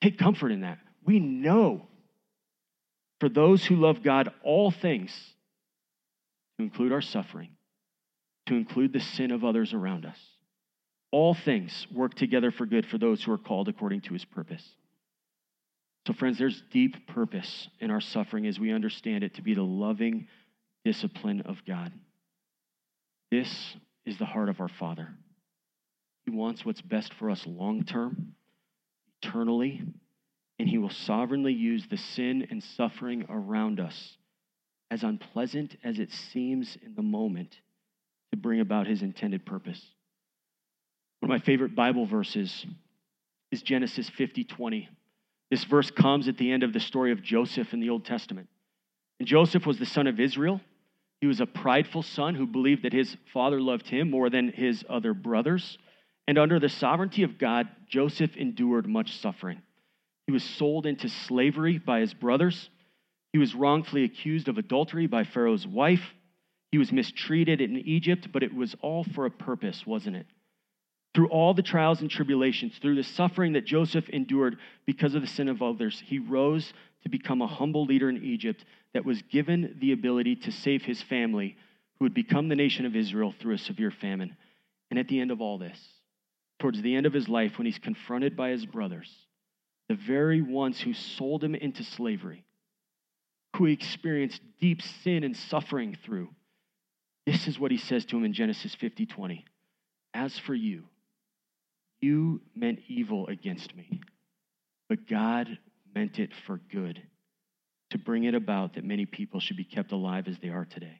take 0.01 0.17
comfort 0.17 0.51
in 0.51 0.61
that. 0.61 0.77
We 1.03 1.19
know 1.19 1.87
for 3.19 3.29
those 3.29 3.63
who 3.65 3.75
love 3.75 4.03
God, 4.03 4.31
all 4.43 4.71
things, 4.71 5.11
to 6.57 6.63
include 6.63 6.91
our 6.91 7.01
suffering, 7.01 7.49
to 8.47 8.55
include 8.55 8.93
the 8.93 8.99
sin 8.99 9.31
of 9.31 9.43
others 9.43 9.73
around 9.73 10.05
us, 10.05 10.17
all 11.11 11.33
things 11.33 11.87
work 11.93 12.13
together 12.15 12.51
for 12.51 12.65
good 12.65 12.85
for 12.85 12.97
those 12.97 13.23
who 13.23 13.31
are 13.31 13.37
called 13.37 13.67
according 13.67 14.01
to 14.01 14.13
his 14.13 14.25
purpose. 14.25 14.65
So, 16.07 16.13
friends, 16.13 16.39
there's 16.39 16.63
deep 16.71 17.07
purpose 17.07 17.67
in 17.79 17.91
our 17.91 18.01
suffering 18.01 18.47
as 18.47 18.59
we 18.59 18.71
understand 18.71 19.23
it 19.23 19.35
to 19.35 19.41
be 19.41 19.53
the 19.53 19.61
loving 19.61 20.27
discipline 20.83 21.41
of 21.41 21.57
God. 21.67 21.91
This 23.29 23.75
is 24.05 24.17
the 24.17 24.25
heart 24.25 24.49
of 24.49 24.59
our 24.59 24.67
Father. 24.67 25.09
He 26.25 26.31
wants 26.31 26.65
what's 26.65 26.81
best 26.81 27.13
for 27.13 27.29
us 27.29 27.45
long 27.45 27.83
term, 27.83 28.33
eternally, 29.21 29.81
and 30.57 30.67
He 30.67 30.77
will 30.77 30.89
sovereignly 30.89 31.53
use 31.53 31.85
the 31.87 31.97
sin 31.97 32.47
and 32.49 32.63
suffering 32.63 33.25
around 33.29 33.79
us, 33.79 34.17
as 34.89 35.03
unpleasant 35.03 35.77
as 35.83 35.99
it 35.99 36.11
seems 36.11 36.77
in 36.83 36.95
the 36.95 37.01
moment, 37.01 37.55
to 38.31 38.37
bring 38.37 38.59
about 38.59 38.87
His 38.87 39.01
intended 39.03 39.45
purpose. 39.45 39.83
One 41.21 41.31
of 41.31 41.39
my 41.39 41.45
favorite 41.45 41.75
Bible 41.75 42.05
verses 42.05 42.65
is 43.51 43.61
Genesis 43.61 44.09
50 44.09 44.43
20. 44.43 44.89
This 45.51 45.63
verse 45.65 45.91
comes 45.91 46.27
at 46.27 46.37
the 46.37 46.51
end 46.51 46.63
of 46.63 46.73
the 46.73 46.79
story 46.79 47.11
of 47.11 47.21
Joseph 47.21 47.73
in 47.73 47.79
the 47.79 47.89
Old 47.89 48.05
Testament. 48.05 48.47
And 49.19 49.27
Joseph 49.27 49.67
was 49.67 49.77
the 49.77 49.85
son 49.85 50.07
of 50.07 50.19
Israel. 50.19 50.61
He 51.19 51.27
was 51.27 51.39
a 51.39 51.45
prideful 51.45 52.01
son 52.01 52.33
who 52.33 52.47
believed 52.47 52.83
that 52.83 52.93
his 52.93 53.15
father 53.31 53.61
loved 53.61 53.87
him 53.87 54.09
more 54.09 54.31
than 54.31 54.51
his 54.51 54.83
other 54.89 55.13
brothers. 55.13 55.77
And 56.27 56.39
under 56.39 56.59
the 56.59 56.69
sovereignty 56.69 57.21
of 57.21 57.37
God, 57.37 57.67
Joseph 57.87 58.35
endured 58.35 58.87
much 58.87 59.19
suffering. 59.19 59.61
He 60.25 60.33
was 60.33 60.43
sold 60.43 60.87
into 60.87 61.07
slavery 61.07 61.77
by 61.77 61.99
his 61.99 62.15
brothers. 62.15 62.69
He 63.31 63.37
was 63.37 63.53
wrongfully 63.53 64.05
accused 64.05 64.47
of 64.47 64.57
adultery 64.57 65.05
by 65.05 65.23
Pharaoh's 65.23 65.67
wife. 65.67 66.15
He 66.71 66.79
was 66.79 66.91
mistreated 66.91 67.61
in 67.61 67.77
Egypt, 67.77 68.29
but 68.33 68.41
it 68.41 68.55
was 68.55 68.75
all 68.81 69.03
for 69.03 69.27
a 69.27 69.31
purpose, 69.31 69.85
wasn't 69.85 70.15
it? 70.15 70.25
Through 71.13 71.27
all 71.27 71.53
the 71.53 71.61
trials 71.61 72.01
and 72.01 72.09
tribulations, 72.09 72.77
through 72.77 72.95
the 72.95 73.03
suffering 73.03 73.53
that 73.53 73.65
Joseph 73.65 74.07
endured 74.09 74.57
because 74.85 75.13
of 75.13 75.21
the 75.21 75.27
sin 75.27 75.49
of 75.49 75.61
others, 75.61 76.01
he 76.05 76.19
rose 76.19 76.71
to 77.03 77.09
become 77.09 77.41
a 77.41 77.47
humble 77.47 77.85
leader 77.85 78.09
in 78.09 78.23
Egypt 78.23 78.63
that 78.93 79.05
was 79.05 79.21
given 79.23 79.77
the 79.79 79.91
ability 79.91 80.35
to 80.37 80.51
save 80.51 80.83
his 80.83 81.01
family, 81.01 81.57
who 81.97 82.05
would 82.05 82.13
become 82.13 82.47
the 82.47 82.55
nation 82.55 82.85
of 82.85 82.95
Israel 82.95 83.33
through 83.39 83.55
a 83.55 83.59
severe 83.59 83.91
famine. 83.91 84.37
And 84.89 84.99
at 84.99 85.07
the 85.07 85.19
end 85.19 85.31
of 85.31 85.41
all 85.41 85.57
this, 85.57 85.77
towards 86.59 86.81
the 86.81 86.95
end 86.95 87.05
of 87.05 87.13
his 87.13 87.27
life, 87.27 87.57
when 87.57 87.65
he's 87.65 87.79
confronted 87.79 88.37
by 88.37 88.49
his 88.49 88.65
brothers, 88.65 89.09
the 89.89 89.95
very 89.95 90.41
ones 90.41 90.79
who 90.79 90.93
sold 90.93 91.43
him 91.43 91.55
into 91.55 91.83
slavery, 91.83 92.45
who 93.57 93.65
he 93.65 93.73
experienced 93.73 94.41
deep 94.61 94.81
sin 94.81 95.25
and 95.25 95.35
suffering 95.35 95.97
through, 96.05 96.29
this 97.25 97.47
is 97.47 97.59
what 97.59 97.71
he 97.71 97.77
says 97.77 98.05
to 98.05 98.17
him 98.17 98.23
in 98.23 98.33
Genesis 98.33 98.73
50 98.75 99.05
20. 99.05 99.45
As 100.13 100.37
for 100.37 100.55
you, 100.55 100.85
you 102.01 102.41
meant 102.55 102.79
evil 102.87 103.27
against 103.27 103.75
me, 103.75 104.01
but 104.89 105.07
God 105.07 105.57
meant 105.93 106.19
it 106.19 106.31
for 106.45 106.59
good, 106.71 107.01
to 107.91 107.97
bring 107.97 108.23
it 108.23 108.35
about 108.35 108.73
that 108.73 108.83
many 108.83 109.05
people 109.05 109.39
should 109.39 109.57
be 109.57 109.63
kept 109.63 109.91
alive 109.91 110.27
as 110.27 110.37
they 110.39 110.49
are 110.49 110.65
today. 110.65 110.99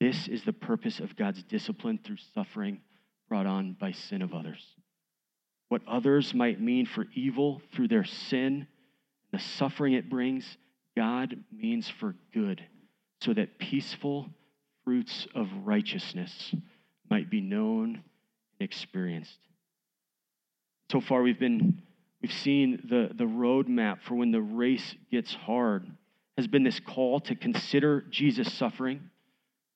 This 0.00 0.28
is 0.28 0.44
the 0.44 0.52
purpose 0.52 1.00
of 1.00 1.16
God's 1.16 1.42
discipline 1.44 2.00
through 2.04 2.18
suffering 2.34 2.80
brought 3.28 3.46
on 3.46 3.76
by 3.80 3.92
sin 3.92 4.20
of 4.20 4.34
others. 4.34 4.62
What 5.68 5.82
others 5.88 6.34
might 6.34 6.60
mean 6.60 6.86
for 6.86 7.06
evil 7.14 7.62
through 7.74 7.88
their 7.88 8.04
sin, 8.04 8.66
the 9.32 9.38
suffering 9.38 9.94
it 9.94 10.10
brings, 10.10 10.58
God 10.96 11.36
means 11.50 11.88
for 11.88 12.14
good, 12.34 12.62
so 13.22 13.32
that 13.32 13.58
peaceful 13.58 14.28
fruits 14.84 15.26
of 15.34 15.48
righteousness 15.64 16.54
might 17.08 17.30
be 17.30 17.40
known 17.40 17.94
and 17.94 18.60
experienced. 18.60 19.38
So 20.92 21.00
far, 21.00 21.22
we've 21.22 21.40
been 21.40 21.80
we've 22.20 22.30
seen 22.30 22.86
the, 22.86 23.08
the 23.14 23.24
roadmap 23.24 24.02
for 24.02 24.14
when 24.14 24.30
the 24.30 24.42
race 24.42 24.94
gets 25.10 25.32
hard 25.34 25.90
has 26.36 26.46
been 26.46 26.64
this 26.64 26.80
call 26.80 27.18
to 27.20 27.34
consider 27.34 28.02
Jesus' 28.10 28.52
suffering, 28.52 29.08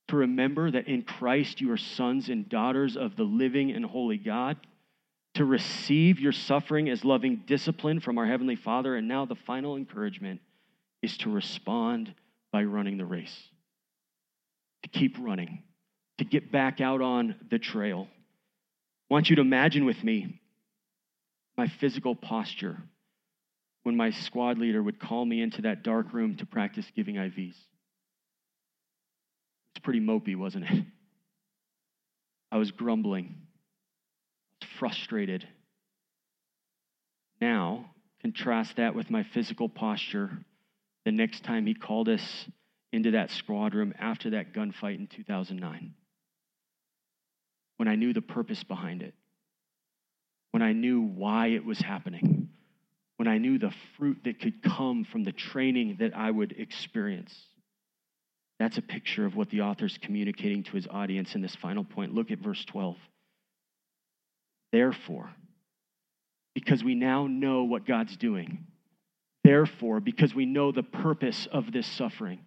to 0.08 0.16
remember 0.16 0.70
that 0.70 0.88
in 0.88 1.02
Christ 1.02 1.62
you 1.62 1.72
are 1.72 1.78
sons 1.78 2.28
and 2.28 2.46
daughters 2.50 2.98
of 2.98 3.16
the 3.16 3.22
living 3.22 3.70
and 3.70 3.82
holy 3.82 4.18
God, 4.18 4.58
to 5.34 5.46
receive 5.46 6.20
your 6.20 6.32
suffering 6.32 6.90
as 6.90 7.02
loving 7.02 7.42
discipline 7.46 8.00
from 8.00 8.18
our 8.18 8.26
Heavenly 8.26 8.56
Father. 8.56 8.94
And 8.94 9.08
now 9.08 9.24
the 9.24 9.36
final 9.36 9.76
encouragement 9.76 10.40
is 11.00 11.16
to 11.18 11.30
respond 11.30 12.14
by 12.52 12.64
running 12.64 12.98
the 12.98 13.06
race, 13.06 13.36
to 14.82 14.90
keep 14.90 15.16
running, 15.18 15.62
to 16.18 16.24
get 16.24 16.52
back 16.52 16.82
out 16.82 17.00
on 17.00 17.36
the 17.50 17.58
trail. 17.58 18.06
I 19.10 19.14
want 19.14 19.30
you 19.30 19.36
to 19.36 19.42
imagine 19.42 19.86
with 19.86 20.04
me 20.04 20.40
my 21.57 21.68
physical 21.80 22.14
posture 22.14 22.76
when 23.82 23.96
my 23.96 24.11
squad 24.11 24.59
leader 24.59 24.82
would 24.82 24.98
call 24.98 25.24
me 25.24 25.40
into 25.40 25.62
that 25.62 25.82
dark 25.82 26.12
room 26.12 26.36
to 26.36 26.46
practice 26.46 26.84
giving 26.94 27.14
IVs. 27.14 27.54
It's 29.70 29.82
pretty 29.82 30.00
mopey, 30.00 30.36
wasn't 30.36 30.68
it? 30.70 30.84
I 32.52 32.59
was 32.59 32.70
grumbling, 32.70 33.34
I 33.36 34.64
was 34.64 34.70
frustrated. 34.78 35.46
Now, 37.40 37.90
contrast 38.20 38.76
that 38.76 38.94
with 38.94 39.11
my 39.11 39.22
physical 39.22 39.68
posture 39.68 40.38
the 41.04 41.12
next 41.12 41.44
time 41.44 41.66
he 41.66 41.74
called 41.74 42.09
us 42.09 42.46
into 42.92 43.12
that 43.12 43.30
squad 43.30 43.74
room 43.74 43.94
after 43.98 44.30
that 44.30 44.52
gunfight 44.52 44.98
in 44.98 45.07
2009, 45.07 45.94
when 47.76 47.88
I 47.88 47.94
knew 47.94 48.12
the 48.12 48.22
purpose 48.22 48.64
behind 48.64 49.02
it 49.02 49.14
when 50.57 50.62
I 50.62 50.72
knew 50.72 51.02
why 51.02 51.48
it 51.48 51.66
was 51.66 51.78
happening, 51.80 52.48
when 53.18 53.28
I 53.28 53.36
knew 53.36 53.59
the 53.59 53.74
fruit 53.98 54.20
that 54.24 54.40
could 54.40 54.62
come 54.62 55.04
from 55.04 55.22
the 55.22 55.32
training 55.32 55.98
that 56.00 56.16
I 56.16 56.30
would 56.30 56.52
experience. 56.52 57.38
That's 58.59 58.78
a 58.78 58.80
picture 58.80 59.26
of 59.26 59.36
what 59.36 59.50
the 59.50 59.61
author's 59.61 59.98
communicating 60.00 60.62
to 60.62 60.70
his 60.70 60.86
audience 60.88 61.34
in 61.34 61.42
this 61.42 61.54
final 61.57 61.84
point. 61.84 62.14
Look 62.14 62.30
at 62.30 62.38
verse 62.38 62.64
12. 62.64 62.96
Therefore, 64.72 65.28
because 66.54 66.82
we 66.82 66.94
now 66.94 67.26
know 67.26 67.64
what 67.64 67.84
God's 67.84 68.16
doing, 68.16 68.64
therefore, 69.44 70.00
because 70.00 70.34
we 70.34 70.46
know 70.46 70.72
the 70.72 70.82
purpose 70.82 71.46
of 71.52 71.70
this 71.70 71.86
suffering, 71.86 72.45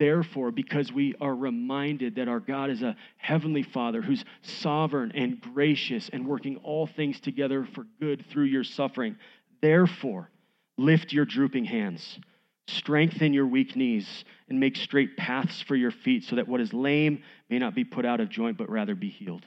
Therefore, 0.00 0.50
because 0.50 0.90
we 0.90 1.14
are 1.20 1.34
reminded 1.34 2.14
that 2.14 2.26
our 2.26 2.40
God 2.40 2.70
is 2.70 2.80
a 2.80 2.96
heavenly 3.18 3.62
Father 3.62 4.00
who's 4.00 4.24
sovereign 4.40 5.12
and 5.14 5.38
gracious 5.42 6.08
and 6.10 6.26
working 6.26 6.56
all 6.64 6.86
things 6.86 7.20
together 7.20 7.68
for 7.74 7.84
good 8.00 8.24
through 8.30 8.44
your 8.44 8.64
suffering, 8.64 9.16
therefore, 9.60 10.30
lift 10.78 11.12
your 11.12 11.26
drooping 11.26 11.66
hands, 11.66 12.18
strengthen 12.66 13.34
your 13.34 13.46
weak 13.46 13.76
knees, 13.76 14.24
and 14.48 14.58
make 14.58 14.76
straight 14.76 15.18
paths 15.18 15.60
for 15.60 15.76
your 15.76 15.90
feet 15.90 16.24
so 16.24 16.36
that 16.36 16.48
what 16.48 16.62
is 16.62 16.72
lame 16.72 17.22
may 17.50 17.58
not 17.58 17.74
be 17.74 17.84
put 17.84 18.06
out 18.06 18.20
of 18.20 18.30
joint, 18.30 18.56
but 18.56 18.70
rather 18.70 18.94
be 18.94 19.10
healed. 19.10 19.44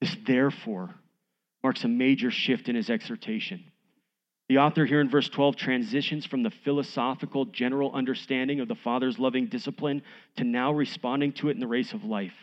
This 0.00 0.16
therefore 0.26 0.92
marks 1.62 1.84
a 1.84 1.88
major 1.88 2.32
shift 2.32 2.68
in 2.68 2.74
his 2.74 2.90
exhortation. 2.90 3.62
The 4.52 4.58
author 4.58 4.84
here 4.84 5.00
in 5.00 5.08
verse 5.08 5.30
12 5.30 5.56
transitions 5.56 6.26
from 6.26 6.42
the 6.42 6.50
philosophical 6.50 7.46
general 7.46 7.90
understanding 7.94 8.60
of 8.60 8.68
the 8.68 8.74
Father's 8.74 9.18
loving 9.18 9.46
discipline 9.46 10.02
to 10.36 10.44
now 10.44 10.74
responding 10.74 11.32
to 11.36 11.48
it 11.48 11.52
in 11.52 11.58
the 11.58 11.66
race 11.66 11.94
of 11.94 12.04
life. 12.04 12.34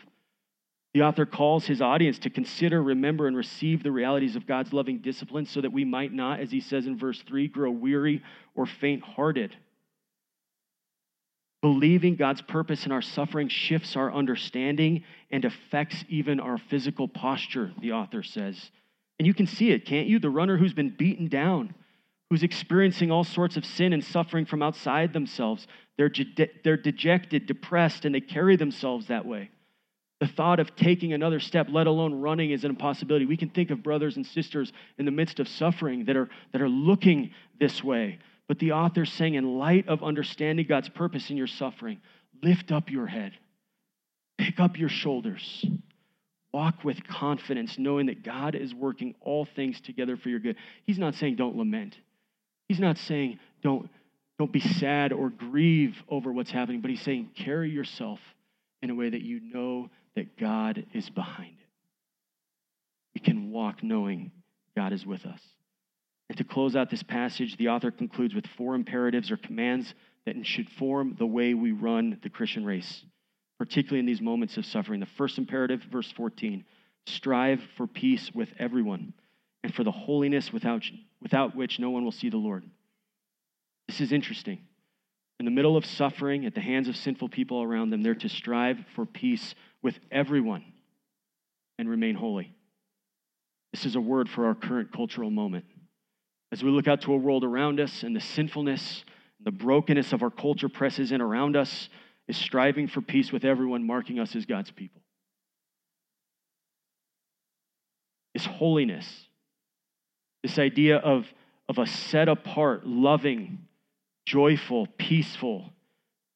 The 0.92 1.02
author 1.02 1.24
calls 1.24 1.66
his 1.66 1.80
audience 1.80 2.18
to 2.18 2.28
consider, 2.28 2.82
remember, 2.82 3.28
and 3.28 3.36
receive 3.36 3.84
the 3.84 3.92
realities 3.92 4.34
of 4.34 4.44
God's 4.44 4.72
loving 4.72 4.98
discipline 4.98 5.46
so 5.46 5.60
that 5.60 5.72
we 5.72 5.84
might 5.84 6.12
not, 6.12 6.40
as 6.40 6.50
he 6.50 6.60
says 6.60 6.84
in 6.88 6.98
verse 6.98 7.22
3, 7.28 7.46
grow 7.46 7.70
weary 7.70 8.24
or 8.56 8.66
faint 8.66 9.04
hearted. 9.04 9.54
Believing 11.62 12.16
God's 12.16 12.42
purpose 12.42 12.86
in 12.86 12.90
our 12.90 13.02
suffering 13.02 13.48
shifts 13.48 13.94
our 13.94 14.12
understanding 14.12 15.04
and 15.30 15.44
affects 15.44 16.04
even 16.08 16.40
our 16.40 16.58
physical 16.58 17.06
posture, 17.06 17.70
the 17.80 17.92
author 17.92 18.24
says. 18.24 18.72
And 19.20 19.28
you 19.28 19.34
can 19.34 19.46
see 19.46 19.70
it, 19.70 19.86
can't 19.86 20.08
you? 20.08 20.18
The 20.18 20.28
runner 20.28 20.56
who's 20.56 20.74
been 20.74 20.90
beaten 20.90 21.28
down, 21.28 21.72
who's 22.30 22.44
experiencing 22.44 23.10
all 23.10 23.24
sorts 23.24 23.56
of 23.56 23.66
sin 23.66 23.92
and 23.92 24.04
suffering 24.04 24.46
from 24.46 24.62
outside 24.62 25.12
themselves. 25.12 25.66
They're, 25.98 26.12
they're 26.64 26.76
dejected, 26.76 27.46
depressed, 27.46 28.04
and 28.04 28.14
they 28.14 28.20
carry 28.20 28.56
themselves 28.56 29.08
that 29.08 29.26
way. 29.26 29.50
The 30.20 30.28
thought 30.28 30.60
of 30.60 30.76
taking 30.76 31.12
another 31.12 31.40
step, 31.40 31.66
let 31.70 31.86
alone 31.86 32.14
running, 32.14 32.52
is 32.52 32.62
an 32.62 32.70
impossibility. 32.70 33.26
We 33.26 33.36
can 33.36 33.48
think 33.48 33.70
of 33.70 33.82
brothers 33.82 34.16
and 34.16 34.24
sisters 34.24 34.72
in 34.98 35.06
the 35.06 35.10
midst 35.10 35.40
of 35.40 35.48
suffering 35.48 36.04
that 36.04 36.16
are, 36.16 36.28
that 36.52 36.62
are 36.62 36.68
looking 36.68 37.32
this 37.58 37.82
way. 37.82 38.18
But 38.46 38.58
the 38.58 38.72
author's 38.72 39.12
saying, 39.12 39.34
in 39.34 39.58
light 39.58 39.88
of 39.88 40.02
understanding 40.02 40.66
God's 40.68 40.88
purpose 40.88 41.30
in 41.30 41.36
your 41.36 41.46
suffering, 41.46 42.00
lift 42.42 42.70
up 42.70 42.90
your 42.90 43.06
head, 43.06 43.32
pick 44.38 44.60
up 44.60 44.78
your 44.78 44.88
shoulders, 44.88 45.64
walk 46.52 46.84
with 46.84 47.06
confidence, 47.06 47.78
knowing 47.78 48.06
that 48.06 48.22
God 48.22 48.54
is 48.54 48.74
working 48.74 49.14
all 49.20 49.46
things 49.46 49.80
together 49.80 50.16
for 50.16 50.28
your 50.28 50.40
good. 50.40 50.56
He's 50.84 50.98
not 50.98 51.14
saying 51.14 51.36
don't 51.36 51.56
lament. 51.56 51.96
He's 52.70 52.78
not 52.78 52.98
saying 52.98 53.40
don't, 53.64 53.90
don't 54.38 54.52
be 54.52 54.60
sad 54.60 55.12
or 55.12 55.28
grieve 55.28 55.96
over 56.08 56.32
what's 56.32 56.52
happening, 56.52 56.80
but 56.80 56.88
he's 56.92 57.02
saying 57.02 57.30
carry 57.34 57.68
yourself 57.68 58.20
in 58.80 58.90
a 58.90 58.94
way 58.94 59.10
that 59.10 59.22
you 59.22 59.40
know 59.40 59.90
that 60.14 60.38
God 60.38 60.86
is 60.94 61.10
behind 61.10 61.50
it. 61.50 61.66
We 63.12 63.22
can 63.22 63.50
walk 63.50 63.82
knowing 63.82 64.30
God 64.76 64.92
is 64.92 65.04
with 65.04 65.26
us. 65.26 65.40
And 66.28 66.38
to 66.38 66.44
close 66.44 66.76
out 66.76 66.90
this 66.90 67.02
passage, 67.02 67.56
the 67.56 67.70
author 67.70 67.90
concludes 67.90 68.36
with 68.36 68.46
four 68.56 68.76
imperatives 68.76 69.32
or 69.32 69.36
commands 69.36 69.92
that 70.24 70.36
should 70.46 70.70
form 70.78 71.16
the 71.18 71.26
way 71.26 71.54
we 71.54 71.72
run 71.72 72.20
the 72.22 72.30
Christian 72.30 72.64
race, 72.64 73.02
particularly 73.58 73.98
in 73.98 74.06
these 74.06 74.20
moments 74.20 74.56
of 74.56 74.64
suffering. 74.64 75.00
The 75.00 75.06
first 75.18 75.38
imperative, 75.38 75.82
verse 75.90 76.12
14 76.12 76.64
strive 77.06 77.60
for 77.76 77.88
peace 77.88 78.30
with 78.32 78.50
everyone 78.60 79.12
and 79.64 79.74
for 79.74 79.82
the 79.82 79.90
holiness 79.90 80.52
without, 80.52 80.84
without 81.22 81.54
which 81.54 81.78
no 81.78 81.90
one 81.90 82.04
will 82.04 82.12
see 82.12 82.30
the 82.30 82.36
Lord. 82.36 82.64
This 83.88 84.00
is 84.00 84.12
interesting. 84.12 84.60
In 85.38 85.44
the 85.44 85.50
middle 85.50 85.76
of 85.76 85.86
suffering 85.86 86.46
at 86.46 86.54
the 86.54 86.60
hands 86.60 86.88
of 86.88 86.96
sinful 86.96 87.30
people 87.30 87.62
around 87.62 87.90
them, 87.90 88.02
they're 88.02 88.14
to 88.16 88.28
strive 88.28 88.78
for 88.94 89.06
peace 89.06 89.54
with 89.82 89.98
everyone 90.10 90.64
and 91.78 91.88
remain 91.88 92.14
holy. 92.14 92.54
This 93.72 93.86
is 93.86 93.96
a 93.96 94.00
word 94.00 94.28
for 94.28 94.46
our 94.46 94.54
current 94.54 94.92
cultural 94.92 95.30
moment. 95.30 95.64
As 96.52 96.62
we 96.62 96.70
look 96.70 96.88
out 96.88 97.02
to 97.02 97.14
a 97.14 97.16
world 97.16 97.44
around 97.44 97.80
us 97.80 98.02
and 98.02 98.14
the 98.14 98.20
sinfulness, 98.20 99.04
the 99.42 99.50
brokenness 99.50 100.12
of 100.12 100.22
our 100.22 100.30
culture 100.30 100.68
presses 100.68 101.12
in 101.12 101.20
around 101.20 101.56
us, 101.56 101.88
is 102.28 102.36
striving 102.36 102.86
for 102.86 103.00
peace 103.00 103.32
with 103.32 103.44
everyone, 103.44 103.86
marking 103.86 104.18
us 104.18 104.36
as 104.36 104.46
God's 104.46 104.70
people. 104.70 105.00
Is 108.34 108.44
holiness. 108.44 109.26
This 110.42 110.58
idea 110.58 110.96
of, 110.96 111.26
of 111.68 111.78
a 111.78 111.86
set 111.86 112.28
apart, 112.28 112.86
loving, 112.86 113.66
joyful, 114.26 114.86
peaceful, 114.98 115.70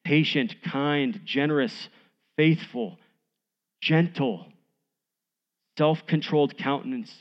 patient, 0.03 0.55
kind, 0.63 1.21
generous, 1.25 1.89
faithful, 2.37 2.97
gentle, 3.81 4.45
self 5.77 6.05
controlled 6.05 6.57
countenance 6.57 7.11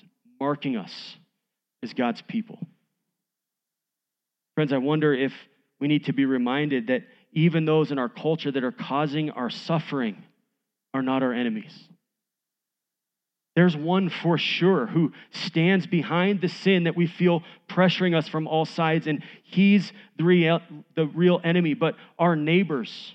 marking 0.41 0.77
us 0.77 1.17
as 1.83 1.95
God's 1.95 2.23
people. 2.23 2.59
Friends, 4.55 4.73
I 4.73 4.79
wonder 4.79 5.15
if 5.15 5.33
we 5.81 5.89
need 5.89 6.05
to 6.07 6.13
be 6.13 6.25
reminded 6.25 6.89
that 6.89 7.03
even 7.33 7.65
those 7.65 7.91
in 7.91 7.99
our 7.99 8.09
culture 8.09 8.53
that 8.53 8.63
are 8.63 8.73
causing 8.73 9.31
our 9.31 9.51
suffering 9.51 10.23
are 10.93 11.03
not 11.03 11.23
our 11.23 11.33
enemies. 11.33 11.89
There's 13.55 13.77
one 13.77 14.09
for 14.09 14.37
sure 14.37 14.87
who 14.87 15.13
stands 15.31 15.87
behind 15.87 16.41
the 16.41 16.49
sin 16.49 16.85
that 16.85 16.97
we 16.97 17.07
feel 17.07 17.43
pressuring 17.69 18.17
us 18.17 18.29
from 18.29 18.49
all 18.49 18.65
sides, 18.65 19.07
and 19.07 19.23
he's 19.45 19.93
the 20.19 20.25
real, 20.25 20.61
the 20.97 21.07
real 21.07 21.41
enemy. 21.45 21.75
But 21.75 21.95
our 22.19 22.35
neighbors, 22.35 23.15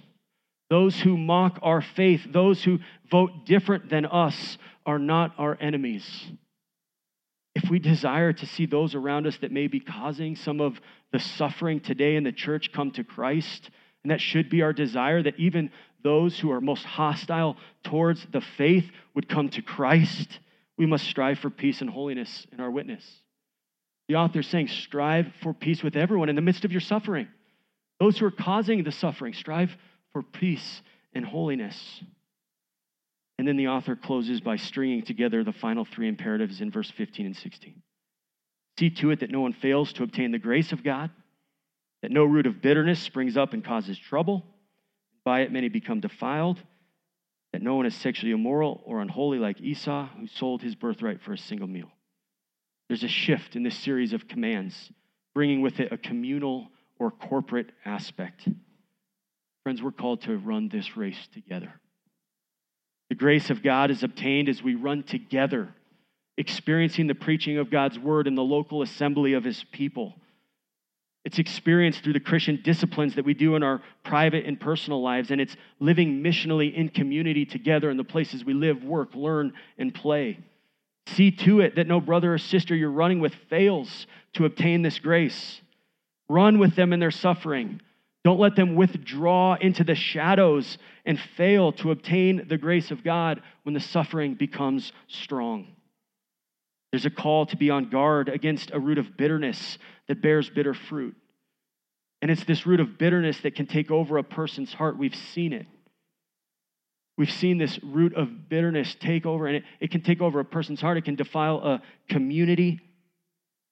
those 0.69 0.99
who 0.99 1.17
mock 1.17 1.59
our 1.61 1.81
faith, 1.81 2.25
those 2.31 2.63
who 2.63 2.79
vote 3.11 3.45
different 3.45 3.89
than 3.89 4.05
us, 4.05 4.57
are 4.85 4.99
not 4.99 5.33
our 5.37 5.57
enemies. 5.59 6.31
If 7.53 7.69
we 7.69 7.79
desire 7.79 8.31
to 8.31 8.45
see 8.45 8.65
those 8.65 8.95
around 8.95 9.27
us 9.27 9.37
that 9.37 9.51
may 9.51 9.67
be 9.67 9.81
causing 9.81 10.37
some 10.37 10.61
of 10.61 10.79
the 11.11 11.19
suffering 11.19 11.81
today 11.81 12.15
in 12.15 12.23
the 12.23 12.31
church 12.31 12.71
come 12.71 12.91
to 12.91 13.03
Christ, 13.03 13.69
and 14.03 14.11
that 14.11 14.21
should 14.21 14.49
be 14.49 14.61
our 14.61 14.71
desire 14.71 15.21
that 15.21 15.37
even 15.37 15.71
those 16.03 16.39
who 16.39 16.51
are 16.51 16.61
most 16.61 16.85
hostile 16.85 17.57
towards 17.83 18.25
the 18.31 18.41
faith 18.41 18.89
would 19.13 19.27
come 19.27 19.49
to 19.49 19.61
Christ, 19.61 20.39
we 20.77 20.85
must 20.85 21.05
strive 21.05 21.39
for 21.39 21.49
peace 21.49 21.81
and 21.81 21.89
holiness 21.89 22.47
in 22.51 22.59
our 22.59 22.71
witness. 22.71 23.05
The 24.07 24.15
author 24.15 24.39
is 24.39 24.47
saying, 24.47 24.69
strive 24.69 25.31
for 25.43 25.53
peace 25.53 25.83
with 25.83 25.95
everyone 25.95 26.29
in 26.29 26.35
the 26.35 26.41
midst 26.41 26.65
of 26.65 26.71
your 26.71 26.81
suffering. 26.81 27.27
Those 27.99 28.17
who 28.17 28.25
are 28.25 28.31
causing 28.31 28.83
the 28.83 28.91
suffering, 28.91 29.33
strive 29.33 29.75
for 30.13 30.23
peace 30.23 30.81
and 31.13 31.25
holiness. 31.25 32.01
And 33.37 33.47
then 33.47 33.57
the 33.57 33.67
author 33.67 33.95
closes 33.95 34.41
by 34.41 34.55
stringing 34.55 35.03
together 35.03 35.43
the 35.43 35.53
final 35.53 35.85
three 35.85 36.07
imperatives 36.07 36.61
in 36.61 36.71
verse 36.71 36.89
15 36.91 37.25
and 37.25 37.35
16. 37.35 37.81
See 38.79 38.89
to 38.89 39.11
it 39.11 39.19
that 39.19 39.31
no 39.31 39.41
one 39.41 39.53
fails 39.53 39.93
to 39.93 40.03
obtain 40.03 40.31
the 40.31 40.39
grace 40.39 40.71
of 40.71 40.83
God, 40.83 41.11
that 42.01 42.11
no 42.11 42.23
root 42.23 42.47
of 42.47 42.61
bitterness 42.61 42.99
springs 42.99 43.37
up 43.37 43.53
and 43.53 43.63
causes 43.63 43.99
trouble 43.99 44.45
by 45.29 45.41
it, 45.41 45.51
many 45.51 45.69
become 45.69 45.99
defiled. 45.99 46.59
That 47.53 47.61
no 47.61 47.75
one 47.75 47.85
is 47.85 47.93
sexually 47.93 48.31
immoral 48.31 48.81
or 48.83 48.99
unholy 48.99 49.37
like 49.37 49.61
Esau, 49.61 50.07
who 50.19 50.25
sold 50.25 50.63
his 50.63 50.73
birthright 50.73 51.21
for 51.21 51.33
a 51.33 51.37
single 51.37 51.67
meal. 51.67 51.91
There's 52.87 53.03
a 53.03 53.07
shift 53.07 53.55
in 53.55 53.61
this 53.61 53.77
series 53.77 54.11
of 54.11 54.27
commands, 54.27 54.91
bringing 55.35 55.61
with 55.61 55.79
it 55.79 55.91
a 55.91 55.99
communal 55.99 56.69
or 56.97 57.11
corporate 57.11 57.69
aspect. 57.85 58.47
Friends, 59.61 59.83
we're 59.83 59.91
called 59.91 60.21
to 60.21 60.35
run 60.35 60.67
this 60.67 60.97
race 60.97 61.27
together. 61.31 61.79
The 63.09 63.15
grace 63.15 63.51
of 63.51 63.61
God 63.61 63.91
is 63.91 64.01
obtained 64.01 64.49
as 64.49 64.63
we 64.63 64.73
run 64.73 65.03
together, 65.03 65.69
experiencing 66.39 67.05
the 67.05 67.13
preaching 67.13 67.59
of 67.59 67.69
God's 67.69 67.99
word 67.99 68.25
in 68.25 68.33
the 68.33 68.41
local 68.41 68.81
assembly 68.81 69.33
of 69.33 69.43
his 69.43 69.63
people 69.71 70.15
it's 71.25 71.39
experienced 71.39 72.03
through 72.03 72.13
the 72.13 72.19
Christian 72.19 72.61
disciplines 72.63 73.15
that 73.15 73.25
we 73.25 73.33
do 73.33 73.55
in 73.55 73.63
our 73.63 73.81
private 74.03 74.45
and 74.45 74.59
personal 74.59 75.01
lives, 75.01 75.31
and 75.31 75.41
it's 75.41 75.55
living 75.79 76.23
missionally 76.23 76.73
in 76.73 76.89
community 76.89 77.45
together 77.45 77.89
in 77.89 77.97
the 77.97 78.03
places 78.03 78.45
we 78.45 78.53
live, 78.53 78.83
work, 78.83 79.13
learn, 79.13 79.53
and 79.77 79.93
play. 79.93 80.39
See 81.07 81.31
to 81.31 81.59
it 81.59 81.75
that 81.75 81.87
no 81.87 81.99
brother 81.99 82.33
or 82.33 82.37
sister 82.37 82.75
you're 82.75 82.91
running 82.91 83.19
with 83.19 83.33
fails 83.49 84.07
to 84.33 84.45
obtain 84.45 84.81
this 84.81 84.99
grace. 84.99 85.61
Run 86.29 86.59
with 86.59 86.75
them 86.75 86.93
in 86.93 86.99
their 86.99 87.11
suffering. 87.11 87.81
Don't 88.23 88.39
let 88.39 88.55
them 88.55 88.75
withdraw 88.75 89.55
into 89.55 89.83
the 89.83 89.95
shadows 89.95 90.77
and 91.05 91.19
fail 91.19 91.71
to 91.73 91.91
obtain 91.91 92.47
the 92.47 92.57
grace 92.57 92.91
of 92.91 93.03
God 93.03 93.41
when 93.63 93.73
the 93.73 93.79
suffering 93.79 94.35
becomes 94.35 94.91
strong. 95.07 95.67
There's 96.91 97.05
a 97.05 97.11
call 97.11 97.45
to 97.47 97.57
be 97.57 97.69
on 97.69 97.89
guard 97.89 98.29
against 98.29 98.71
a 98.71 98.79
root 98.79 98.97
of 98.97 99.15
bitterness 99.15 99.77
that 100.07 100.21
bears 100.21 100.49
bitter 100.49 100.73
fruit. 100.73 101.15
And 102.21 102.31
it's 102.31 102.43
this 102.43 102.65
root 102.65 102.79
of 102.79 102.97
bitterness 102.97 103.39
that 103.41 103.55
can 103.55 103.67
take 103.67 103.91
over 103.91 104.17
a 104.17 104.23
person's 104.23 104.73
heart. 104.73 104.97
We've 104.97 105.15
seen 105.15 105.53
it. 105.53 105.67
We've 107.17 107.31
seen 107.31 107.57
this 107.57 107.79
root 107.83 108.13
of 108.15 108.49
bitterness 108.49 108.95
take 108.99 109.25
over, 109.25 109.45
and 109.45 109.57
it, 109.57 109.63
it 109.79 109.91
can 109.91 110.01
take 110.01 110.21
over 110.21 110.39
a 110.39 110.45
person's 110.45 110.81
heart. 110.81 110.97
It 110.97 111.05
can 111.05 111.15
defile 111.15 111.57
a 111.57 111.81
community. 112.09 112.79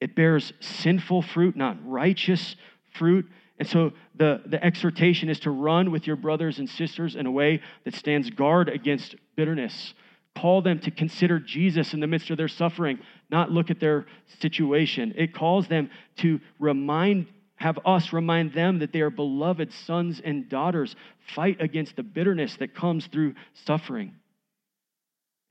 It 0.00 0.14
bears 0.14 0.52
sinful 0.60 1.22
fruit, 1.22 1.56
not 1.56 1.76
righteous 1.84 2.56
fruit. 2.94 3.26
And 3.58 3.66
so 3.66 3.92
the, 4.14 4.42
the 4.46 4.62
exhortation 4.64 5.28
is 5.28 5.40
to 5.40 5.50
run 5.50 5.90
with 5.90 6.06
your 6.06 6.16
brothers 6.16 6.58
and 6.58 6.68
sisters 6.68 7.16
in 7.16 7.26
a 7.26 7.30
way 7.30 7.60
that 7.84 7.94
stands 7.94 8.30
guard 8.30 8.68
against 8.68 9.16
bitterness 9.34 9.94
call 10.38 10.62
them 10.62 10.78
to 10.80 10.90
consider 10.90 11.38
Jesus 11.38 11.94
in 11.94 12.00
the 12.00 12.06
midst 12.06 12.30
of 12.30 12.36
their 12.36 12.48
suffering, 12.48 12.98
not 13.30 13.50
look 13.50 13.70
at 13.70 13.80
their 13.80 14.06
situation. 14.40 15.14
It 15.16 15.34
calls 15.34 15.66
them 15.68 15.90
to 16.18 16.40
remind, 16.58 17.26
have 17.56 17.78
us 17.84 18.12
remind 18.12 18.52
them 18.52 18.78
that 18.78 18.92
they 18.92 19.00
are 19.00 19.10
beloved 19.10 19.72
sons 19.72 20.20
and 20.24 20.48
daughters. 20.48 20.94
Fight 21.34 21.60
against 21.60 21.96
the 21.96 22.02
bitterness 22.02 22.56
that 22.56 22.74
comes 22.74 23.06
through 23.06 23.34
suffering. 23.66 24.14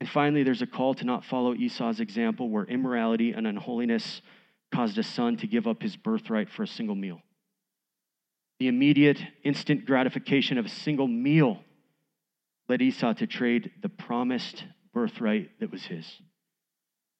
And 0.00 0.08
finally, 0.08 0.42
there's 0.42 0.62
a 0.62 0.66
call 0.66 0.94
to 0.94 1.04
not 1.04 1.24
follow 1.24 1.54
Esau's 1.54 2.00
example 2.00 2.48
where 2.48 2.64
immorality 2.64 3.32
and 3.32 3.46
unholiness 3.46 4.22
caused 4.72 4.96
a 4.98 5.02
son 5.02 5.36
to 5.38 5.46
give 5.46 5.66
up 5.66 5.82
his 5.82 5.96
birthright 5.96 6.48
for 6.50 6.62
a 6.62 6.68
single 6.68 6.94
meal. 6.94 7.20
The 8.60 8.68
immediate, 8.68 9.20
instant 9.44 9.86
gratification 9.86 10.58
of 10.58 10.66
a 10.66 10.70
single 10.70 11.08
meal 11.08 11.58
led 12.68 12.82
Esau 12.82 13.14
to 13.14 13.26
trade 13.26 13.70
the 13.82 13.88
promised 13.88 14.64
birthright 14.92 15.50
that 15.60 15.70
was 15.70 15.84
his. 15.84 16.06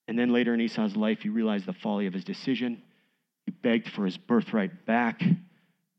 And 0.07 0.17
then 0.17 0.33
later 0.33 0.53
in 0.53 0.61
Esau's 0.61 0.95
life, 0.95 1.19
he 1.21 1.29
realized 1.29 1.65
the 1.65 1.73
folly 1.73 2.07
of 2.07 2.13
his 2.13 2.23
decision. 2.23 2.81
He 3.45 3.51
begged 3.51 3.89
for 3.89 4.05
his 4.05 4.17
birthright 4.17 4.85
back, 4.85 5.21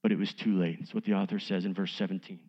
but 0.03 0.12
it 0.12 0.18
was 0.18 0.33
too 0.33 0.59
late. 0.59 0.79
That's 0.81 0.95
what 0.95 1.05
the 1.05 1.14
author 1.14 1.39
says 1.39 1.64
in 1.64 1.75
verse 1.75 1.95
17. 1.95 2.41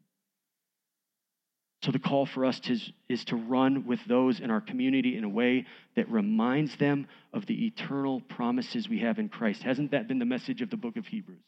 So 1.84 1.92
the 1.92 2.00
call 2.00 2.28
for 2.28 2.46
us 2.46 2.60
to, 2.62 2.78
is 3.10 3.26
to 3.26 3.36
run 3.36 3.86
with 3.88 4.04
those 4.06 4.40
in 4.40 4.52
our 4.52 4.62
community 4.62 5.18
in 5.18 5.24
a 5.24 5.30
way 5.30 5.66
that 5.96 6.10
reminds 6.12 6.76
them 6.76 7.08
of 7.34 7.48
the 7.48 7.66
eternal 7.66 8.22
promises 8.22 8.88
we 8.88 9.00
have 9.00 9.18
in 9.18 9.30
Christ. 9.30 9.64
Hasn't 9.64 9.92
that 9.92 10.08
been 10.08 10.20
the 10.20 10.26
message 10.26 10.62
of 10.62 10.70
the 10.70 10.78
book 10.78 10.96
of 10.96 11.08
Hebrews? 11.08 11.42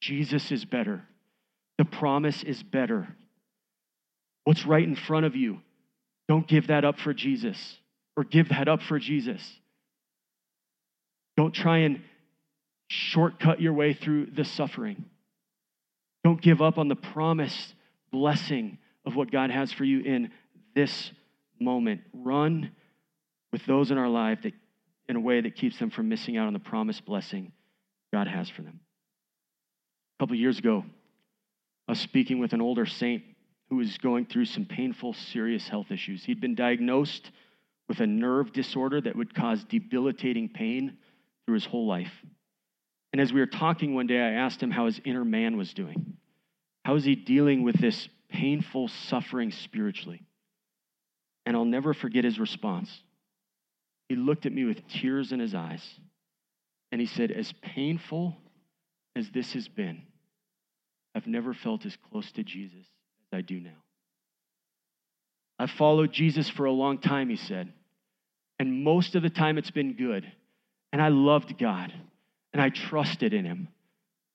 Jesus 0.00 0.52
is 0.52 0.64
better. 0.64 1.04
The 1.78 1.84
promise 1.84 2.44
is 2.44 2.62
better. 2.62 3.08
What's 4.44 4.66
right 4.66 4.84
in 4.84 4.94
front 4.94 5.26
of 5.26 5.34
you? 5.34 5.60
Don't 6.28 6.46
give 6.46 6.68
that 6.68 6.84
up 6.84 6.98
for 6.98 7.14
Jesus 7.14 7.76
or 8.16 8.24
give 8.24 8.48
that 8.48 8.68
up 8.68 8.82
for 8.82 8.98
Jesus. 8.98 9.40
Don't 11.36 11.52
try 11.52 11.78
and 11.78 12.00
shortcut 12.88 13.60
your 13.60 13.72
way 13.72 13.92
through 13.92 14.26
the 14.26 14.44
suffering. 14.44 15.04
Don't 16.24 16.40
give 16.40 16.62
up 16.62 16.78
on 16.78 16.88
the 16.88 16.96
promised 16.96 17.74
blessing 18.10 18.78
of 19.04 19.14
what 19.14 19.30
God 19.30 19.50
has 19.50 19.72
for 19.72 19.84
you 19.84 20.00
in 20.00 20.30
this 20.74 21.12
moment. 21.60 22.00
Run 22.12 22.72
with 23.52 23.64
those 23.66 23.90
in 23.90 23.98
our 23.98 24.08
life 24.08 24.40
that, 24.42 24.52
in 25.08 25.16
a 25.16 25.20
way 25.20 25.40
that 25.40 25.54
keeps 25.54 25.78
them 25.78 25.90
from 25.90 26.08
missing 26.08 26.36
out 26.36 26.46
on 26.46 26.52
the 26.52 26.58
promised 26.58 27.04
blessing 27.04 27.52
God 28.12 28.26
has 28.26 28.48
for 28.48 28.62
them. 28.62 28.80
A 30.18 30.22
couple 30.22 30.36
years 30.36 30.58
ago, 30.58 30.84
I 31.86 31.92
was 31.92 32.00
speaking 32.00 32.38
with 32.38 32.52
an 32.52 32.60
older 32.60 32.86
saint 32.86 33.22
who 33.68 33.76
was 33.76 33.98
going 33.98 34.26
through 34.26 34.44
some 34.44 34.64
painful, 34.64 35.12
serious 35.12 35.68
health 35.68 35.90
issues. 35.90 36.24
He'd 36.24 36.40
been 36.40 36.54
diagnosed 36.54 37.30
with 37.88 38.00
a 38.00 38.06
nerve 38.06 38.52
disorder 38.52 39.00
that 39.00 39.16
would 39.16 39.34
cause 39.34 39.64
debilitating 39.64 40.48
pain 40.48 40.98
through 41.44 41.54
his 41.54 41.66
whole 41.66 41.86
life. 41.86 42.12
And 43.12 43.20
as 43.20 43.32
we 43.32 43.40
were 43.40 43.46
talking 43.46 43.94
one 43.94 44.06
day, 44.06 44.20
I 44.20 44.32
asked 44.32 44.62
him 44.62 44.70
how 44.70 44.86
his 44.86 45.00
inner 45.04 45.24
man 45.24 45.56
was 45.56 45.72
doing. 45.72 46.16
How 46.84 46.94
is 46.94 47.04
he 47.04 47.14
dealing 47.14 47.62
with 47.62 47.80
this 47.80 48.08
painful 48.28 48.88
suffering 48.88 49.50
spiritually? 49.50 50.22
And 51.44 51.56
I'll 51.56 51.64
never 51.64 51.94
forget 51.94 52.24
his 52.24 52.38
response. 52.38 52.90
He 54.08 54.16
looked 54.16 54.46
at 54.46 54.52
me 54.52 54.64
with 54.64 54.86
tears 54.88 55.32
in 55.32 55.40
his 55.40 55.54
eyes 55.54 55.82
and 56.92 57.00
he 57.00 57.06
said, 57.06 57.30
As 57.32 57.52
painful 57.62 58.36
as 59.16 59.30
this 59.30 59.54
has 59.54 59.66
been, 59.66 60.02
I've 61.14 61.26
never 61.26 61.54
felt 61.54 61.86
as 61.86 61.96
close 62.10 62.30
to 62.32 62.44
Jesus 62.44 62.86
I 63.36 63.42
do 63.42 63.60
now. 63.60 63.82
I've 65.58 65.70
followed 65.70 66.12
Jesus 66.12 66.48
for 66.48 66.64
a 66.64 66.72
long 66.72 66.98
time, 66.98 67.28
he 67.28 67.36
said. 67.36 67.72
And 68.58 68.82
most 68.82 69.14
of 69.14 69.22
the 69.22 69.30
time 69.30 69.58
it's 69.58 69.70
been 69.70 69.94
good. 69.94 70.30
And 70.92 71.00
I 71.00 71.08
loved 71.08 71.58
God 71.58 71.92
and 72.52 72.62
I 72.62 72.70
trusted 72.70 73.34
in 73.34 73.44
him. 73.44 73.68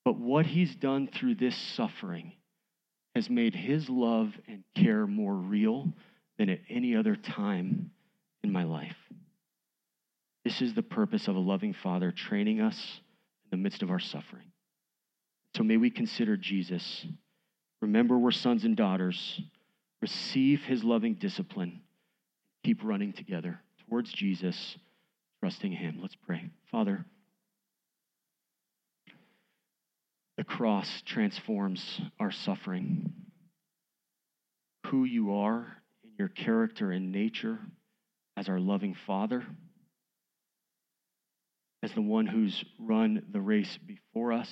But 0.05 0.17
what 0.17 0.45
he's 0.45 0.75
done 0.75 1.09
through 1.13 1.35
this 1.35 1.55
suffering 1.55 2.33
has 3.15 3.29
made 3.29 3.53
his 3.55 3.89
love 3.89 4.31
and 4.47 4.63
care 4.75 5.05
more 5.05 5.33
real 5.33 5.91
than 6.37 6.49
at 6.49 6.59
any 6.69 6.95
other 6.95 7.15
time 7.15 7.91
in 8.43 8.51
my 8.51 8.63
life. 8.63 8.95
This 10.43 10.61
is 10.61 10.73
the 10.73 10.81
purpose 10.81 11.27
of 11.27 11.35
a 11.35 11.39
loving 11.39 11.73
father 11.73 12.11
training 12.11 12.61
us 12.61 12.79
in 13.45 13.59
the 13.59 13.63
midst 13.63 13.83
of 13.83 13.91
our 13.91 13.99
suffering. 13.99 14.51
So 15.55 15.63
may 15.63 15.77
we 15.77 15.91
consider 15.91 16.37
Jesus. 16.37 17.05
Remember, 17.82 18.17
we're 18.17 18.32
sons 18.32 18.63
and 18.63 18.77
daughters. 18.77 19.41
Receive 20.01 20.63
his 20.63 20.84
loving 20.84 21.15
discipline. 21.15 21.82
Keep 22.63 22.84
running 22.84 23.11
together 23.13 23.59
towards 23.88 24.11
Jesus, 24.11 24.77
trusting 25.39 25.71
him. 25.71 25.97
Let's 25.99 26.15
pray. 26.15 26.49
Father, 26.71 27.05
the 30.38 30.43
cross 30.43 31.01
transforms 31.05 32.01
our 32.19 32.32
suffering. 32.32 33.13
Who 34.88 35.03
you 35.03 35.36
are 35.36 35.77
in 36.03 36.11
your 36.17 36.27
character 36.27 36.91
and 36.91 37.11
nature 37.11 37.59
as 38.38 38.47
our 38.47 38.59
loving 38.59 38.95
Father, 39.07 39.43
as 41.84 41.91
the 41.93 42.01
one 42.01 42.27
who's 42.27 42.63
run 42.79 43.23
the 43.32 43.41
race 43.41 43.77
before 43.86 44.34
us 44.34 44.49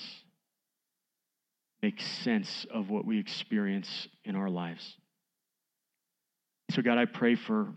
make 1.82 2.00
sense 2.00 2.66
of 2.72 2.90
what 2.90 3.06
we 3.06 3.18
experience 3.18 4.08
in 4.24 4.36
our 4.36 4.50
lives. 4.50 4.96
So, 6.72 6.82
God, 6.82 6.98
I 6.98 7.06
pray 7.06 7.34
for 7.34 7.68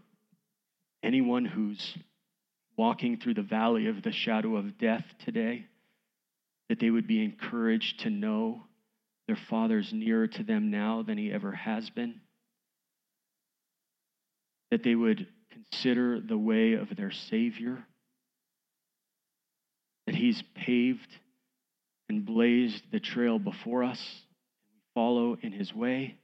anyone 1.02 1.46
who's 1.46 1.98
walking 2.78 3.18
through 3.18 3.36
the 3.36 3.42
valley 3.42 3.88
of 3.88 4.04
the 4.04 4.12
shadow 4.12 4.56
of 4.58 4.78
death 4.78 5.06
today, 5.26 5.66
that 6.70 6.80
they 6.80 6.90
would 6.90 7.08
be 7.08 7.24
encouraged 7.24 8.02
to 8.02 8.10
know 8.10 8.64
their 9.28 9.38
Father's 9.50 9.94
nearer 9.94 10.28
to 10.28 10.44
them 10.44 10.70
now 10.70 11.02
than 11.02 11.18
he 11.18 11.32
ever 11.32 11.52
has 11.52 11.90
been, 11.90 12.20
that 14.72 14.84
they 14.84 14.96
would 14.96 15.28
consider 15.52 16.20
the 16.20 16.38
way 16.38 16.74
of 16.74 16.96
their 16.96 17.12
Savior, 17.12 17.86
that 20.06 20.16
he's 20.16 20.44
paved 20.56 21.08
and 22.10 22.26
blazed 22.26 22.84
the 22.92 23.00
trail 23.00 23.40
before 23.40 23.84
us. 23.84 24.02
We 24.72 24.80
follow 24.94 25.38
in 25.42 25.52
his 25.52 25.74
way. 25.74 26.18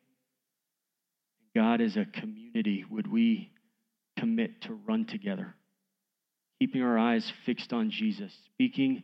God, 1.55 1.81
as 1.81 1.97
a 1.97 2.05
community, 2.05 2.85
would 2.89 3.11
we 3.11 3.51
commit 4.17 4.61
to 4.63 4.73
run 4.87 5.05
together, 5.05 5.55
keeping 6.59 6.81
our 6.81 6.97
eyes 6.97 7.31
fixed 7.45 7.73
on 7.73 7.89
Jesus, 7.89 8.33
speaking 8.53 9.03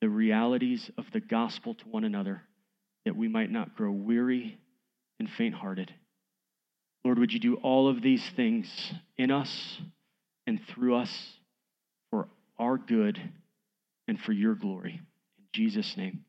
the 0.00 0.08
realities 0.08 0.90
of 0.98 1.06
the 1.12 1.20
gospel 1.20 1.74
to 1.74 1.84
one 1.88 2.04
another, 2.04 2.42
that 3.04 3.16
we 3.16 3.28
might 3.28 3.50
not 3.50 3.76
grow 3.76 3.90
weary 3.90 4.58
and 5.18 5.28
faint 5.30 5.54
hearted. 5.54 5.92
Lord, 7.04 7.18
would 7.18 7.32
you 7.32 7.40
do 7.40 7.56
all 7.56 7.88
of 7.88 8.02
these 8.02 8.24
things 8.36 8.68
in 9.16 9.30
us 9.30 9.80
and 10.46 10.60
through 10.74 10.96
us 10.96 11.10
for 12.10 12.28
our 12.58 12.76
good 12.76 13.20
and 14.06 14.20
for 14.20 14.32
your 14.32 14.54
glory? 14.54 15.00
Jesus' 15.54 15.96
name. 15.96 16.24